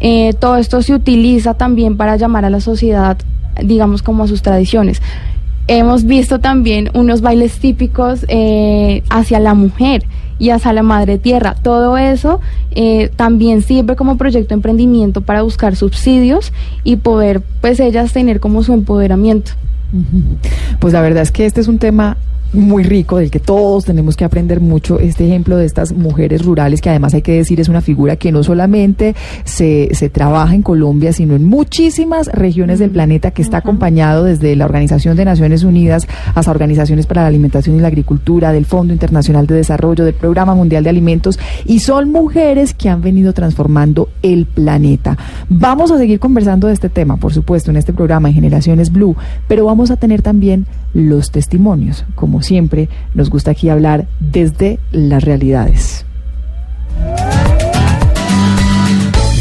eh, 0.00 0.32
todo 0.38 0.56
esto 0.56 0.82
se 0.82 0.94
utiliza 0.94 1.54
también 1.54 1.96
para 1.96 2.16
llamar 2.16 2.44
a 2.44 2.50
la 2.50 2.60
sociedad, 2.60 3.16
digamos, 3.62 4.02
como 4.02 4.24
a 4.24 4.28
sus 4.28 4.42
tradiciones. 4.42 5.00
Hemos 5.66 6.04
visto 6.04 6.40
también 6.40 6.90
unos 6.92 7.22
bailes 7.22 7.58
típicos 7.58 8.26
eh, 8.28 9.02
hacia 9.08 9.40
la 9.40 9.54
mujer 9.54 10.04
y 10.38 10.50
hacia 10.50 10.72
la 10.72 10.82
madre 10.82 11.18
tierra. 11.18 11.54
Todo 11.54 11.96
eso 11.96 12.40
eh, 12.72 13.10
también 13.16 13.62
sirve 13.62 13.96
como 13.96 14.16
proyecto 14.16 14.48
de 14.48 14.54
emprendimiento 14.54 15.20
para 15.20 15.42
buscar 15.42 15.76
subsidios 15.76 16.52
y 16.82 16.96
poder, 16.96 17.42
pues, 17.60 17.80
ellas 17.80 18.12
tener 18.12 18.40
como 18.40 18.62
su 18.62 18.72
empoderamiento. 18.72 19.52
Pues 20.80 20.92
la 20.92 21.00
verdad 21.00 21.22
es 21.22 21.30
que 21.30 21.46
este 21.46 21.60
es 21.60 21.68
un 21.68 21.78
tema 21.78 22.16
muy 22.54 22.84
rico, 22.84 23.18
del 23.18 23.30
que 23.30 23.40
todos 23.40 23.84
tenemos 23.84 24.16
que 24.16 24.24
aprender 24.24 24.60
mucho, 24.60 24.98
este 24.98 25.26
ejemplo 25.26 25.56
de 25.56 25.66
estas 25.66 25.92
mujeres 25.92 26.44
rurales, 26.44 26.80
que 26.80 26.90
además 26.90 27.14
hay 27.14 27.22
que 27.22 27.32
decir 27.32 27.60
es 27.60 27.68
una 27.68 27.80
figura 27.80 28.16
que 28.16 28.32
no 28.32 28.42
solamente 28.42 29.14
se, 29.44 29.88
se 29.92 30.08
trabaja 30.08 30.54
en 30.54 30.62
Colombia, 30.62 31.12
sino 31.12 31.34
en 31.34 31.44
muchísimas 31.44 32.28
regiones 32.28 32.78
del 32.78 32.90
planeta, 32.90 33.30
que 33.30 33.42
está 33.42 33.58
acompañado 33.58 34.24
desde 34.24 34.56
la 34.56 34.64
Organización 34.64 35.16
de 35.16 35.24
Naciones 35.24 35.64
Unidas 35.64 36.06
hasta 36.34 36.50
organizaciones 36.50 37.06
para 37.06 37.22
la 37.22 37.28
alimentación 37.28 37.76
y 37.76 37.80
la 37.80 37.88
agricultura, 37.88 38.52
del 38.52 38.64
Fondo 38.64 38.92
Internacional 38.92 39.46
de 39.46 39.56
Desarrollo, 39.56 40.04
del 40.04 40.14
Programa 40.14 40.54
Mundial 40.54 40.84
de 40.84 40.90
Alimentos, 40.90 41.38
y 41.64 41.80
son 41.80 42.10
mujeres 42.10 42.74
que 42.74 42.88
han 42.88 43.02
venido 43.02 43.32
transformando 43.32 44.08
el 44.22 44.46
planeta. 44.46 45.16
Vamos 45.48 45.90
a 45.90 45.98
seguir 45.98 46.20
conversando 46.20 46.68
de 46.68 46.74
este 46.74 46.88
tema, 46.88 47.16
por 47.16 47.32
supuesto, 47.32 47.70
en 47.70 47.76
este 47.76 47.92
programa 47.92 48.28
en 48.28 48.34
Generaciones 48.34 48.92
Blue, 48.92 49.16
pero 49.48 49.64
vamos 49.64 49.90
a 49.90 49.96
tener 49.96 50.22
también 50.22 50.66
los 50.94 51.30
testimonios, 51.30 52.04
como 52.14 52.40
siempre, 52.40 52.88
nos 53.12 53.28
gusta 53.28 53.50
aquí 53.50 53.68
hablar 53.68 54.06
desde 54.20 54.78
las 54.92 55.22
realidades. 55.22 56.06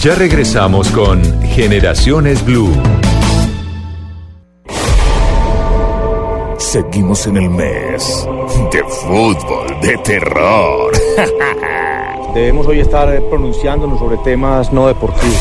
Ya 0.01 0.15
regresamos 0.15 0.89
con 0.89 1.23
Generaciones 1.43 2.43
Blue. 2.43 2.73
Seguimos 6.57 7.25
en 7.27 7.37
el 7.37 7.49
mes 7.49 8.27
de 8.71 8.83
fútbol 8.83 9.79
de 9.81 9.97
terror. 9.99 10.91
Debemos 12.33 12.67
hoy 12.67 12.79
estar 12.79 13.07
pronunciándonos 13.29 13.99
sobre 13.99 14.17
temas 14.17 14.73
no 14.73 14.87
deportivos. 14.87 15.37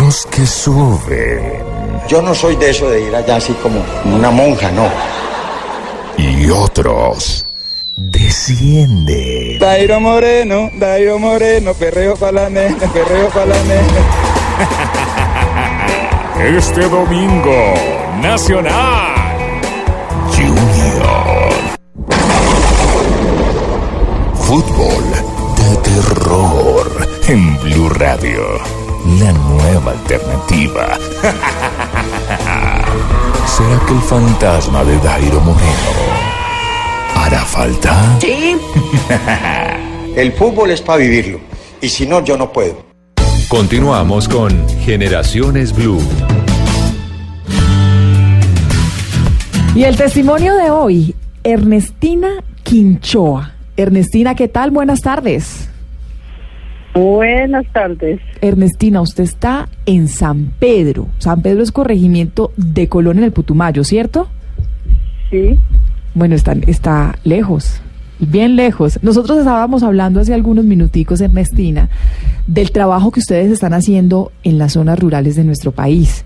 Unos 0.00 0.24
que 0.26 0.46
suben 0.46 1.73
Yo 2.08 2.22
no 2.22 2.34
soy 2.34 2.56
de 2.56 2.70
eso 2.70 2.88
de 2.90 3.02
ir 3.02 3.14
allá 3.14 3.36
así 3.36 3.52
como 3.54 3.82
una 4.04 4.30
monja, 4.30 4.70
no. 4.70 4.88
y 6.16 6.50
otros 6.50 7.46
descienden. 7.96 9.58
Dairo 9.58 10.00
Moreno, 10.00 10.70
Dairo 10.74 11.18
Moreno, 11.18 11.74
perreo 11.74 12.16
pa' 12.16 12.32
la 12.32 12.48
nena, 12.50 12.92
perreo 12.92 13.28
pa' 13.28 13.46
la 13.46 13.62
nena. 13.64 14.00
Este 16.56 16.88
domingo, 16.88 17.74
Nacional 18.20 19.14
Junior. 20.30 21.52
Fútbol 24.34 25.04
de 25.56 25.76
terror 25.78 27.08
en 27.28 27.56
Blue 27.60 27.88
Radio. 27.90 28.83
La 29.04 29.32
nueva 29.32 29.92
alternativa. 29.92 30.98
¿Será 33.46 33.80
que 33.86 33.92
el 33.92 34.00
fantasma 34.00 34.82
de 34.82 34.98
Dairo 34.98 35.40
Moreno 35.40 35.92
hará 37.14 37.44
falta? 37.44 38.18
Sí. 38.18 38.56
El 40.16 40.32
fútbol 40.32 40.70
es 40.70 40.80
para 40.80 40.98
vivirlo. 40.98 41.40
Y 41.80 41.88
si 41.88 42.06
no, 42.06 42.24
yo 42.24 42.36
no 42.38 42.52
puedo. 42.52 42.84
Continuamos 43.48 44.28
con 44.28 44.68
Generaciones 44.80 45.74
Blue. 45.74 46.00
Y 49.74 49.82
el 49.82 49.96
testimonio 49.96 50.54
de 50.54 50.70
hoy, 50.70 51.14
Ernestina 51.42 52.28
Quinchoa. 52.62 53.52
Ernestina, 53.76 54.34
¿qué 54.34 54.48
tal? 54.48 54.70
Buenas 54.70 55.00
tardes. 55.00 55.68
Buenas 56.94 57.66
tardes. 57.72 58.20
Ernestina, 58.40 59.00
usted 59.00 59.24
está 59.24 59.68
en 59.84 60.06
San 60.06 60.52
Pedro. 60.58 61.08
San 61.18 61.42
Pedro 61.42 61.62
es 61.62 61.72
corregimiento 61.72 62.52
de 62.56 62.88
Colón 62.88 63.18
en 63.18 63.24
el 63.24 63.32
Putumayo, 63.32 63.82
¿cierto? 63.82 64.28
Sí. 65.30 65.58
Bueno, 66.14 66.36
está, 66.36 66.52
está 66.68 67.16
lejos, 67.24 67.82
bien 68.20 68.54
lejos. 68.54 69.00
Nosotros 69.02 69.38
estábamos 69.38 69.82
hablando 69.82 70.20
hace 70.20 70.32
algunos 70.32 70.64
minuticos, 70.64 71.20
Ernestina, 71.20 71.88
del 72.46 72.70
trabajo 72.70 73.10
que 73.10 73.18
ustedes 73.18 73.50
están 73.50 73.72
haciendo 73.72 74.30
en 74.44 74.58
las 74.58 74.74
zonas 74.74 74.98
rurales 74.98 75.34
de 75.34 75.42
nuestro 75.42 75.72
país. 75.72 76.24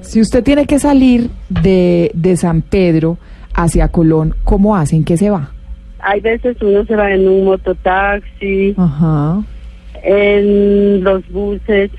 Si 0.00 0.20
usted 0.20 0.42
tiene 0.42 0.66
que 0.66 0.80
salir 0.80 1.30
de, 1.48 2.10
de 2.14 2.36
San 2.36 2.62
Pedro 2.62 3.18
hacia 3.54 3.86
Colón, 3.88 4.34
¿cómo 4.42 4.74
hacen? 4.74 5.04
¿Qué 5.04 5.16
se 5.16 5.30
va? 5.30 5.52
Hay 6.00 6.20
veces 6.20 6.56
uno 6.60 6.84
se 6.84 6.96
va 6.96 7.12
en 7.12 7.28
un 7.28 7.44
mototaxi, 7.44 8.74
Ajá. 8.76 9.40
En 10.02 11.02
los 11.04 11.26
buses. 11.30 11.90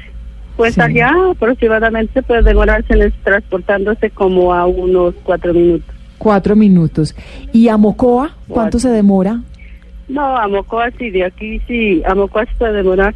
Pues 0.56 0.76
Sí. 0.76 0.82
allá 0.82 1.12
aproximadamente 1.32 2.22
puede 2.22 2.44
demorarse 2.44 2.94
transportándose 3.24 4.12
como 4.12 4.54
a 4.54 4.66
unos 4.68 5.16
cuatro 5.24 5.54
minutos. 5.54 5.96
Cuatro 6.20 6.56
minutos. 6.56 7.16
¿Y 7.52 7.68
a 7.70 7.78
Mocoa? 7.78 8.28
¿Cuánto 8.48 8.54
Cuatro. 8.54 8.80
se 8.80 8.90
demora? 8.90 9.42
No, 10.08 10.38
a 10.38 10.48
Mocoa 10.48 10.92
sí, 11.00 11.10
de 11.10 11.26
aquí 11.26 11.60
sí, 11.68 12.04
a 12.06 12.14
Mocoa 12.14 12.46
se 12.46 12.56
puede 12.56 12.74
demorar 12.74 13.16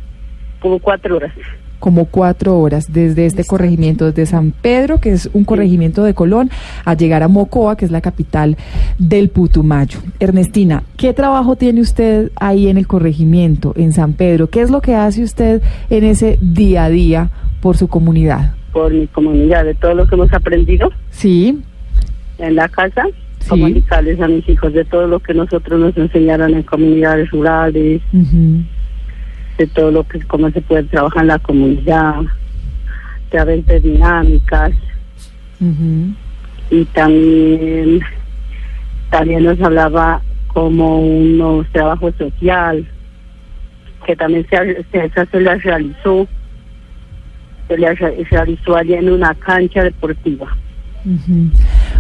como 0.60 0.80
cuatro 0.80 1.18
horas. 1.18 1.32
Como 1.80 2.06
cuatro 2.06 2.58
horas 2.60 2.92
desde 2.92 3.26
este 3.28 3.44
corregimiento, 3.44 4.06
desde 4.06 4.26
San 4.26 4.52
Pedro, 4.52 5.00
que 5.00 5.12
es 5.12 5.30
un 5.34 5.44
corregimiento 5.46 6.04
de 6.04 6.14
Colón, 6.16 6.50
a 6.86 6.96
llegar 6.96 7.22
a 7.24 7.28
Mocoa, 7.28 7.78
que 7.78 7.86
es 7.86 7.92
la 7.92 8.02
capital 8.02 8.58
del 8.98 9.30
Putumayo. 9.30 10.00
Ernestina, 10.20 10.84
¿qué 10.98 11.14
trabajo 11.14 11.56
tiene 11.56 11.82
usted 11.82 12.32
ahí 12.36 12.68
en 12.68 12.78
el 12.78 12.88
corregimiento, 12.88 13.74
en 13.78 13.94
San 13.94 14.14
Pedro? 14.14 14.50
¿Qué 14.50 14.62
es 14.62 14.72
lo 14.72 14.82
que 14.82 14.96
hace 14.96 15.22
usted 15.24 15.62
en 15.90 16.04
ese 16.04 16.40
día 16.42 16.86
a 16.86 16.90
día 16.90 17.30
por 17.62 17.78
su 17.78 17.88
comunidad? 17.88 18.54
por 18.74 18.94
mi 18.94 19.08
comunidad, 19.08 19.66
de 19.66 19.74
todo 19.74 19.96
lo 19.96 20.06
que 20.06 20.14
hemos 20.14 20.32
aprendido 20.34 20.92
Sí, 21.10 21.60
en 22.38 22.56
la 22.56 22.70
casa, 22.70 23.06
Sí. 23.40 23.50
comunicarles 23.50 24.20
a 24.22 24.28
mis 24.28 24.48
hijos 24.50 24.72
de 24.74 24.84
todo 24.86 25.08
lo 25.08 25.20
que 25.20 25.34
nosotros 25.34 25.80
nos 25.80 25.98
enseñaron 25.98 26.54
en 26.54 26.62
comunidades 26.64 27.32
rurales, 27.32 28.02
de 29.58 29.68
todo 29.68 29.92
lo 29.92 30.04
que 30.04 30.20
cómo 30.22 30.50
se 30.52 30.62
puede 30.62 30.84
trabajar 30.84 31.24
en 31.24 31.28
la 31.28 31.40
comunidad, 31.40 32.22
de 33.32 33.80
dinámicas 33.82 34.72
ujú. 35.60 36.14
y 36.72 36.86
también 36.86 38.00
también 39.10 39.44
nos 39.44 39.60
hablaba 39.62 40.22
como 40.48 41.00
unos 41.00 41.68
trabajo 41.72 42.12
social 42.14 42.88
que 44.06 44.16
también 44.16 44.46
se, 44.50 44.86
se, 44.92 45.10
se 45.10 45.40
le 45.40 45.56
realizó 45.58 46.28
se 47.68 47.76
realizó 47.76 48.76
allá 48.78 49.00
en 49.00 49.12
una 49.12 49.34
cancha 49.36 49.84
deportiva. 49.84 50.56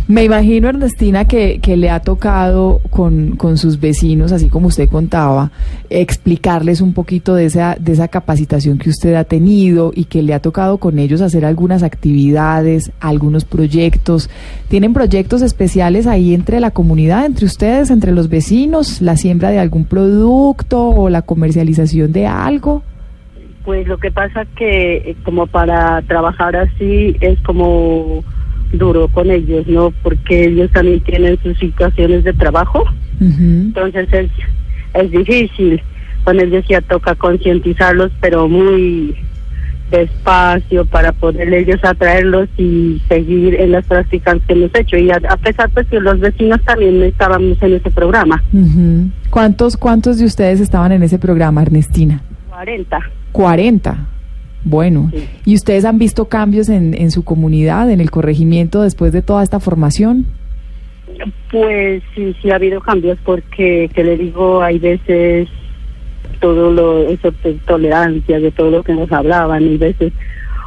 Me 0.07 0.23
imagino, 0.23 0.69
Ernestina, 0.69 1.25
que, 1.25 1.59
que 1.59 1.75
le 1.75 1.89
ha 1.89 1.99
tocado 1.99 2.79
con, 2.89 3.35
con 3.35 3.57
sus 3.57 3.79
vecinos, 3.79 4.31
así 4.31 4.47
como 4.47 4.67
usted 4.67 4.87
contaba, 4.89 5.51
explicarles 5.89 6.79
un 6.79 6.93
poquito 6.93 7.35
de 7.35 7.45
esa, 7.45 7.75
de 7.79 7.91
esa 7.91 8.07
capacitación 8.07 8.77
que 8.77 8.89
usted 8.89 9.15
ha 9.15 9.25
tenido 9.25 9.91
y 9.93 10.05
que 10.05 10.21
le 10.21 10.33
ha 10.33 10.39
tocado 10.39 10.77
con 10.77 10.97
ellos 10.99 11.21
hacer 11.21 11.43
algunas 11.43 11.83
actividades, 11.83 12.91
algunos 12.99 13.43
proyectos. 13.43 14.29
¿Tienen 14.69 14.93
proyectos 14.93 15.41
especiales 15.41 16.07
ahí 16.07 16.33
entre 16.33 16.59
la 16.59 16.71
comunidad, 16.71 17.25
entre 17.25 17.45
ustedes, 17.45 17.91
entre 17.91 18.11
los 18.11 18.29
vecinos, 18.29 19.01
la 19.01 19.17
siembra 19.17 19.49
de 19.49 19.59
algún 19.59 19.85
producto 19.85 20.89
o 20.89 21.09
la 21.09 21.21
comercialización 21.21 22.11
de 22.11 22.27
algo? 22.27 22.83
Pues 23.65 23.85
lo 23.87 23.97
que 23.97 24.11
pasa 24.11 24.45
que 24.55 24.95
eh, 24.97 25.15
como 25.25 25.47
para 25.47 26.01
trabajar 26.03 26.55
así 26.55 27.17
es 27.19 27.37
como 27.41 28.23
duro 28.73 29.07
con 29.07 29.31
ellos, 29.31 29.67
¿no? 29.67 29.91
Porque 30.03 30.45
ellos 30.45 30.71
también 30.71 30.99
tienen 31.01 31.37
sus 31.41 31.57
situaciones 31.57 32.23
de 32.23 32.33
trabajo, 32.33 32.83
entonces 33.19 34.07
es, 34.11 34.31
es 34.93 35.11
difícil. 35.11 35.81
Con 36.23 36.39
ellos 36.39 36.65
ya 36.67 36.81
toca 36.81 37.15
concientizarlos, 37.15 38.11
pero 38.19 38.49
muy 38.49 39.15
despacio 39.89 40.85
para 40.85 41.13
poder 41.13 41.53
ellos 41.53 41.79
atraerlos 41.83 42.49
y 42.57 43.01
seguir 43.07 43.55
en 43.55 43.71
las 43.71 43.85
prácticas 43.85 44.37
que 44.45 44.53
hemos 44.53 44.75
hecho. 44.75 44.97
Y 44.97 45.09
a, 45.11 45.19
a 45.29 45.37
pesar 45.37 45.69
pues 45.69 45.87
que 45.87 45.99
los 45.99 46.19
vecinos 46.19 46.61
también 46.65 47.01
estábamos 47.03 47.61
en 47.61 47.73
ese 47.75 47.89
programa. 47.91 48.43
Ujú. 48.51 49.09
¿Cuántos, 49.29 49.77
¿Cuántos 49.77 50.17
de 50.17 50.25
ustedes 50.25 50.59
estaban 50.59 50.91
en 50.91 51.03
ese 51.03 51.17
programa, 51.19 51.61
Ernestina? 51.61 52.21
40. 52.49 52.99
40. 53.31 54.07
Bueno, 54.69 55.09
Sí. 55.13 55.23
¿y 55.45 55.55
ustedes 55.55 55.85
han 55.85 55.97
visto 55.97 56.25
cambios 56.25 56.67
en, 56.67 56.93
en 56.93 57.09
su 57.11 57.23
comunidad, 57.23 57.89
en 57.89 58.01
el 58.01 58.11
corregimiento, 58.11 58.81
después 58.81 59.13
de 59.13 59.21
toda 59.21 59.43
esta 59.43 59.59
formación? 59.61 60.25
Pues 61.51 62.03
sí, 62.13 62.35
sí 62.41 62.51
ha 62.51 62.55
habido 62.55 62.81
cambios 62.81 63.17
porque, 63.23 63.89
que 63.93 64.03
le 64.03 64.17
digo, 64.17 64.61
hay 64.61 64.77
veces 64.77 65.47
todo 66.41 66.71
lo, 66.71 67.07
eso 67.07 67.33
de 67.43 67.53
tolerancia, 67.65 68.39
de 68.39 68.51
todo 68.51 68.69
lo 68.69 68.83
que 68.83 68.93
nos 68.93 69.11
hablaban, 69.11 69.63
y 69.63 69.77
veces 69.77 70.11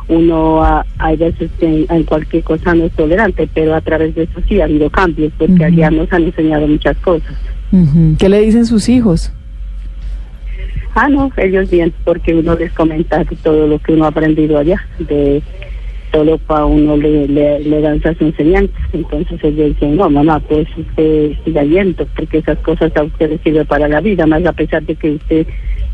uno, 0.08 0.62
hay 0.98 1.16
veces 1.16 1.50
que 1.60 1.86
en, 1.88 2.02
cualquier 2.04 2.42
cosa 2.42 2.74
no 2.74 2.86
es 2.86 2.92
tolerante, 2.92 3.48
pero 3.54 3.74
a 3.74 3.80
través 3.80 4.14
de 4.14 4.24
eso 4.24 4.40
sí 4.48 4.60
ha 4.60 4.64
habido 4.64 4.90
cambios 4.90 5.32
porque 5.38 5.52
Ujú. 5.54 5.64
allá 5.64 5.90
nos 5.90 6.12
han 6.12 6.24
enseñado 6.24 6.66
muchas 6.66 6.96
cosas. 6.98 7.32
¿Qué 8.18 8.28
le 8.28 8.40
dicen 8.40 8.66
sus 8.66 8.88
hijos? 8.88 9.32
Ah, 10.94 11.08
no, 11.08 11.30
ellos 11.36 11.70
bien, 11.70 11.92
porque 12.04 12.34
uno 12.34 12.56
les 12.56 12.72
comenta 12.72 13.24
todo 13.42 13.66
lo 13.66 13.78
que 13.78 13.92
uno 13.92 14.04
ha 14.04 14.08
aprendido 14.08 14.58
allá, 14.58 14.84
de 14.98 15.42
solo 16.12 16.38
para 16.38 16.64
uno 16.64 16.96
le, 16.96 17.28
le, 17.28 17.60
le 17.60 17.80
dan 17.80 17.98
esas 17.98 18.20
enseñanzas. 18.20 18.80
Entonces 18.92 19.38
ellos 19.44 19.68
dicen, 19.74 19.96
no, 19.96 20.10
mamá, 20.10 20.40
pues 20.40 20.66
usted 20.76 21.32
siga 21.44 21.62
yendo, 21.62 22.06
porque 22.16 22.38
esas 22.38 22.58
cosas 22.58 22.94
a 22.96 23.04
usted 23.04 23.30
le 23.30 23.38
sirven 23.38 23.66
para 23.66 23.86
la 23.88 24.00
vida, 24.00 24.26
más 24.26 24.44
a 24.44 24.52
pesar 24.52 24.82
de 24.82 24.96
que 24.96 25.12
usted 25.12 25.46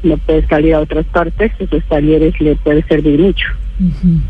no 0.03 0.17
puede 0.19 0.47
salir 0.47 0.75
a 0.75 0.81
otras 0.81 1.05
partes, 1.07 1.53
esos 1.59 1.85
talleres 1.85 2.41
le 2.41 2.57
puede 2.57 2.83
servir 2.85 3.19
mucho. 3.19 3.47
Ujú. 3.79 4.21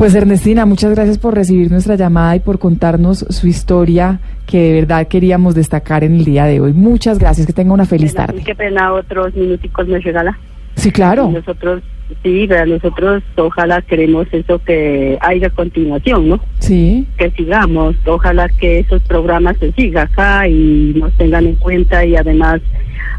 Pues 0.00 0.14
Ernestina, 0.14 0.64
muchas 0.64 0.92
gracias 0.94 1.18
por 1.18 1.34
recibir 1.34 1.70
nuestra 1.70 1.94
llamada 1.94 2.34
y 2.34 2.40
por 2.40 2.58
contarnos 2.58 3.18
su 3.28 3.46
historia 3.46 4.18
que 4.46 4.58
de 4.58 4.72
verdad 4.80 5.06
queríamos 5.06 5.54
destacar 5.54 6.04
en 6.04 6.14
el 6.14 6.24
día 6.24 6.46
de 6.46 6.58
hoy. 6.58 6.72
Muchas 6.72 7.18
gracias, 7.18 7.46
que 7.46 7.52
tenga 7.52 7.74
una 7.74 7.84
feliz 7.84 8.14
Pena, 8.14 8.26
tarde. 8.26 8.42
Qué 8.42 8.54
pena, 8.54 8.94
otros 8.94 9.34
minuticos 9.34 9.86
me 9.88 9.98
regala. 9.98 10.38
Sí, 10.76 10.90
claro. 10.90 11.28
Nosotros, 11.28 11.82
sí, 12.22 12.46
pero 12.48 12.64
nosotros 12.64 13.22
ojalá 13.36 13.82
queremos 13.82 14.26
eso 14.32 14.58
que 14.60 15.18
haya 15.20 15.50
continuación, 15.50 16.30
¿no? 16.30 16.40
Sí. 16.60 17.06
Que 17.18 17.30
sigamos, 17.32 17.94
ojalá 18.06 18.48
que 18.48 18.78
esos 18.78 19.02
programas 19.02 19.58
se 19.58 19.70
sigan 19.72 20.08
acá 20.10 20.48
y 20.48 20.94
nos 20.96 21.12
tengan 21.18 21.44
en 21.44 21.56
cuenta 21.56 22.06
y 22.06 22.16
además 22.16 22.62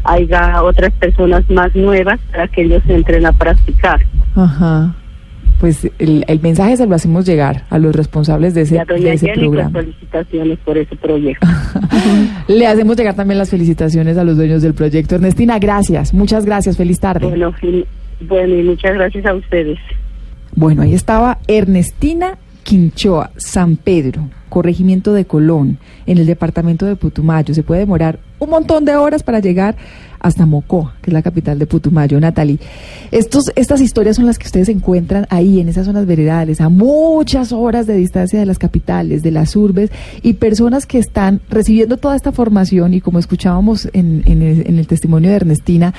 haya 0.02 0.60
otras 0.64 0.92
personas 0.94 1.48
más 1.48 1.72
nuevas 1.76 2.18
para 2.32 2.48
que 2.48 2.62
ellos 2.62 2.82
entren 2.88 3.24
a 3.24 3.30
practicar. 3.30 4.00
Ajá. 4.34 4.96
Pues 5.62 5.88
el, 6.00 6.24
el 6.26 6.40
mensaje 6.40 6.76
se 6.76 6.88
lo 6.88 6.96
hacemos 6.96 7.24
llegar 7.24 7.66
a 7.70 7.78
los 7.78 7.94
responsables 7.94 8.52
de 8.52 8.62
ese, 8.62 8.80
a 8.80 8.84
de 8.84 9.12
ese 9.12 9.28
programa. 9.32 9.70
felicitaciones 9.70 10.58
por 10.58 10.76
ese 10.76 10.96
proyecto. 10.96 11.46
Le 12.48 12.66
hacemos 12.66 12.96
llegar 12.96 13.14
también 13.14 13.38
las 13.38 13.50
felicitaciones 13.50 14.18
a 14.18 14.24
los 14.24 14.36
dueños 14.36 14.62
del 14.62 14.74
proyecto. 14.74 15.14
Ernestina, 15.14 15.60
gracias. 15.60 16.12
Muchas 16.14 16.46
gracias. 16.46 16.76
Feliz 16.76 16.98
tarde. 16.98 17.28
bueno, 17.28 17.54
y, 17.62 17.84
bueno, 18.24 18.56
y 18.56 18.64
muchas 18.64 18.94
gracias 18.94 19.24
a 19.24 19.34
ustedes. 19.34 19.78
Bueno, 20.56 20.82
ahí 20.82 20.94
estaba 20.94 21.38
Ernestina 21.46 22.38
Quinchoa, 22.62 23.30
San 23.36 23.76
Pedro, 23.76 24.28
corregimiento 24.48 25.12
de 25.12 25.24
Colón, 25.24 25.78
en 26.06 26.18
el 26.18 26.26
departamento 26.26 26.86
de 26.86 26.96
Putumayo. 26.96 27.54
Se 27.54 27.62
puede 27.62 27.80
demorar 27.80 28.18
un 28.38 28.50
montón 28.50 28.84
de 28.84 28.96
horas 28.96 29.22
para 29.22 29.40
llegar 29.40 29.76
hasta 30.20 30.46
Mocoa, 30.46 30.94
que 31.02 31.10
es 31.10 31.14
la 31.14 31.22
capital 31.22 31.58
de 31.58 31.66
Putumayo, 31.66 32.20
Natalie. 32.20 32.58
Estos, 33.10 33.50
estas 33.56 33.80
historias 33.80 34.16
son 34.16 34.26
las 34.26 34.38
que 34.38 34.46
ustedes 34.46 34.68
encuentran 34.68 35.26
ahí, 35.30 35.60
en 35.60 35.68
esas 35.68 35.86
zonas 35.86 36.06
veredales, 36.06 36.60
a 36.60 36.68
muchas 36.68 37.52
horas 37.52 37.86
de 37.86 37.96
distancia 37.96 38.38
de 38.38 38.46
las 38.46 38.58
capitales, 38.58 39.22
de 39.22 39.32
las 39.32 39.56
urbes, 39.56 39.90
y 40.22 40.34
personas 40.34 40.86
que 40.86 40.98
están 40.98 41.40
recibiendo 41.50 41.96
toda 41.96 42.14
esta 42.14 42.30
formación, 42.30 42.94
y 42.94 43.00
como 43.00 43.18
escuchábamos 43.18 43.88
en, 43.92 44.22
el, 44.26 44.66
en 44.66 44.78
el 44.78 44.86
testimonio 44.86 45.30
de 45.30 45.36
Ernestina, 45.36 45.94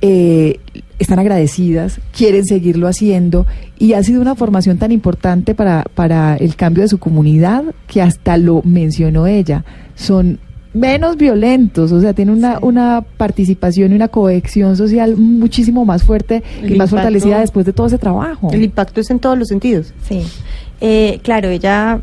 eh, 0.00 0.60
están 0.98 1.18
agradecidas, 1.18 2.00
quieren 2.16 2.44
seguirlo 2.44 2.88
haciendo 2.88 3.46
y 3.78 3.92
ha 3.92 4.02
sido 4.02 4.20
una 4.20 4.34
formación 4.34 4.78
tan 4.78 4.90
importante 4.92 5.54
para, 5.54 5.84
para 5.94 6.36
el 6.36 6.56
cambio 6.56 6.82
de 6.82 6.88
su 6.88 6.98
comunidad 6.98 7.62
que 7.86 8.02
hasta 8.02 8.36
lo 8.36 8.62
mencionó 8.64 9.26
ella. 9.26 9.64
Son 9.94 10.38
menos 10.74 11.16
violentos, 11.16 11.92
o 11.92 12.00
sea, 12.00 12.12
tienen 12.12 12.36
una, 12.36 12.58
una 12.60 13.04
participación 13.16 13.92
y 13.92 13.94
una 13.94 14.08
cohesión 14.08 14.76
social 14.76 15.16
muchísimo 15.16 15.84
más 15.84 16.02
fuerte 16.02 16.42
El 16.62 16.74
y 16.74 16.76
más 16.76 16.88
impacto- 16.90 16.96
fortalecida 16.96 17.40
después 17.40 17.64
de 17.64 17.72
todo 17.72 17.86
ese 17.86 17.98
trabajo. 17.98 18.50
El 18.52 18.62
impacto 18.64 19.00
es 19.00 19.10
en 19.10 19.18
todos 19.18 19.38
los 19.38 19.48
sentidos. 19.48 19.92
Sí, 20.06 20.22
Eh, 20.80 21.18
claro, 21.22 21.48
ella 21.48 22.00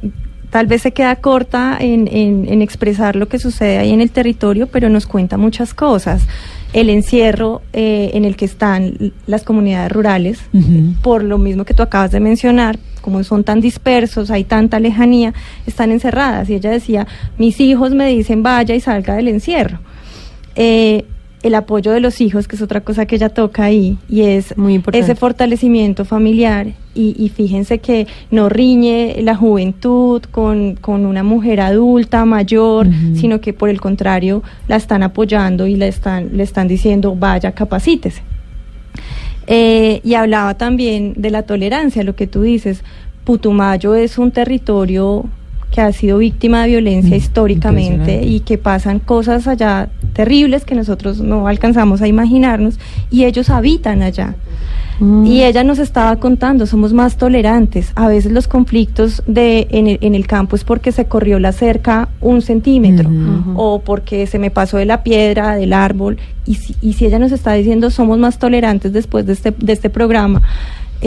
tal 0.50 0.68
vez 0.68 0.82
se 0.82 0.92
queda 0.92 1.16
corta 1.18 1.78
en, 1.80 2.08
en- 2.12 2.46
en 2.50 2.62
expresar 2.62 3.16
lo 3.16 3.28
que 3.28 3.40
sucede 3.40 3.78
ahí 3.78 3.92
en 3.92 4.02
el 4.02 4.10
territorio, 4.12 4.68
pero 4.68 4.90
nos 4.90 5.06
cuenta 5.06 5.38
muchas 5.38 5.74
cosas. 5.74 6.24
El 6.76 6.90
encierro 6.90 7.62
eh, 7.72 8.12
en 8.14 8.26
el 8.26 8.36
que 8.36 8.44
están 8.44 9.14
las 9.28 9.44
comunidades 9.44 9.90
rurales, 9.94 10.42
por 11.02 11.24
lo 11.24 11.38
mismo 11.38 11.64
que 11.64 11.74
tú 11.74 11.82
acabas 11.82 12.12
de 12.12 12.20
mencionar, 12.20 12.78
como 13.00 13.24
son 13.24 13.46
tan 13.46 13.62
dispersos, 13.62 14.30
hay 14.30 14.44
tanta 14.44 14.78
lejanía, 14.82 15.34
están 15.66 15.92
encerradas. 15.92 16.50
Y 16.50 16.56
ella 16.56 16.72
decía, 16.72 17.08
mis 17.38 17.62
hijos 17.62 17.94
me 17.94 18.08
dicen 18.08 18.44
vaya 18.44 18.76
y 18.76 18.82
salga 18.82 19.16
del 19.16 19.30
encierro. 19.30 19.80
Eh, 20.58 21.06
el 21.46 21.54
apoyo 21.54 21.92
de 21.92 22.00
los 22.00 22.22
hijos, 22.22 22.48
que 22.48 22.56
es 22.56 22.62
otra 22.64 22.82
cosa 22.82 23.06
que 23.06 23.16
ella 23.18 23.30
toca 23.30 23.64
ahí, 23.66 24.00
y 24.10 24.22
es 24.22 24.58
Muy 24.58 24.74
importante. 24.74 25.06
ese 25.06 25.16
fortalecimiento 25.16 26.04
familiar. 26.04 26.68
Y, 26.96 27.16
y 27.24 27.30
fíjense 27.30 27.78
que 27.78 28.08
no 28.32 28.50
riñe 28.50 29.18
la 29.22 29.36
juventud 29.36 30.24
con, 30.32 30.76
con 30.76 31.06
una 31.06 31.22
mujer 31.22 31.62
adulta, 31.62 32.26
mayor, 32.26 32.88
sino 33.14 33.42
que 33.42 33.54
por 33.54 33.70
el 33.70 33.80
contrario 33.80 34.42
la 34.68 34.78
están 34.78 35.04
apoyando 35.04 35.68
y 35.68 35.76
le 35.76 35.88
están, 35.88 36.36
le 36.36 36.42
están 36.42 36.68
diciendo 36.68 37.16
vaya, 37.16 37.52
capacítese. 37.52 38.24
Eh, 39.46 40.02
y 40.04 40.16
hablaba 40.16 40.56
también 40.56 41.14
de 41.16 41.30
la 41.30 41.44
tolerancia, 41.44 42.04
lo 42.04 42.16
que 42.16 42.26
tú 42.26 42.42
dices. 42.42 42.84
Putumayo 43.24 43.94
es 43.94 44.18
un 44.18 44.32
territorio 44.32 45.26
que 45.72 45.82
ha 45.82 45.92
sido 45.92 46.20
víctima 46.20 46.62
de 46.64 46.70
violencia 46.70 47.16
Mm, 47.16 47.20
históricamente 47.20 48.24
y 48.24 48.40
que 48.40 48.58
pasan 48.58 49.00
cosas 49.00 49.48
allá 49.48 49.90
terribles 50.16 50.64
que 50.64 50.76
nosotros 50.76 51.20
no 51.20 51.48
alcanzamos 51.48 52.02
a 52.02 52.08
imaginarnos 52.08 52.80
y 53.12 53.26
ellos 53.26 53.50
habitan 53.50 54.02
allá. 54.02 54.36
Mm. 55.00 55.26
Y 55.26 55.44
ella 55.44 55.66
nos 55.66 55.78
estaba 55.78 56.16
contando, 56.16 56.66
somos 56.66 56.94
más 56.94 57.18
tolerantes. 57.18 57.92
A 57.96 58.08
veces 58.08 58.32
los 58.32 58.48
conflictos 58.48 59.22
de, 59.28 59.68
en, 59.72 59.88
el, 59.88 59.98
en 60.00 60.16
el 60.16 60.26
campo 60.26 60.56
es 60.56 60.64
porque 60.64 60.94
se 60.94 61.06
corrió 61.06 61.38
la 61.38 61.52
cerca 61.52 62.08
un 62.22 62.42
centímetro 62.42 63.10
o 63.56 63.80
porque 63.80 64.26
se 64.26 64.40
me 64.40 64.52
pasó 64.52 64.78
de 64.78 64.86
la 64.86 65.04
piedra, 65.04 65.56
del 65.56 65.74
árbol. 65.74 66.18
Y 66.46 66.56
si, 66.56 66.76
y 66.82 66.94
si 66.94 67.06
ella 67.06 67.20
nos 67.20 67.34
está 67.34 67.52
diciendo 67.54 67.90
somos 67.90 68.18
más 68.18 68.40
tolerantes 68.40 68.94
después 68.94 69.26
de 69.26 69.34
este, 69.34 69.52
de 69.52 69.74
este 69.74 69.90
programa, 69.90 70.42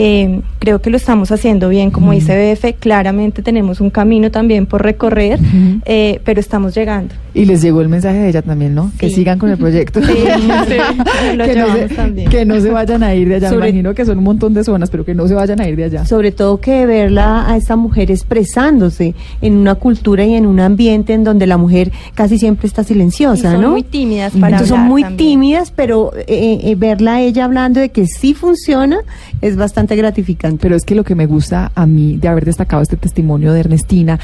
eh, 0.01 0.41
creo 0.59 0.79
que 0.81 0.89
lo 0.89 0.95
estamos 0.97 1.31
haciendo 1.31 1.67
bien. 1.69 1.91
Como 1.91 2.11
dice 2.13 2.53
BF, 2.53 2.75
claramente 2.79 3.41
tenemos 3.41 3.81
un 3.81 3.89
camino 3.89 4.31
también 4.31 4.65
por 4.65 4.81
recorrer, 4.81 5.39
Ujú. 5.39 5.81
eh, 5.85 6.21
pero 6.23 6.39
estamos 6.39 6.73
llegando. 6.73 7.13
Y 7.33 7.45
les 7.45 7.61
llegó 7.61 7.81
el 7.81 7.89
mensaje 7.89 8.17
de 8.17 8.29
ella 8.29 8.41
también, 8.41 8.73
¿no? 8.73 8.91
Que 8.97 9.09
Sí. 9.09 9.15
sigan 9.15 9.37
con 9.39 9.49
el 9.49 9.57
proyecto. 9.57 9.99
Sí, 10.09 10.13
sí, 10.67 11.35
lo 11.37 11.45
que, 11.45 11.55
no 11.55 11.73
se, 11.73 11.87
también. 11.95 12.29
que 12.29 12.45
no 12.45 12.59
se 12.59 12.69
vayan 12.69 13.03
a 13.03 13.13
ir 13.13 13.27
de 13.29 13.35
allá. 13.35 13.49
Me 13.49 13.55
Sobre- 13.55 13.69
imagino 13.69 13.93
que 13.93 14.05
son 14.05 14.17
un 14.17 14.23
montón 14.23 14.53
de 14.53 14.63
zonas, 14.63 14.89
pero 14.89 15.03
que 15.05 15.13
no 15.13 15.27
se 15.27 15.33
vayan 15.33 15.59
a 15.61 15.67
ir 15.67 15.75
de 15.75 15.83
allá. 15.85 16.05
Sobre 16.05 16.31
todo 16.31 16.59
que 16.59 16.85
verla 16.85 17.49
a 17.49 17.57
esta 17.57 17.75
mujer 17.75 18.09
expresándose 18.09 19.13
en 19.41 19.57
una 19.57 19.75
cultura 19.75 20.25
y 20.25 20.33
en 20.35 20.45
un 20.45 20.59
ambiente 20.59 21.13
en 21.13 21.23
donde 21.23 21.45
la 21.47 21.57
mujer 21.57 21.91
casi 22.15 22.37
siempre 22.39 22.67
está 22.67 22.81
Y 22.81 22.85
silenciosa, 22.85 23.51
son 23.53 23.61
¿no? 23.61 23.71
muy 23.71 23.83
tímidas 23.83 24.31
para 24.33 24.47
Entonces 24.47 24.69
son 24.69 24.77
hablar 24.79 24.89
muy 24.89 25.01
también. 25.03 25.17
tímidas, 25.29 25.71
pero 25.75 26.11
eh, 26.27 26.59
eh, 26.63 26.75
verla 26.77 27.15
a 27.15 27.21
ella 27.21 27.45
hablando 27.45 27.79
de 27.79 27.89
que 27.89 28.05
sí 28.07 28.33
funciona 28.33 28.99
es 29.41 29.55
bastante 29.55 29.88
gratificante. 29.95 30.57
Pero 30.61 30.75
es 30.75 30.83
que 30.83 30.95
lo 30.95 31.03
que 31.03 31.15
me 31.15 31.25
gusta 31.25 31.71
a 31.75 31.85
mí 31.85 32.17
de 32.17 32.27
haber 32.27 32.45
destacado 32.45 32.81
este 32.81 32.97
testimonio 32.97 33.53
de 33.53 33.59
Ernestina 33.61 34.19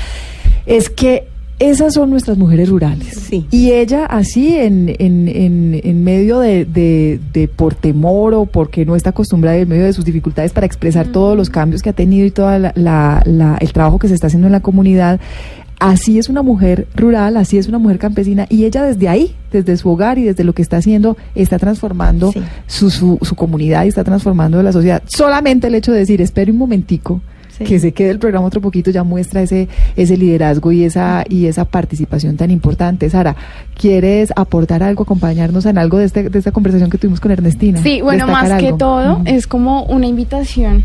es 0.65 0.89
que 0.89 1.28
esas 1.58 1.93
son 1.93 2.10
nuestras 2.10 2.38
mujeres 2.38 2.67
rurales. 2.67 3.13
Sí. 3.30 3.45
Y 3.49 3.71
ella 3.71 4.06
así 4.06 4.56
en, 4.58 4.93
en, 4.99 5.30
en, 5.30 5.80
en 5.82 6.04
medio 6.04 6.39
de, 6.39 6.65
de, 6.65 7.17
de 7.32 7.47
por 7.47 7.75
temor 7.75 8.34
o 8.34 8.45
porque 8.45 8.86
no 8.86 8.95
está 8.97 9.12
acostumbrada 9.12 9.58
y 9.58 9.62
en 9.62 9.69
medio 9.69 9.86
de 9.86 9.93
sus 9.93 10.04
dificultades 10.04 10.51
para 10.51 10.65
expresar 10.65 11.08
todos 11.08 11.38
los 11.38 11.49
cambios 11.49 11.82
que 11.82 11.91
ha 11.91 11.93
tenido 11.93 12.25
y 12.25 12.32
todo 12.32 12.60
la, 12.60 12.73
la- 12.75 13.21
la- 13.25 13.58
el 13.62 13.71
trabajo 13.71 13.99
que 13.99 14.10
se 14.10 14.15
está 14.15 14.28
haciendo 14.28 14.47
en 14.47 14.51
la 14.51 14.60
comunidad, 14.60 15.21
así 15.80 16.18
es 16.20 16.30
una 16.30 16.42
mujer 16.42 16.88
rural, 16.96 17.38
así 17.38 17.58
es 17.58 17.68
una 17.68 17.80
mujer 17.80 18.00
campesina 18.00 18.46
y 18.50 18.66
ella 18.66 18.84
desde 18.84 19.08
ahí, 19.10 19.36
desde 19.52 19.78
su 19.78 19.90
hogar 19.90 20.18
y 20.18 20.24
desde 20.24 20.44
lo 20.44 20.54
que 20.54 20.62
está 20.62 20.78
haciendo, 20.78 21.18
está 21.36 21.60
transformando 21.60 22.32
Sí. 22.32 22.42
su, 22.68 22.90
su, 22.90 23.20
su 23.22 23.36
comunidad 23.36 23.86
y 23.86 23.90
está 23.90 24.04
transformando 24.04 24.62
la 24.64 24.72
sociedad. 24.72 25.04
Solamente 25.08 25.68
el 25.68 25.76
hecho 25.76 25.92
de 25.92 26.00
decir, 26.00 26.22
espere 26.22 26.52
un 26.52 26.58
momentico, 26.58 27.22
Sí. 27.58 27.64
que 27.64 27.80
se 27.80 27.94
quede 27.94 28.10
el 28.10 28.20
programa 28.20 28.46
otro 28.48 28.60
poquito, 28.60 28.92
ya 28.92 29.06
muestra 29.06 29.42
ese, 29.42 29.70
ese 29.96 30.18
liderazgo 30.18 30.74
y 30.74 30.84
esa, 30.84 31.24
y 31.30 31.46
esa 31.46 31.64
participación 31.64 32.36
tan 32.36 32.52
importante. 32.52 33.10
Sara, 33.10 33.38
¿quieres 33.80 34.34
aportar 34.36 34.84
algo, 34.84 35.04
acompañarnos 35.04 35.66
en 35.66 35.78
algo 35.78 35.98
de, 35.98 36.04
este, 36.04 36.30
de 36.30 36.38
esta 36.38 36.52
conversación 36.52 36.90
que 36.90 36.98
tuvimos 36.98 37.22
con 37.22 37.32
Ernestina? 37.32 37.82
Sí, 37.82 38.02
bueno, 38.02 38.28
más 38.28 38.60
que 38.62 38.74
todo 38.74 39.22
es 39.24 39.48
como 39.48 39.84
una 39.86 40.06
invitación, 40.06 40.84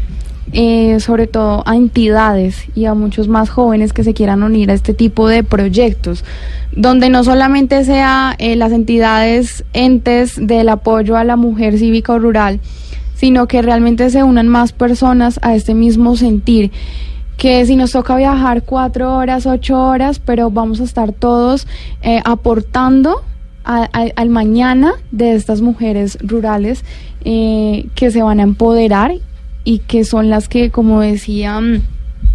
eh, 0.53 0.99
sobre 0.99 1.29
todo 1.29 1.63
a 1.65 1.77
entidades 1.77 2.65
y 2.75 2.87
a 2.87 2.95
muchos 2.95 3.29
más 3.29 3.51
jóvenes 3.51 3.93
que 3.93 4.03
se 4.03 4.15
quieran 4.15 4.43
unir 4.43 4.71
a 4.71 4.75
este 4.75 4.95
tipo 4.95 5.29
de 5.29 5.45
proyectos, 5.45 6.25
donde 6.73 7.09
no 7.09 7.23
solamente 7.23 7.85
sea 7.85 8.35
eh, 8.39 8.57
las 8.57 8.73
entidades 8.73 9.65
entes 9.75 10.45
del 10.45 10.69
apoyo 10.69 11.17
a 11.17 11.23
la 11.23 11.37
mujer 11.37 11.79
cívica 11.79 12.15
o 12.15 12.19
rural, 12.19 12.59
sino 13.15 13.47
que 13.47 13.63
realmente 13.63 14.11
se 14.11 14.25
unan 14.25 14.49
más 14.49 14.73
personas 14.73 15.39
a 15.43 15.55
este 15.55 15.75
mismo 15.75 16.17
sentir 16.17 16.73
que 17.37 17.65
si 17.65 17.77
nos 17.77 17.93
toca 17.93 18.17
viajar 18.17 18.65
cuatro 18.65 19.15
horas, 19.17 19.47
ocho 19.47 19.81
horas, 19.81 20.19
pero 20.19 20.51
vamos 20.51 20.81
a 20.81 20.85
estar 20.85 21.13
todos 21.13 21.69
eh, 22.03 22.21
aportando 22.25 23.23
al 23.63 24.31
mañana 24.31 24.95
de 25.13 25.35
estas 25.35 25.61
mujeres 25.61 26.19
rurales 26.23 26.83
que 27.23 28.11
se 28.11 28.23
van 28.23 28.41
a 28.41 28.43
empoderar 28.43 29.13
y 29.71 29.79
que 29.79 30.03
son 30.05 30.31
las 30.31 30.49
que, 30.49 30.71
como 30.71 31.01
decía 31.01 31.61
mm, 31.61 31.83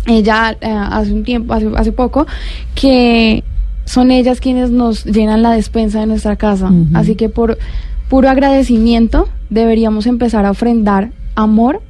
ella 0.08 0.56
eh, 0.62 0.70
hace 0.70 1.12
un 1.12 1.26
tiempo, 1.26 1.54
hace, 1.54 1.70
hace 1.76 1.92
poco, 1.92 2.26
que 2.76 3.44
son 3.84 4.10
ellas 4.10 4.40
quienes 4.40 4.72
nos 4.72 5.04
llenan 5.04 5.42
la 5.42 5.52
despensa 5.52 6.00
de 6.00 6.06
nuestra 6.06 6.38
casa. 6.38 6.72
Así 6.94 7.16
que 7.16 7.28
por 7.28 7.58
puro 8.08 8.30
agradecimiento 8.30 9.28
deberíamos 9.50 10.08
empezar 10.08 10.46
a 10.46 10.52
ofrendar 10.52 11.12
amor 11.36 11.82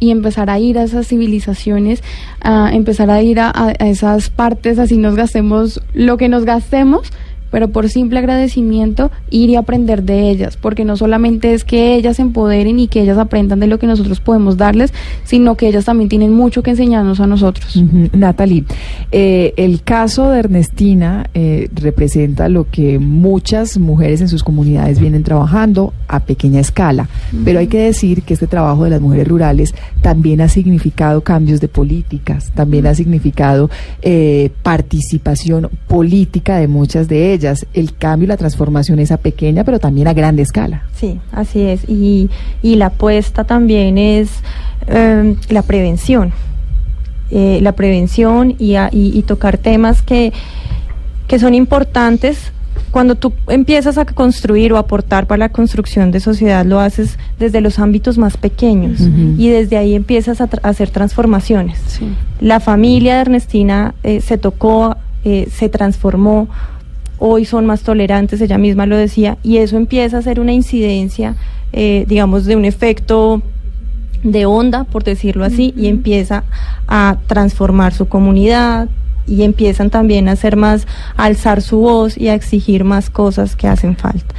y 0.00 0.12
empezar 0.12 0.48
a 0.48 0.58
ir 0.58 0.78
a 0.78 0.84
esas 0.84 1.06
civilizaciones, 1.06 2.02
a 2.40 2.70
empezar 2.72 3.10
a 3.10 3.20
ir 3.20 3.38
a, 3.38 3.52
a 3.54 3.70
esas 3.72 4.30
partes, 4.30 4.78
así 4.78 4.96
nos 4.96 5.14
gastemos 5.14 5.82
lo 5.92 6.16
que 6.16 6.30
nos 6.30 6.46
gastemos, 6.46 7.12
pero 7.50 7.68
por 7.68 7.88
simple 7.88 8.18
agradecimiento 8.18 9.10
ir 9.30 9.50
y 9.50 9.56
aprender 9.56 10.02
de 10.02 10.30
ellas, 10.30 10.56
porque 10.56 10.84
no 10.84 10.96
solamente 10.96 11.54
es 11.54 11.64
que 11.64 11.94
ellas 11.94 12.16
se 12.16 12.22
empoderen 12.22 12.78
y 12.78 12.88
que 12.88 13.00
ellas 13.00 13.18
aprendan 13.18 13.60
de 13.60 13.66
lo 13.66 13.78
que 13.78 13.86
nosotros 13.86 14.20
podemos 14.20 14.56
darles, 14.56 14.92
sino 15.24 15.56
que 15.56 15.68
ellas 15.68 15.84
también 15.84 16.08
tienen 16.08 16.32
mucho 16.32 16.62
que 16.62 16.70
enseñarnos 16.70 17.20
a 17.20 17.26
nosotros. 17.26 17.80
Natalie, 18.12 18.64
eh, 19.12 19.54
el 19.56 19.82
caso 19.82 20.30
de 20.30 20.40
Ernestina 20.40 21.28
eh, 21.34 21.68
representa 21.74 22.48
lo 22.48 22.68
que 22.70 22.98
muchas 22.98 23.78
mujeres 23.78 24.20
en 24.20 24.28
sus 24.28 24.42
comunidades 24.42 25.00
vienen 25.00 25.22
trabajando 25.22 25.92
a 26.08 26.20
pequeña 26.20 26.60
escala, 26.60 27.08
pero 27.44 27.58
hay 27.58 27.66
que 27.66 27.78
decir 27.78 28.22
que 28.22 28.34
este 28.34 28.46
trabajo 28.46 28.84
de 28.84 28.90
las 28.90 29.00
mujeres 29.00 29.28
rurales 29.28 29.74
también 30.02 30.40
ha 30.40 30.48
significado 30.48 31.22
cambios 31.22 31.60
de 31.60 31.68
políticas, 31.68 32.50
también 32.54 32.86
ha 32.86 32.94
significado 32.94 33.70
eh, 34.02 34.50
participación 34.62 35.68
política 35.86 36.56
de 36.56 36.68
muchas 36.68 37.08
de 37.08 37.32
ellas. 37.32 37.35
El 37.74 37.94
cambio 37.96 38.24
y 38.24 38.28
la 38.28 38.36
transformación 38.36 38.98
es 38.98 39.12
a 39.12 39.16
pequeña, 39.16 39.64
pero 39.64 39.78
también 39.78 40.08
a 40.08 40.12
grande 40.14 40.42
escala. 40.42 40.82
Sí, 40.94 41.18
así 41.32 41.60
es. 41.62 41.88
Y, 41.88 42.30
y 42.62 42.76
la 42.76 42.86
apuesta 42.86 43.44
también 43.44 43.98
es 43.98 44.30
eh, 44.88 45.36
la 45.48 45.62
prevención. 45.62 46.32
Eh, 47.30 47.58
la 47.62 47.72
prevención 47.72 48.54
y, 48.58 48.76
a- 48.76 48.88
y- 48.92 49.16
y 49.18 49.22
tocar 49.22 49.58
temas 49.58 50.02
que, 50.02 50.32
que 51.26 51.38
son 51.38 51.54
importantes. 51.54 52.52
Cuando 52.92 53.14
tú 53.16 53.32
empiezas 53.48 53.98
a 53.98 54.04
construir 54.04 54.72
o 54.72 54.78
aportar 54.78 55.26
para 55.26 55.38
la 55.38 55.48
construcción 55.48 56.12
de 56.12 56.20
sociedad, 56.20 56.64
lo 56.64 56.78
haces 56.78 57.18
desde 57.38 57.60
los 57.60 57.78
ámbitos 57.78 58.16
más 58.16 58.36
pequeños 58.36 59.00
Ujú. 59.00 59.34
y 59.36 59.48
desde 59.48 59.76
ahí 59.76 59.94
empiezas 59.94 60.40
a, 60.40 60.48
tra- 60.48 60.60
hacer 60.62 60.90
transformaciones. 60.90 61.78
Sí. 61.88 62.06
La 62.40 62.60
familia 62.60 63.16
de 63.16 63.20
Ernestina 63.22 63.94
eh, 64.02 64.20
se 64.20 64.38
tocó, 64.38 64.96
eh, 65.24 65.48
se 65.50 65.68
transformó, 65.68 66.48
hoy 67.18 67.44
son 67.44 67.66
más 67.66 67.82
tolerantes, 67.82 68.40
ella 68.40 68.58
misma 68.58 68.86
lo 68.86 68.96
decía, 68.96 69.38
y 69.42 69.58
eso 69.58 69.76
empieza 69.76 70.18
a 70.18 70.22
ser 70.22 70.40
una 70.40 70.52
incidencia, 70.52 71.36
eh, 71.72 72.04
digamos, 72.08 72.44
de 72.44 72.56
un 72.56 72.64
efecto 72.64 73.42
de 74.22 74.46
onda, 74.46 74.84
por 74.84 75.04
decirlo 75.04 75.44
así, 75.44 75.72
y 75.76 75.86
empieza 75.86 76.44
a 76.88 77.18
transformar 77.26 77.92
su 77.92 78.08
comunidad 78.08 78.88
y 79.26 79.42
empiezan 79.42 79.90
también 79.90 80.28
a 80.28 80.32
hacer 80.32 80.56
más, 80.56 80.86
a 81.16 81.24
alzar 81.24 81.62
su 81.62 81.78
voz 81.78 82.16
y 82.16 82.28
a 82.28 82.34
exigir 82.34 82.84
más 82.84 83.10
cosas 83.10 83.56
que 83.56 83.68
hacen 83.68 83.96
falta. 83.96 84.34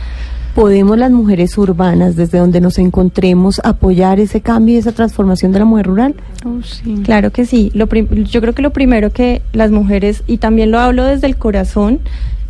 ¿Podemos 0.56 0.98
las 0.98 1.12
mujeres 1.12 1.56
urbanas, 1.58 2.16
desde 2.16 2.40
donde 2.40 2.62
nos 2.62 2.80
encontremos, 2.80 3.62
apoyar 3.64 4.20
ese 4.20 4.42
cambio 4.42 4.74
y 4.74 4.78
esa 4.80 4.92
transformación 4.92 5.52
de 5.52 5.60
la 5.60 5.66
mujer 5.66 5.86
rural? 5.86 6.16
Oh, 6.46 6.64
sí. 6.64 7.02
Claro 7.04 7.32
que 7.32 7.46
sí. 7.46 7.70
Lo 7.76 7.88
yo 7.88 8.42
creo 8.42 8.54
que 8.54 8.64
lo 8.64 8.72
primero 8.72 9.12
que 9.12 9.44
las 9.54 9.70
mujeres, 9.70 10.24
y 10.26 10.38
también 10.38 10.72
lo 10.72 10.80
hablo 10.80 11.04
desde 11.04 11.28
el 11.28 11.38
corazón, 11.38 12.00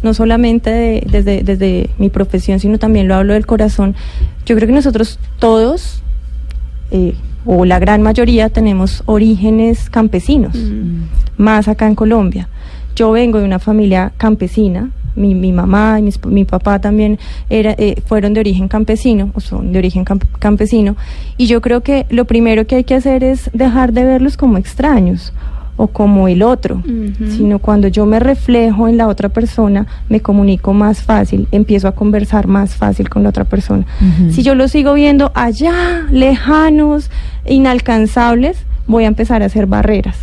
no 0.08 0.14
solamente 0.14 0.70
de- 0.70 1.04
desde, 1.12 1.44
desde 1.44 1.90
mi 2.00 2.10
profesión, 2.10 2.60
sino 2.60 2.80
también 2.80 3.08
lo 3.08 3.16
hablo 3.16 3.34
del 3.34 3.46
corazón, 3.46 3.94
yo 4.46 4.56
creo 4.56 4.68
que 4.68 4.74
nosotros 4.74 5.20
todos, 5.38 6.02
eh, 6.92 7.14
o 7.46 7.66
la 7.66 7.80
gran 7.80 8.02
mayoría, 8.02 8.50
tenemos 8.50 9.04
orígenes 9.06 9.90
campesinos, 9.90 10.56
más 11.38 11.68
acá 11.68 11.86
en 11.88 11.96
Colombia. 11.96 12.48
Yo 12.96 13.12
vengo 13.12 13.40
de 13.40 13.46
una 13.46 13.60
familia 13.60 14.12
campesina, 14.18 14.90
mi, 15.16 15.34
mi 15.36 15.52
mamá 15.52 15.98
y 16.00 16.04
mis- 16.04 16.24
mi 16.26 16.46
papá 16.46 16.80
también 16.80 17.18
era, 17.50 17.72
eh, 17.78 17.96
fueron 18.06 18.34
de 18.34 18.40
origen 18.40 18.68
campesino, 18.68 19.32
o 19.34 19.40
son 19.40 19.72
de 19.72 19.80
origen 19.80 20.04
camp- 20.06 20.24
campesino, 20.40 20.96
y 21.38 21.48
yo 21.48 21.60
creo 21.62 21.82
que 21.82 22.06
lo 22.10 22.26
primero 22.26 22.66
que 22.68 22.76
hay 22.78 22.84
que 22.86 22.96
hacer 22.96 23.24
es 23.24 23.50
dejar 23.54 23.92
de 23.94 24.04
verlos 24.04 24.38
como 24.38 24.58
extraños 24.58 25.34
o 25.78 25.88
como 25.88 26.28
el 26.28 26.42
otro, 26.44 26.82
sino 27.30 27.60
cuando 27.60 27.88
yo 27.88 28.06
me 28.06 28.20
reflejo 28.20 28.88
en 28.88 28.98
la 28.98 29.08
otra 29.08 29.30
persona, 29.30 29.86
me 30.10 30.20
comunico 30.22 30.74
más 30.74 31.04
fácil, 31.04 31.48
empiezo 31.52 31.88
a 31.88 31.92
conversar 31.94 32.48
más 32.48 32.76
fácil 32.76 33.10
con 33.10 33.22
la 33.24 33.30
otra 33.30 33.44
persona. 33.46 33.86
Si 34.32 34.42
yo 34.44 34.56
lo 34.56 34.68
sigo 34.68 34.94
viendo 34.94 35.32
allá, 35.36 36.08
lejanos, 36.12 37.10
inalcanzables, 37.46 38.58
voy 38.88 39.04
a 39.04 39.08
empezar 39.08 39.44
a 39.44 39.46
hacer 39.46 39.68
barreras 39.68 40.18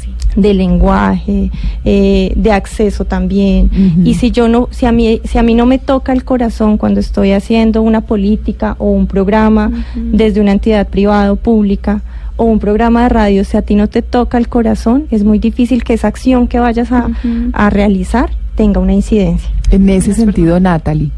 Sí. 0.00 0.10
de 0.36 0.54
lenguaje, 0.54 1.50
eh, 1.84 2.32
de 2.36 2.52
acceso 2.52 3.04
también. 3.04 3.70
Y 4.04 4.14
si 4.14 4.30
yo 4.30 4.48
no, 4.48 4.68
si 4.70 4.86
a 4.86 4.92
mí, 4.92 5.20
si 5.24 5.38
a 5.38 5.42
mí 5.42 5.54
no 5.54 5.66
me 5.66 5.78
toca 5.78 6.12
el 6.12 6.24
corazón 6.24 6.76
cuando 6.76 7.00
estoy 7.00 7.32
haciendo 7.32 7.80
una 7.82 8.02
política 8.02 8.74
o 8.78 8.90
un 8.90 9.06
programa 9.06 9.70
desde 9.94 10.40
una 10.40 10.52
entidad 10.52 10.86
privada 10.88 11.32
o 11.32 11.36
pública 11.36 12.02
o 12.38 12.44
un 12.44 12.60
programa 12.60 13.02
de 13.02 13.08
radio, 13.10 13.44
si 13.44 13.56
a 13.58 13.62
ti 13.62 13.74
no 13.74 13.88
te 13.88 14.00
toca 14.00 14.38
el 14.38 14.48
corazón, 14.48 15.06
es 15.10 15.24
muy 15.24 15.38
difícil 15.38 15.84
que 15.84 15.92
esa 15.92 16.08
acción 16.08 16.48
que 16.48 16.58
vayas 16.58 16.90
a, 16.92 17.10
a 17.52 17.68
realizar 17.68 18.30
tenga 18.54 18.80
una 18.80 18.94
incidencia. 18.94 19.50
En 19.70 19.88
ese 19.90 20.14
sentido, 20.14 20.58
Natalie, 20.58 21.10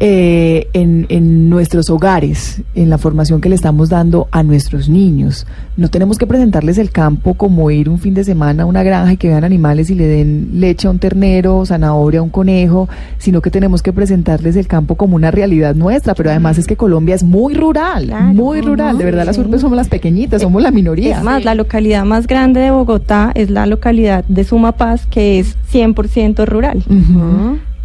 eh, 0.00 0.68
en, 0.72 1.06
en 1.08 1.48
nuestros 1.48 1.88
hogares, 1.88 2.62
en 2.74 2.90
la 2.90 2.98
formación 2.98 3.40
que 3.40 3.48
le 3.48 3.54
estamos 3.54 3.88
dando 3.90 4.26
a 4.32 4.42
nuestros 4.42 4.88
niños, 4.88 5.46
no 5.76 5.88
tenemos 5.88 6.18
que 6.18 6.26
presentarles 6.26 6.78
el 6.78 6.90
campo 6.90 7.34
como 7.34 7.70
ir 7.70 7.88
un 7.88 7.98
fin 7.98 8.12
de 8.14 8.24
semana 8.24 8.64
a 8.64 8.66
una 8.66 8.82
granja 8.82 9.12
y 9.12 9.16
que 9.16 9.28
vean 9.28 9.44
animales 9.44 9.90
y 9.90 9.94
le 9.94 10.06
den 10.06 10.48
leche 10.54 10.88
a 10.88 10.90
un 10.90 10.98
ternero, 10.98 11.64
zanahoria 11.64 12.20
a 12.20 12.22
un 12.24 12.30
conejo, 12.30 12.88
sino 13.18 13.40
que 13.40 13.50
tenemos 13.50 13.82
que 13.82 13.92
presentarles 13.92 14.56
el 14.56 14.66
campo 14.66 14.96
como 14.96 15.14
una 15.16 15.30
realidad 15.30 15.74
nuestra. 15.74 16.14
Pero 16.14 16.30
además 16.30 16.58
es 16.58 16.66
que 16.66 16.76
Colombia 16.76 17.14
es 17.14 17.22
muy 17.22 17.54
rural, 17.54 18.06
Claro. 18.06 18.24
muy 18.34 18.60
rural. 18.60 18.98
De 18.98 19.04
verdad, 19.04 19.24
las 19.24 19.38
urbes 19.38 19.60
somos 19.60 19.76
las 19.76 19.88
pequeñitas, 19.88 20.42
somos 20.42 20.60
la 20.62 20.70
minoría. 20.70 21.18
Es 21.18 21.22
más, 21.24 21.44
la 21.44 21.54
localidad 21.54 22.04
más 22.04 22.26
grande 22.26 22.60
de 22.60 22.70
Bogotá 22.70 23.30
es 23.34 23.50
la 23.50 23.66
localidad 23.66 24.24
de 24.26 24.44
Sumapaz, 24.44 25.06
que 25.06 25.38
es 25.38 25.56
100% 25.72 26.46
rural. 26.46 26.82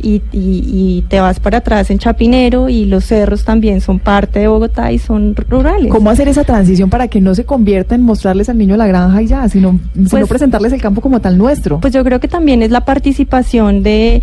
Y, 0.02 0.22
y- 0.32 0.64
y 0.64 1.06
te 1.08 1.20
vas 1.20 1.40
para 1.40 1.60
atrás 1.60 1.90
en 1.92 2.00
Chapinero 2.00 2.70
y 2.70 2.86
los 2.86 3.06
cerros 3.06 3.44
también 3.44 3.82
son 3.82 4.00
parte 4.00 4.40
de 4.40 4.48
Bogotá 4.48 4.92
y 4.92 5.00
son 5.00 5.36
rurales. 5.36 5.92
¿Cómo 5.92 6.10
hacer 6.10 6.28
esa 6.28 6.44
transición 6.44 6.90
para 6.90 7.08
que 7.08 7.22
no 7.22 7.36
se 7.36 7.46
convierta 7.46 7.96
en 7.96 8.02
mostrarles 8.02 8.50
al 8.50 8.58
niño 8.58 8.78
la 8.78 8.88
granja 8.88 9.22
y 9.22 9.28
ya, 9.28 9.48
sino, 9.50 9.80
sino 9.94 10.10
Pues- 10.10 10.28
presentarles 10.28 10.74
el 10.74 10.82
campo 10.82 11.02
como 11.02 11.20
tal 11.20 11.38
nuestro? 11.38 11.80
Pues 11.80 11.94
yo 11.94 12.04
creo 12.04 12.20
que 12.20 12.28
también 12.28 12.62
es 12.64 12.72
la 12.72 12.86
participación 12.86 13.84
de, 13.84 14.22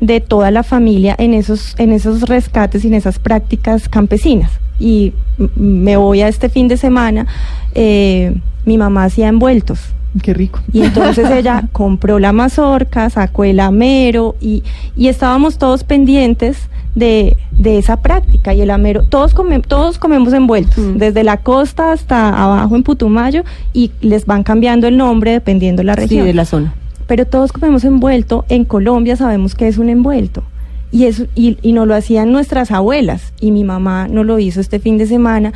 de 0.00 0.20
toda 0.20 0.50
la 0.50 0.62
familia 0.62 1.14
en 1.18 1.34
esos, 1.34 1.74
en 1.78 1.92
esos 1.92 2.22
rescates 2.22 2.84
y 2.84 2.88
en 2.88 2.94
esas 2.94 3.18
prácticas 3.18 3.88
campesinas. 3.88 4.50
Y 4.80 5.12
me 5.56 5.96
voy 5.96 6.20
a 6.22 6.28
este 6.28 6.48
fin 6.48 6.68
de 6.68 6.76
semana, 6.76 7.26
eh, 7.74 8.34
mi 8.64 8.78
mamá 8.78 9.04
hacía 9.04 9.28
envueltos. 9.28 9.80
Qué 10.22 10.34
rico. 10.34 10.60
Y 10.72 10.82
entonces 10.82 11.30
ella 11.32 11.64
compró 11.72 12.18
la 12.18 12.32
mazorca, 12.32 13.10
sacó 13.10 13.44
el 13.44 13.60
amero 13.60 14.36
y, 14.40 14.62
y 14.96 15.08
estábamos 15.08 15.58
todos 15.58 15.84
pendientes 15.84 16.68
de, 16.94 17.36
de 17.52 17.78
esa 17.78 17.98
práctica. 17.98 18.54
Y 18.54 18.60
el 18.62 18.70
amero, 18.70 19.04
todos, 19.04 19.34
come- 19.34 19.60
todos 19.60 19.98
comemos 19.98 20.32
envueltos, 20.32 20.78
Mm. 20.78 20.96
desde 20.98 21.22
la 21.24 21.36
costa 21.36 21.92
hasta 21.92 22.28
abajo 22.42 22.74
en 22.74 22.82
Putumayo, 22.82 23.44
y 23.72 23.92
les 24.00 24.26
van 24.26 24.42
cambiando 24.42 24.88
el 24.88 24.96
nombre 24.96 25.32
dependiendo 25.32 25.80
de 25.80 25.84
la 25.84 25.94
Sí, 25.94 26.00
región. 26.00 26.26
de 26.26 26.34
la 26.34 26.44
zona. 26.44 26.74
Pero 27.06 27.24
todos 27.26 27.52
comemos 27.52 27.84
envuelto. 27.84 28.44
En 28.48 28.64
Colombia 28.64 29.16
sabemos 29.16 29.54
que 29.54 29.68
es 29.68 29.78
un 29.78 29.88
envuelto. 29.88 30.42
Y, 30.90 31.04
eso, 31.04 31.26
y, 31.34 31.58
y 31.62 31.72
nos 31.72 31.86
lo 31.86 31.94
hacían 31.94 32.32
nuestras 32.32 32.70
abuelas. 32.70 33.32
Y 33.40 33.50
mi 33.50 33.62
mamá 33.64 34.08
nos 34.08 34.24
lo 34.26 34.38
hizo 34.38 34.60
este 34.60 34.78
fin 34.78 34.96
de 34.98 35.06
semana. 35.06 35.52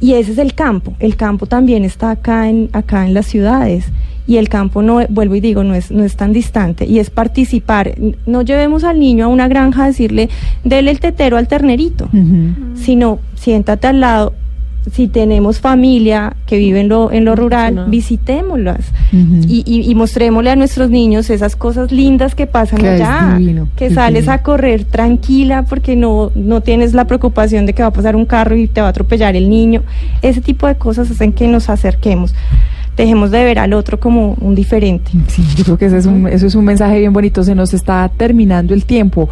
Y 0.00 0.14
ese 0.14 0.32
es 0.32 0.38
el 0.38 0.54
campo. 0.54 0.94
El 0.98 1.16
campo 1.16 1.46
también 1.46 1.84
está 1.84 2.10
acá 2.10 2.48
en, 2.48 2.68
acá 2.72 3.06
en 3.06 3.14
las 3.14 3.26
ciudades. 3.26 3.86
Y 4.26 4.38
el 4.38 4.48
campo 4.48 4.82
no, 4.82 5.00
vuelvo 5.08 5.36
y 5.36 5.40
digo, 5.40 5.62
no 5.62 5.74
es, 5.74 5.90
no 5.90 6.04
es 6.04 6.16
tan 6.16 6.32
distante. 6.32 6.84
Y 6.84 6.98
es 6.98 7.10
participar. 7.10 7.94
No 8.26 8.42
llevemos 8.42 8.84
al 8.84 8.98
niño 8.98 9.26
a 9.26 9.28
una 9.28 9.48
granja 9.48 9.84
a 9.84 9.86
decirle, 9.86 10.28
dele 10.64 10.90
el 10.90 11.00
tetero 11.00 11.36
al 11.36 11.48
ternerito. 11.48 12.08
Sino, 12.74 13.20
siéntate 13.36 13.86
al 13.86 14.00
lado. 14.00 14.34
Si 14.92 15.08
tenemos 15.08 15.58
familia 15.60 16.36
que 16.46 16.58
vive 16.58 16.80
en 16.80 16.88
lo, 16.88 17.10
en 17.10 17.24
lo 17.24 17.34
rural, 17.34 17.74
no. 17.74 17.86
visitémoslas 17.86 18.92
y, 19.12 19.64
y, 19.66 19.90
y 19.90 19.94
mostrémosle 19.96 20.50
a 20.50 20.56
nuestros 20.56 20.90
niños 20.90 21.28
esas 21.28 21.56
cosas 21.56 21.90
lindas 21.90 22.34
que 22.36 22.46
pasan 22.46 22.78
Que 22.80 22.88
allá. 22.90 23.34
divino, 23.36 23.68
que 23.76 23.86
es 23.86 23.94
sales 23.94 24.22
divino. 24.22 24.32
a 24.34 24.38
correr 24.42 24.84
tranquila 24.84 25.64
porque 25.64 25.96
no, 25.96 26.30
no 26.36 26.60
tienes 26.60 26.94
la 26.94 27.04
preocupación 27.06 27.66
de 27.66 27.72
que 27.72 27.82
va 27.82 27.88
a 27.88 27.92
pasar 27.92 28.14
un 28.14 28.26
carro 28.26 28.54
y 28.56 28.68
te 28.68 28.80
va 28.80 28.86
a 28.86 28.90
atropellar 28.90 29.34
el 29.34 29.50
niño. 29.50 29.82
Ese 30.22 30.40
tipo 30.40 30.66
de 30.68 30.76
cosas 30.76 31.10
hacen 31.10 31.32
que 31.32 31.48
nos 31.48 31.68
acerquemos. 31.68 32.32
Dejemos 32.96 33.30
de 33.30 33.44
ver 33.44 33.58
al 33.58 33.72
otro 33.72 34.00
como 34.00 34.36
un 34.40 34.54
diferente. 34.54 35.10
Sí, 35.28 35.42
yo 35.56 35.64
creo 35.64 35.78
que 35.78 35.86
ese 35.86 35.98
es 35.98 36.06
un, 36.06 36.28
eso 36.28 36.46
es 36.46 36.54
un 36.54 36.64
mensaje 36.64 36.98
bien 36.98 37.12
bonito. 37.12 37.42
Se 37.44 37.54
nos 37.54 37.74
está 37.74 38.10
terminando 38.16 38.74
el 38.74 38.84
tiempo. 38.84 39.28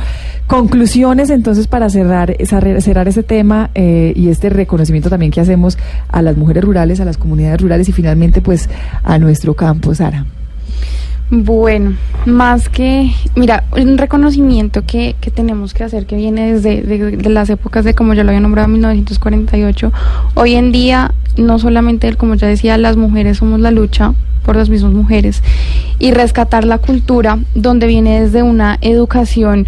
Conclusiones 0.47 1.31
entonces 1.31 1.67
para 1.67 1.89
cerrar, 1.89 2.37
cerrar, 2.45 2.83
cerrar 2.83 3.09
ese 3.09 3.23
tema 3.23 3.71
eh, 3.75 4.13
y 4.15 4.29
este 4.29 4.51
reconocimiento 4.51 5.09
también 5.09 5.33
que 5.33 5.41
hacemos 5.41 5.79
a 6.09 6.21
las 6.21 6.37
mujeres 6.37 6.65
rurales, 6.65 7.01
a 7.01 7.05
las 7.05 7.17
comunidades 7.17 7.61
rurales 7.61 7.89
y 7.89 7.93
finalmente 7.93 8.41
pues 8.41 8.69
a 9.03 9.19
nuestro 9.19 9.55
campo, 9.55 9.95
Sara. 9.95 10.27
Bueno, 11.31 11.97
más 12.27 12.69
que, 12.69 13.11
mira, 13.35 13.65
un 13.77 13.97
reconocimiento 13.97 14.83
que, 14.87 15.17
que 15.21 15.31
tenemos 15.31 15.73
que 15.73 15.83
hacer 15.83 16.07
que 16.07 16.17
viene 16.17 16.53
desde 16.53 16.83
de, 16.83 17.31
las 17.31 17.49
épocas 17.49 17.85
de, 17.85 17.95
como 17.95 18.13
ya 18.15 18.25
lo 18.25 18.31
había 18.31 18.41
nombrado, 18.41 18.69
1948. 18.69 19.93
Hoy 20.35 20.55
en 20.55 20.71
día, 20.71 21.15
no 21.37 21.59
solamente, 21.59 22.15
como 22.17 22.35
ya 22.35 22.47
decía, 22.47 22.77
las 22.77 22.97
mujeres 22.97 23.39
somos 23.39 23.59
la 23.61 23.71
lucha 23.71 24.15
por 24.45 24.57
las 24.57 24.69
mismas 24.69 24.93
mujeres 24.93 25.43
y 25.99 26.11
rescatar 26.11 26.65
la 26.65 26.77
cultura 26.79 27.39
donde 27.55 27.87
viene 27.87 28.21
desde 28.21 28.43
una 28.43 28.77
educación 28.83 29.67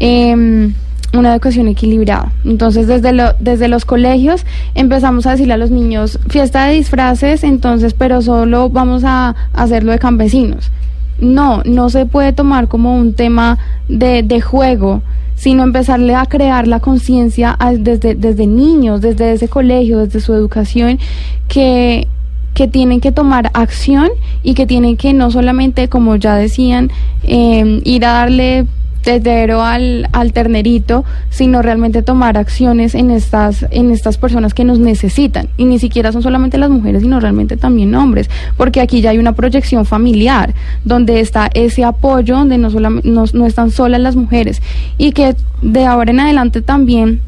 eh, 0.00 0.72
una 1.12 1.32
educación 1.32 1.68
equilibrada. 1.68 2.32
Entonces, 2.44 2.86
desde, 2.86 3.12
lo, 3.12 3.32
desde 3.38 3.68
los 3.68 3.84
colegios 3.84 4.44
empezamos 4.74 5.26
a 5.26 5.32
decirle 5.32 5.54
a 5.54 5.56
los 5.56 5.70
niños, 5.70 6.18
fiesta 6.28 6.66
de 6.66 6.74
disfraces, 6.74 7.44
entonces, 7.44 7.94
pero 7.94 8.22
solo 8.22 8.68
vamos 8.68 9.02
a 9.04 9.34
hacerlo 9.52 9.92
de 9.92 9.98
campesinos. 9.98 10.70
No, 11.18 11.62
no 11.64 11.88
se 11.90 12.06
puede 12.06 12.32
tomar 12.32 12.68
como 12.68 12.96
un 12.96 13.14
tema 13.14 13.58
de, 13.88 14.22
de 14.22 14.40
juego, 14.40 15.02
sino 15.34 15.62
empezarle 15.62 16.14
a 16.14 16.26
crear 16.26 16.66
la 16.66 16.80
conciencia 16.80 17.56
desde, 17.78 18.14
desde 18.14 18.46
niños, 18.46 19.00
desde 19.00 19.32
ese 19.32 19.48
colegio, 19.48 19.98
desde 19.98 20.20
su 20.20 20.34
educación, 20.34 20.98
que 21.48 22.08
que 22.56 22.66
tienen 22.66 23.02
que 23.02 23.12
tomar 23.12 23.50
acción 23.52 24.08
y 24.42 24.54
que 24.54 24.66
tienen 24.66 24.96
que 24.96 25.12
no 25.12 25.30
solamente, 25.30 25.88
como 25.90 26.16
ya 26.16 26.36
decían, 26.36 26.90
eh, 27.22 27.82
ir 27.84 28.06
a 28.06 28.12
darle 28.12 28.64
tetero 29.06 29.62
al, 29.62 30.08
al 30.10 30.32
ternerito, 30.32 31.04
sino 31.30 31.62
realmente 31.62 32.02
tomar 32.02 32.36
acciones 32.36 32.96
en 32.96 33.12
estas, 33.12 33.64
en 33.70 33.92
estas 33.92 34.18
personas 34.18 34.52
que 34.52 34.64
nos 34.64 34.80
necesitan. 34.80 35.48
Y 35.56 35.64
ni 35.64 35.78
siquiera 35.78 36.10
son 36.10 36.22
solamente 36.22 36.58
las 36.58 36.70
mujeres, 36.70 37.02
sino 37.02 37.20
realmente 37.20 37.56
también 37.56 37.94
hombres, 37.94 38.28
porque 38.56 38.80
aquí 38.80 39.02
ya 39.02 39.10
hay 39.10 39.18
una 39.18 39.32
proyección 39.32 39.86
familiar, 39.86 40.54
donde 40.84 41.20
está 41.20 41.48
ese 41.54 41.84
apoyo, 41.84 42.36
donde 42.36 42.58
no, 42.58 42.68
solamente, 42.68 43.08
no, 43.08 43.26
no 43.32 43.46
están 43.46 43.70
solas 43.70 44.00
las 44.00 44.16
mujeres, 44.16 44.60
y 44.98 45.12
que 45.12 45.36
de 45.62 45.86
ahora 45.86 46.10
en 46.10 46.18
adelante 46.18 46.60
también 46.60 47.20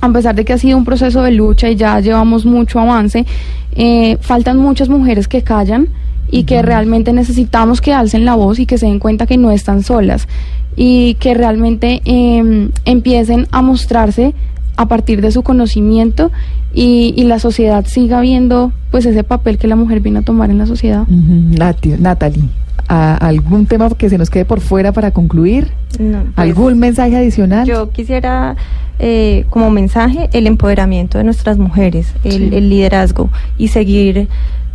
a 0.00 0.10
pesar 0.10 0.34
de 0.34 0.44
que 0.46 0.54
ha 0.54 0.58
sido 0.58 0.78
un 0.78 0.86
proceso 0.86 1.22
de 1.22 1.32
lucha 1.32 1.68
y 1.68 1.76
ya 1.76 2.00
llevamos 2.00 2.46
mucho 2.46 2.80
avance, 2.80 3.26
eh, 3.74 4.16
faltan 4.22 4.56
muchas 4.56 4.88
mujeres 4.88 5.28
que 5.28 5.42
callan 5.42 5.88
y 6.30 6.44
que 6.44 6.62
realmente 6.62 7.12
necesitamos 7.12 7.80
que 7.80 7.92
alcen 7.92 8.24
la 8.24 8.34
voz 8.34 8.58
y 8.58 8.66
que 8.66 8.78
se 8.78 8.86
den 8.86 8.98
cuenta 8.98 9.26
que 9.26 9.36
no 9.36 9.50
están 9.50 9.82
solas 9.82 10.28
y 10.76 11.14
que 11.14 11.34
realmente 11.34 12.02
eh, 12.04 12.70
empiecen 12.84 13.46
a 13.50 13.62
mostrarse 13.62 14.34
a 14.76 14.86
partir 14.86 15.22
de 15.22 15.32
su 15.32 15.42
conocimiento 15.42 16.30
y, 16.74 17.14
y, 17.16 17.24
la 17.24 17.38
sociedad 17.38 17.86
siga 17.86 18.20
viendo 18.20 18.72
pues 18.90 19.06
ese 19.06 19.24
papel 19.24 19.56
que 19.56 19.66
la 19.66 19.76
mujer 19.76 20.00
viene 20.00 20.18
a 20.18 20.22
tomar 20.22 20.50
en 20.50 20.58
la 20.58 20.66
sociedad. 20.66 21.04
Uh 21.08 21.14
-huh. 21.14 21.98
Natalie, 21.98 22.44
¿algún 22.88 23.64
tema 23.64 23.88
que 23.90 24.10
se 24.10 24.18
nos 24.18 24.28
quede 24.28 24.44
por 24.44 24.60
fuera 24.60 24.92
para 24.92 25.10
concluir? 25.12 25.68
No, 25.98 26.18
pues, 26.22 26.32
¿Algún 26.36 26.78
mensaje 26.78 27.16
adicional? 27.16 27.66
Yo 27.66 27.90
quisiera 27.90 28.56
eh, 28.98 29.46
como 29.48 29.70
mensaje 29.70 30.28
el 30.32 30.46
empoderamiento 30.46 31.16
de 31.16 31.24
nuestras 31.24 31.56
mujeres, 31.56 32.12
el, 32.24 32.32
sí. 32.32 32.50
el 32.52 32.68
liderazgo 32.68 33.30
y 33.56 33.68
seguir 33.68 34.28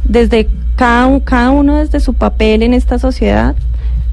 desde 0.03 0.47
cada, 0.75 1.19
cada 1.21 1.51
uno 1.51 1.77
desde 1.77 1.99
su 1.99 2.13
papel 2.13 2.63
en 2.63 2.73
esta 2.73 2.99
sociedad 2.99 3.55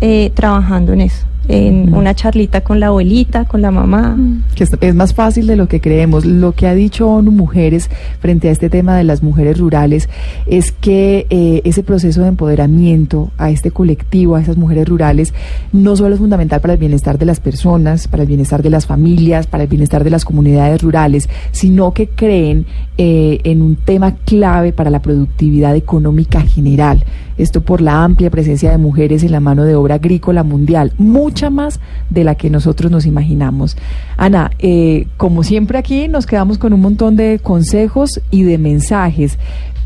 eh, 0.01 0.31
trabajando 0.35 0.93
en 0.93 1.03
eso 1.03 1.28
en 1.49 1.95
una 1.95 2.15
charlita 2.15 2.61
con 2.61 2.79
la 2.79 2.89
abuelita, 2.89 3.47
con 3.47 3.63
la 3.63 3.71
mamá. 3.71 4.17
Que 4.55 4.65
es, 4.65 4.71
es, 4.81 4.95
más 4.95 5.15
fácil 5.15 5.47
de 5.47 5.57
lo 5.57 5.67
que 5.67 5.81
creemos. 5.81 6.25
Lo 6.25 6.53
que 6.53 6.67
ha 6.67 6.75
dicho 6.75 7.09
ONU 7.09 7.31
Mujeres 7.31 7.91
frente 8.21 8.49
a 8.49 8.53
este 8.53 8.69
tema 8.71 8.97
de 8.97 9.05
las 9.05 9.23
mujeres 9.23 9.59
rurales 9.59 10.09
es 10.47 10.73
que 10.73 11.27
eh, 11.31 11.63
ese 11.65 11.83
proceso 11.83 12.23
de 12.23 12.29
empoderamiento 12.29 13.31
a 13.39 13.51
este 13.51 13.71
colectivo, 13.71 14.37
a 14.37 14.43
esas 14.43 14.57
mujeres 14.57 14.89
rurales, 14.89 15.33
no 15.73 15.97
solo 15.97 16.15
es 16.15 16.21
fundamental 16.21 16.61
para 16.61 16.75
el 16.75 16.79
bienestar 16.79 17.19
de 17.19 17.27
las 17.27 17.41
personas, 17.41 18.09
para 18.09 18.23
el 18.23 18.29
bienestar 18.29 18.63
de 18.63 18.71
las 18.71 18.87
familias, 18.87 19.47
para 19.47 19.65
el 19.65 19.69
bienestar 19.69 20.05
de 20.05 20.11
las 20.11 20.25
comunidades 20.25 20.83
rurales, 20.83 21.29
sino 21.51 21.93
que 21.93 22.09
creen 22.09 22.67
eh, 22.99 23.41
en 23.45 23.63
un 23.63 23.77
tema 23.77 24.17
clave 24.17 24.73
para 24.73 24.91
la 24.91 25.01
productividad 25.01 25.77
económica 25.77 26.41
general. 26.43 27.05
Esto 27.39 27.61
por 27.61 27.81
la 27.81 28.03
amplia 28.03 28.31
presencia 28.31 28.73
de 28.73 28.79
mujeres 28.79 29.23
en 29.23 29.31
la 29.31 29.39
mano 29.39 29.65
de 29.65 29.77
obra 29.77 29.95
agrícola 29.95 30.43
mundial. 30.43 30.93
Mucha 31.39 31.51
más 31.51 31.79
de 32.11 32.25
la 32.25 32.35
que 32.35 32.51
nosotros 32.51 32.91
nos 32.91 33.07
imaginamos. 33.07 33.77
Ana, 34.17 34.51
eh, 34.59 35.07
como 35.17 35.45
siempre 35.45 35.79
aquí 35.79 36.09
nos 36.09 36.27
quedamos 36.27 36.59
con 36.59 36.73
un 36.73 36.81
montón 36.81 37.15
de 37.15 37.39
consejos 37.41 38.21
y 38.33 38.43
de 38.43 38.59
mensajes. 38.59 39.39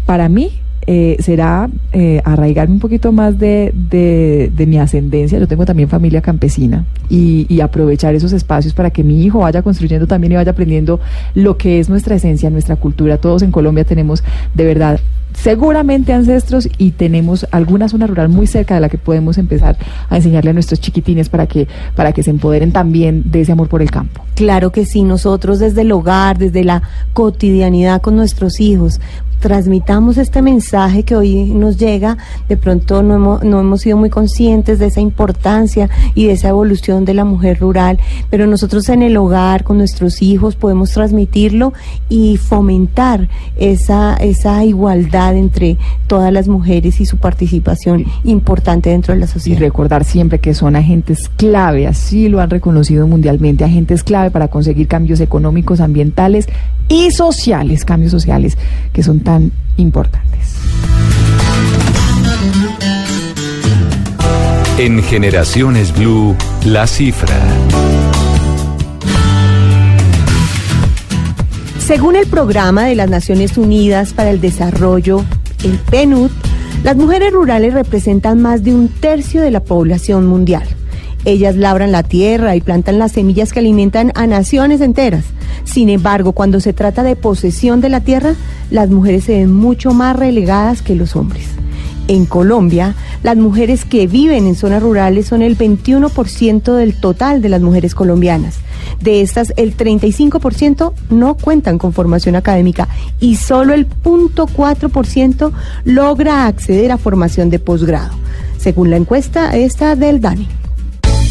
Para 0.07 0.31
mí, 0.31 0.53
eh, 0.87 1.17
será 1.21 1.69
eh, 1.93 2.23
arraigarme 2.25 2.73
un 2.73 2.81
poquito 2.81 3.13
más 3.13 3.39
de, 3.39 3.71
de, 3.75 4.67
mi 4.67 4.79
ascendencia. 4.79 5.39
Yo 5.39 5.47
tengo 5.47 5.67
también 5.67 5.91
familia 5.91 6.23
campesina 6.23 6.87
y, 7.11 7.61
aprovechar 7.61 8.15
esos 8.15 8.33
espacios 8.33 8.73
para 8.73 8.89
que 8.89 9.05
mi 9.05 9.23
hijo 9.23 9.41
vaya 9.41 9.61
construyendo 9.61 10.07
también 10.07 10.33
y 10.33 10.37
vaya 10.37 10.53
aprendiendo 10.53 11.01
lo 11.35 11.59
que 11.59 11.81
es 11.81 11.91
nuestra 11.91 12.15
esencia, 12.15 12.49
nuestra 12.49 12.77
cultura. 12.77 13.19
Todos 13.19 13.43
en 13.43 13.53
Colombia 13.53 13.85
tenemos 13.85 14.25
de 14.55 14.65
verdad 14.65 15.01
seguramente 15.35 16.13
ancestros 16.13 16.69
y 16.79 16.93
tenemos 16.93 17.47
alguna 17.51 17.89
zona 17.89 18.07
rural 18.07 18.29
muy 18.29 18.47
cerca 18.47 18.75
de 18.75 18.81
la 18.81 18.89
que 18.89 18.99
podemos 18.99 19.39
empezar 19.39 19.77
a 20.09 20.17
enseñarle 20.17 20.51
a 20.51 20.55
nuestros 20.55 20.81
chiquitines 20.81 21.29
para 21.29 21.47
que 21.47 21.69
para 21.95 22.13
que 22.13 22.23
se 22.23 22.31
empoderen 22.31 22.73
también 22.73 23.25
de 23.27 23.41
ese 23.41 23.53
amor 23.53 23.69
por 23.69 23.83
el 23.83 23.91
campo. 23.91 24.23
Claro 24.35 24.73
que 24.73 24.85
sí, 24.85 25.03
nosotros 25.03 25.59
desde 25.59 25.83
el 25.83 25.93
hogar, 25.93 26.39
desde 26.39 26.65
la 26.65 26.83
cotidianidad 27.13 28.01
con 28.01 28.17
nuestros 28.17 28.61
hijos, 28.61 29.01
transmitamos 29.43 30.19
este 30.19 30.41
mensaje 30.41 31.03
que 31.03 31.17
hoy 31.17 31.47
nos 31.47 31.77
llega, 31.77 32.17
de 32.49 32.57
pronto 32.57 33.03
no 33.03 33.17
hemos, 33.17 33.43
no 33.43 33.59
hemos 33.59 33.81
sido 33.81 33.97
muy 33.97 34.09
conscientes 34.09 34.79
de 34.79 34.87
esa 34.87 35.01
importancia 35.01 35.91
y 36.15 36.27
de 36.27 36.35
esa 36.35 36.51
evolución 36.51 37.05
de 37.05 37.15
la 37.15 37.25
mujer 37.25 37.59
rural, 37.59 37.99
pero 38.31 38.47
nosotros 38.47 38.89
en 38.89 39.03
el 39.03 39.17
hogar, 39.17 39.65
con 39.65 39.79
nuestros 39.79 40.23
hijos, 40.23 40.55
podemos 40.55 40.93
transmitirlo 40.93 41.73
y 42.09 42.37
fomentar 42.37 43.29
esa, 43.57 44.15
esa 44.15 44.65
igualdad 44.65 45.22
entre 45.31 45.79
todas 46.07 46.33
las 46.33 46.49
mujeres 46.49 47.01
y 47.01 47.07
su 47.07 47.17
participación 47.17 48.05
importante 48.25 48.91
dentro 48.91 49.15
de 49.15 49.21
la 49.21 49.27
sociedad. 49.27 49.59
Y 49.59 49.61
recordar 49.61 50.05
siempre 50.05 50.39
que 50.39 50.55
son 50.55 50.77
agentes 50.77 51.31
clave, 51.37 51.87
así 51.87 52.29
lo 52.29 52.41
han 52.41 52.51
reconocido 52.51 53.07
mundialmente, 53.07 53.65
agentes 53.65 54.03
clave 54.03 54.31
para 54.31 54.49
conseguir 54.49 54.89
cambios 54.89 55.21
económicos, 55.21 55.81
ambientales 55.81 56.49
y 56.89 57.11
sociales, 57.11 57.85
cambios 57.85 58.13
sociales 58.13 58.59
que 58.93 59.03
son 59.03 59.21
tan 59.21 59.53
importantes. 59.77 60.59
En 64.79 65.03
Generaciones 65.03 65.95
Blue, 65.97 66.35
la 66.65 66.87
cifra. 66.87 67.37
Según 71.93 72.17
el 72.17 72.27
programa 72.27 72.87
de 72.87 72.95
las 72.95 73.11
Naciones 73.11 73.59
Unidas 73.59 74.15
para 74.15 74.31
el 74.31 74.41
Desarrollo, 74.41 75.27
el 75.63 75.79
PNUD, 75.79 76.31
las 76.85 76.97
mujeres 76.97 77.35
rurales 77.35 77.75
representan 77.75 78.41
más 78.41 78.65
de 78.65 78.75
un 78.75 78.89
tercio 78.89 79.43
de 79.43 79.51
la 79.51 79.61
población 79.61 80.27
mundial. 80.27 80.67
Ellas 81.27 81.55
labran 81.55 81.93
la 81.93 82.03
tierra 82.03 82.57
y 82.57 82.63
plantan 82.63 82.99
las 82.99 83.13
semillas 83.13 83.53
que 83.53 83.59
alimentan 83.59 84.11
a 84.15 84.27
naciones 84.27 84.81
enteras. 84.81 85.27
Sin 85.65 85.91
embargo, 85.91 86.33
cuando 86.33 86.61
se 86.61 86.73
trata 86.73 87.03
de 87.03 87.15
posesión 87.15 87.83
de 87.83 87.91
la 87.91 88.01
tierra, 88.01 88.37
las 88.71 88.89
mujeres 88.89 89.25
se 89.25 89.37
ven 89.37 89.53
mucho 89.53 89.93
más 89.93 90.17
relegadas 90.17 90.81
que 90.81 90.95
los 90.95 91.15
hombres. 91.15 91.45
En 92.09 92.27
Colombia, 92.27 92.95
las 93.23 93.37
mujeres 93.37 93.85
que 93.85 94.07
viven 94.07 94.47
en 94.47 94.55
zonas 94.55 94.83
rurales 94.83 95.27
son 95.27 95.43
el 95.43 95.57
21% 95.57 96.75
del 96.75 97.01
total 97.01 97.43
de 97.43 97.49
las 97.49 97.61
mujeres 97.61 97.95
colombianas. 97.95 98.59
De 99.01 99.21
estas, 99.21 99.53
el 99.57 99.77
35% 99.77 100.93
no 101.11 101.35
cuentan 101.35 101.79
con 101.79 101.93
formación 101.93 102.37
académica 102.37 102.89
y 103.21 103.37
solo 103.37 103.75
el 103.75 103.89
0.4% 103.89 105.53
logra 105.85 106.47
acceder 106.47 106.93
a 106.93 106.99
formación 106.99 107.51
de 107.51 107.59
posgrado, 107.59 108.15
según 108.59 108.91
la 108.91 108.97
encuesta 108.97 109.57
esta 109.57 109.97
del 109.97 110.21
DANI. 110.21 110.49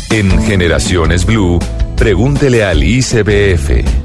En 0.10 0.42
Generaciones 0.42 1.26
Blue, 1.26 1.60
pregúntele 1.96 2.64
al 2.64 2.84
ICBF. 2.84 4.01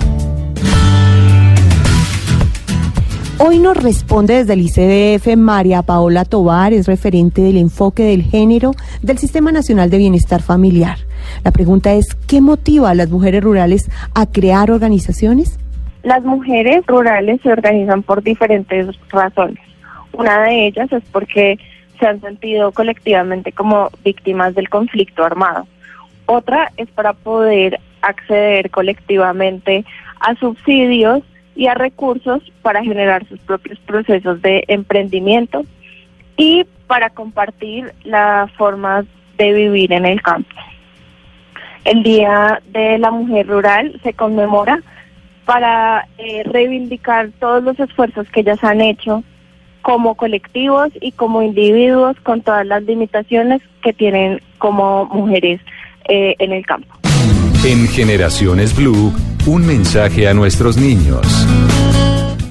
Hoy 3.38 3.58
nos 3.58 3.76
responde 3.76 4.32
desde 4.32 4.54
el 4.54 4.62
ICBF 4.62 5.36
María 5.36 5.82
Paola 5.82 6.24
Tobar, 6.24 6.72
es 6.72 6.86
referente 6.86 7.42
del 7.42 7.58
enfoque 7.58 8.02
del 8.02 8.22
género 8.22 8.70
del 9.02 9.18
Sistema 9.18 9.52
Nacional 9.52 9.90
de 9.90 9.98
Bienestar 9.98 10.40
Familiar. 10.40 10.96
La 11.44 11.50
pregunta 11.50 11.92
es, 11.92 12.14
¿qué 12.14 12.40
motiva 12.40 12.88
a 12.88 12.94
las 12.94 13.10
mujeres 13.10 13.44
rurales 13.44 13.90
a 14.14 14.24
crear 14.24 14.70
organizaciones? 14.70 15.58
Las 16.02 16.24
mujeres 16.24 16.82
rurales 16.86 17.42
se 17.42 17.52
organizan 17.52 18.02
por 18.02 18.22
diferentes 18.22 18.96
razones. 19.10 19.60
Una 20.12 20.40
de 20.44 20.68
ellas 20.68 20.90
es 20.90 21.02
porque 21.12 21.58
se 22.00 22.06
han 22.06 22.22
sentido 22.22 22.72
colectivamente 22.72 23.52
como 23.52 23.90
víctimas 24.02 24.54
del 24.54 24.70
conflicto 24.70 25.22
armado. 25.22 25.66
Otra 26.24 26.72
es 26.78 26.88
para 26.88 27.12
poder 27.12 27.80
acceder 28.00 28.70
colectivamente 28.70 29.84
a 30.20 30.34
subsidios 30.36 31.22
y 31.56 31.66
a 31.66 31.74
recursos 31.74 32.42
para 32.62 32.84
generar 32.84 33.26
sus 33.28 33.40
propios 33.40 33.78
procesos 33.80 34.40
de 34.42 34.64
emprendimiento 34.68 35.64
y 36.36 36.64
para 36.86 37.10
compartir 37.10 37.92
las 38.04 38.50
formas 38.52 39.06
de 39.38 39.52
vivir 39.52 39.92
en 39.92 40.06
el 40.06 40.22
campo. 40.22 40.54
El 41.84 42.02
Día 42.02 42.60
de 42.68 42.98
la 42.98 43.10
Mujer 43.10 43.46
Rural 43.46 43.98
se 44.02 44.12
conmemora 44.12 44.82
para 45.44 46.06
eh, 46.18 46.42
reivindicar 46.44 47.30
todos 47.38 47.62
los 47.62 47.78
esfuerzos 47.78 48.28
que 48.30 48.40
ellas 48.40 48.62
han 48.62 48.80
hecho 48.80 49.22
como 49.82 50.16
colectivos 50.16 50.90
y 51.00 51.12
como 51.12 51.42
individuos 51.42 52.16
con 52.24 52.42
todas 52.42 52.66
las 52.66 52.82
limitaciones 52.82 53.62
que 53.82 53.92
tienen 53.92 54.40
como 54.58 55.06
mujeres 55.06 55.60
eh, 56.08 56.34
en 56.40 56.52
el 56.52 56.66
campo. 56.66 56.92
En 57.64 57.88
Generaciones 57.88 58.76
Blue, 58.76 59.12
un 59.46 59.66
mensaje 59.66 60.28
a 60.28 60.34
nuestros 60.34 60.76
niños. 60.76 61.26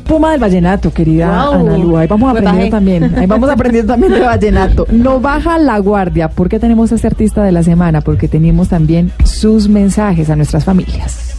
Puma 0.06 0.32
del 0.32 0.42
vallenato, 0.42 0.92
querida 0.94 1.46
Wow. 1.46 1.54
Ana 1.54 1.78
Lu. 1.78 1.98
Ahí 1.98 2.08
vamos 2.08 2.34
Me 2.34 2.40
aprendiendo 2.40 2.76
también. 2.76 3.16
Ahí 3.16 3.26
vamos 3.26 3.50
aprendiendo 3.50 3.94
también 3.94 4.14
de 4.14 4.20
vallenato. 4.20 4.88
No 4.92 5.20
baja 5.20 5.58
la 5.58 5.80
guardia. 5.80 6.30
¿Por 6.30 6.50
qué 6.50 6.60
tenemos 6.60 6.92
a 6.92 6.96
este 6.96 7.08
artista 7.08 7.44
de 7.44 7.52
la 7.52 7.64
semana? 7.64 8.02
Porque 8.02 8.28
tenemos 8.28 8.70
también 8.70 9.12
sus 9.24 9.68
mensajes 9.68 10.30
a 10.30 10.36
nuestras 10.36 10.66
familias. 10.66 11.36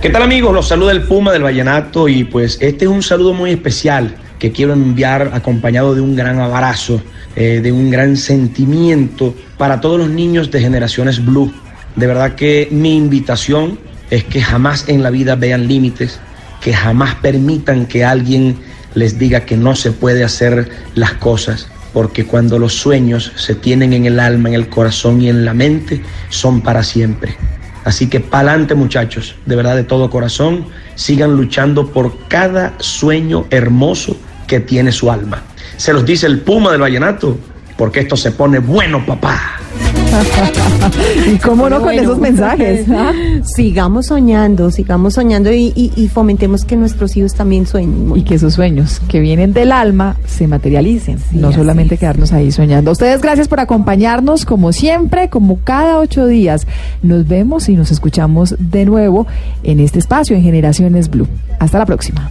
¿Qué 0.00 0.10
tal 0.10 0.22
amigos? 0.22 0.52
Los 0.52 0.66
saluda 0.66 0.92
el 0.92 1.02
Puma 1.02 1.32
del 1.32 1.42
Vallenato 1.42 2.08
y 2.08 2.24
pues 2.24 2.58
este 2.60 2.86
es 2.86 2.90
un 2.90 3.02
saludo 3.02 3.34
muy 3.34 3.50
especial 3.50 4.16
que 4.38 4.50
quiero 4.50 4.72
enviar 4.72 5.30
acompañado 5.32 5.94
de 5.94 6.00
un 6.00 6.16
gran 6.16 6.40
abrazo, 6.40 7.00
eh, 7.36 7.60
de 7.62 7.70
un 7.70 7.90
gran 7.90 8.16
sentimiento 8.16 9.34
para 9.56 9.80
todos 9.80 10.00
los 10.00 10.08
niños 10.10 10.50
de 10.50 10.60
generaciones 10.60 11.24
Blue. 11.24 11.52
De 11.96 12.06
verdad 12.06 12.34
que 12.34 12.68
mi 12.70 12.96
invitación 12.96 13.78
es 14.10 14.24
que 14.24 14.42
jamás 14.42 14.88
en 14.88 15.02
la 15.02 15.10
vida 15.10 15.36
vean 15.36 15.68
límites, 15.68 16.20
que 16.60 16.72
jamás 16.72 17.14
permitan 17.16 17.86
que 17.86 18.04
alguien 18.04 18.56
les 18.94 19.18
diga 19.18 19.40
que 19.40 19.56
no 19.56 19.74
se 19.74 19.90
puede 19.90 20.24
hacer 20.24 20.70
las 20.94 21.14
cosas, 21.14 21.68
porque 21.92 22.26
cuando 22.26 22.58
los 22.58 22.74
sueños 22.74 23.32
se 23.36 23.54
tienen 23.54 23.92
en 23.92 24.06
el 24.06 24.20
alma, 24.20 24.48
en 24.48 24.54
el 24.54 24.68
corazón 24.68 25.20
y 25.20 25.28
en 25.28 25.44
la 25.44 25.54
mente, 25.54 26.02
son 26.30 26.60
para 26.60 26.82
siempre. 26.82 27.36
Así 27.84 28.08
que 28.08 28.20
pa'lante 28.20 28.74
muchachos, 28.74 29.34
de 29.44 29.56
verdad 29.56 29.76
de 29.76 29.84
todo 29.84 30.08
corazón, 30.08 30.66
sigan 30.94 31.36
luchando 31.36 31.88
por 31.88 32.28
cada 32.28 32.74
sueño 32.78 33.46
hermoso 33.50 34.16
que 34.46 34.60
tiene 34.60 34.92
su 34.92 35.10
alma. 35.10 35.42
Se 35.76 35.92
los 35.92 36.04
dice 36.04 36.26
el 36.26 36.40
Puma 36.40 36.70
del 36.70 36.80
Vallenato, 36.80 37.38
porque 37.76 38.00
esto 38.00 38.16
se 38.16 38.30
pone 38.30 38.60
bueno, 38.60 39.04
papá. 39.04 39.58
y 41.32 41.36
cómo 41.38 41.68
no 41.68 41.80
con 41.80 41.92
esos 41.94 42.18
mensajes. 42.18 42.86
¿ah? 42.90 43.12
Sigamos 43.44 44.06
soñando, 44.06 44.70
sigamos 44.70 45.14
soñando 45.14 45.52
y, 45.52 45.72
y- 45.74 45.92
y 45.96 46.08
fomentemos 46.08 46.64
que 46.64 46.76
nuestros 46.76 47.16
hijos 47.16 47.34
también 47.34 47.66
sueñen. 47.66 48.12
Y 48.16 48.22
que 48.22 48.34
esos 48.34 48.54
sueños 48.54 49.00
que 49.08 49.20
vienen 49.20 49.52
del 49.52 49.72
alma 49.72 50.16
se 50.26 50.46
materialicen, 50.46 51.18
no 51.32 51.52
solamente 51.52 51.96
quedarnos 51.98 52.32
ahí 52.32 52.52
soñando. 52.52 52.90
Ustedes 52.92 53.20
gracias 53.20 53.48
por 53.48 53.60
acompañarnos 53.60 54.44
como 54.44 54.72
siempre, 54.72 55.28
como 55.28 55.58
cada 55.64 55.98
ocho 55.98 56.26
días. 56.26 56.66
Nos 57.02 57.26
vemos 57.26 57.68
y 57.68 57.76
nos 57.76 57.90
escuchamos 57.90 58.54
de 58.58 58.84
nuevo 58.84 59.26
en 59.62 59.80
este 59.80 59.98
espacio 59.98 60.36
en 60.36 60.42
Generaciones 60.42 61.08
Blue. 61.10 61.28
Hasta 61.58 61.78
la 61.78 61.86
próxima. 61.86 62.30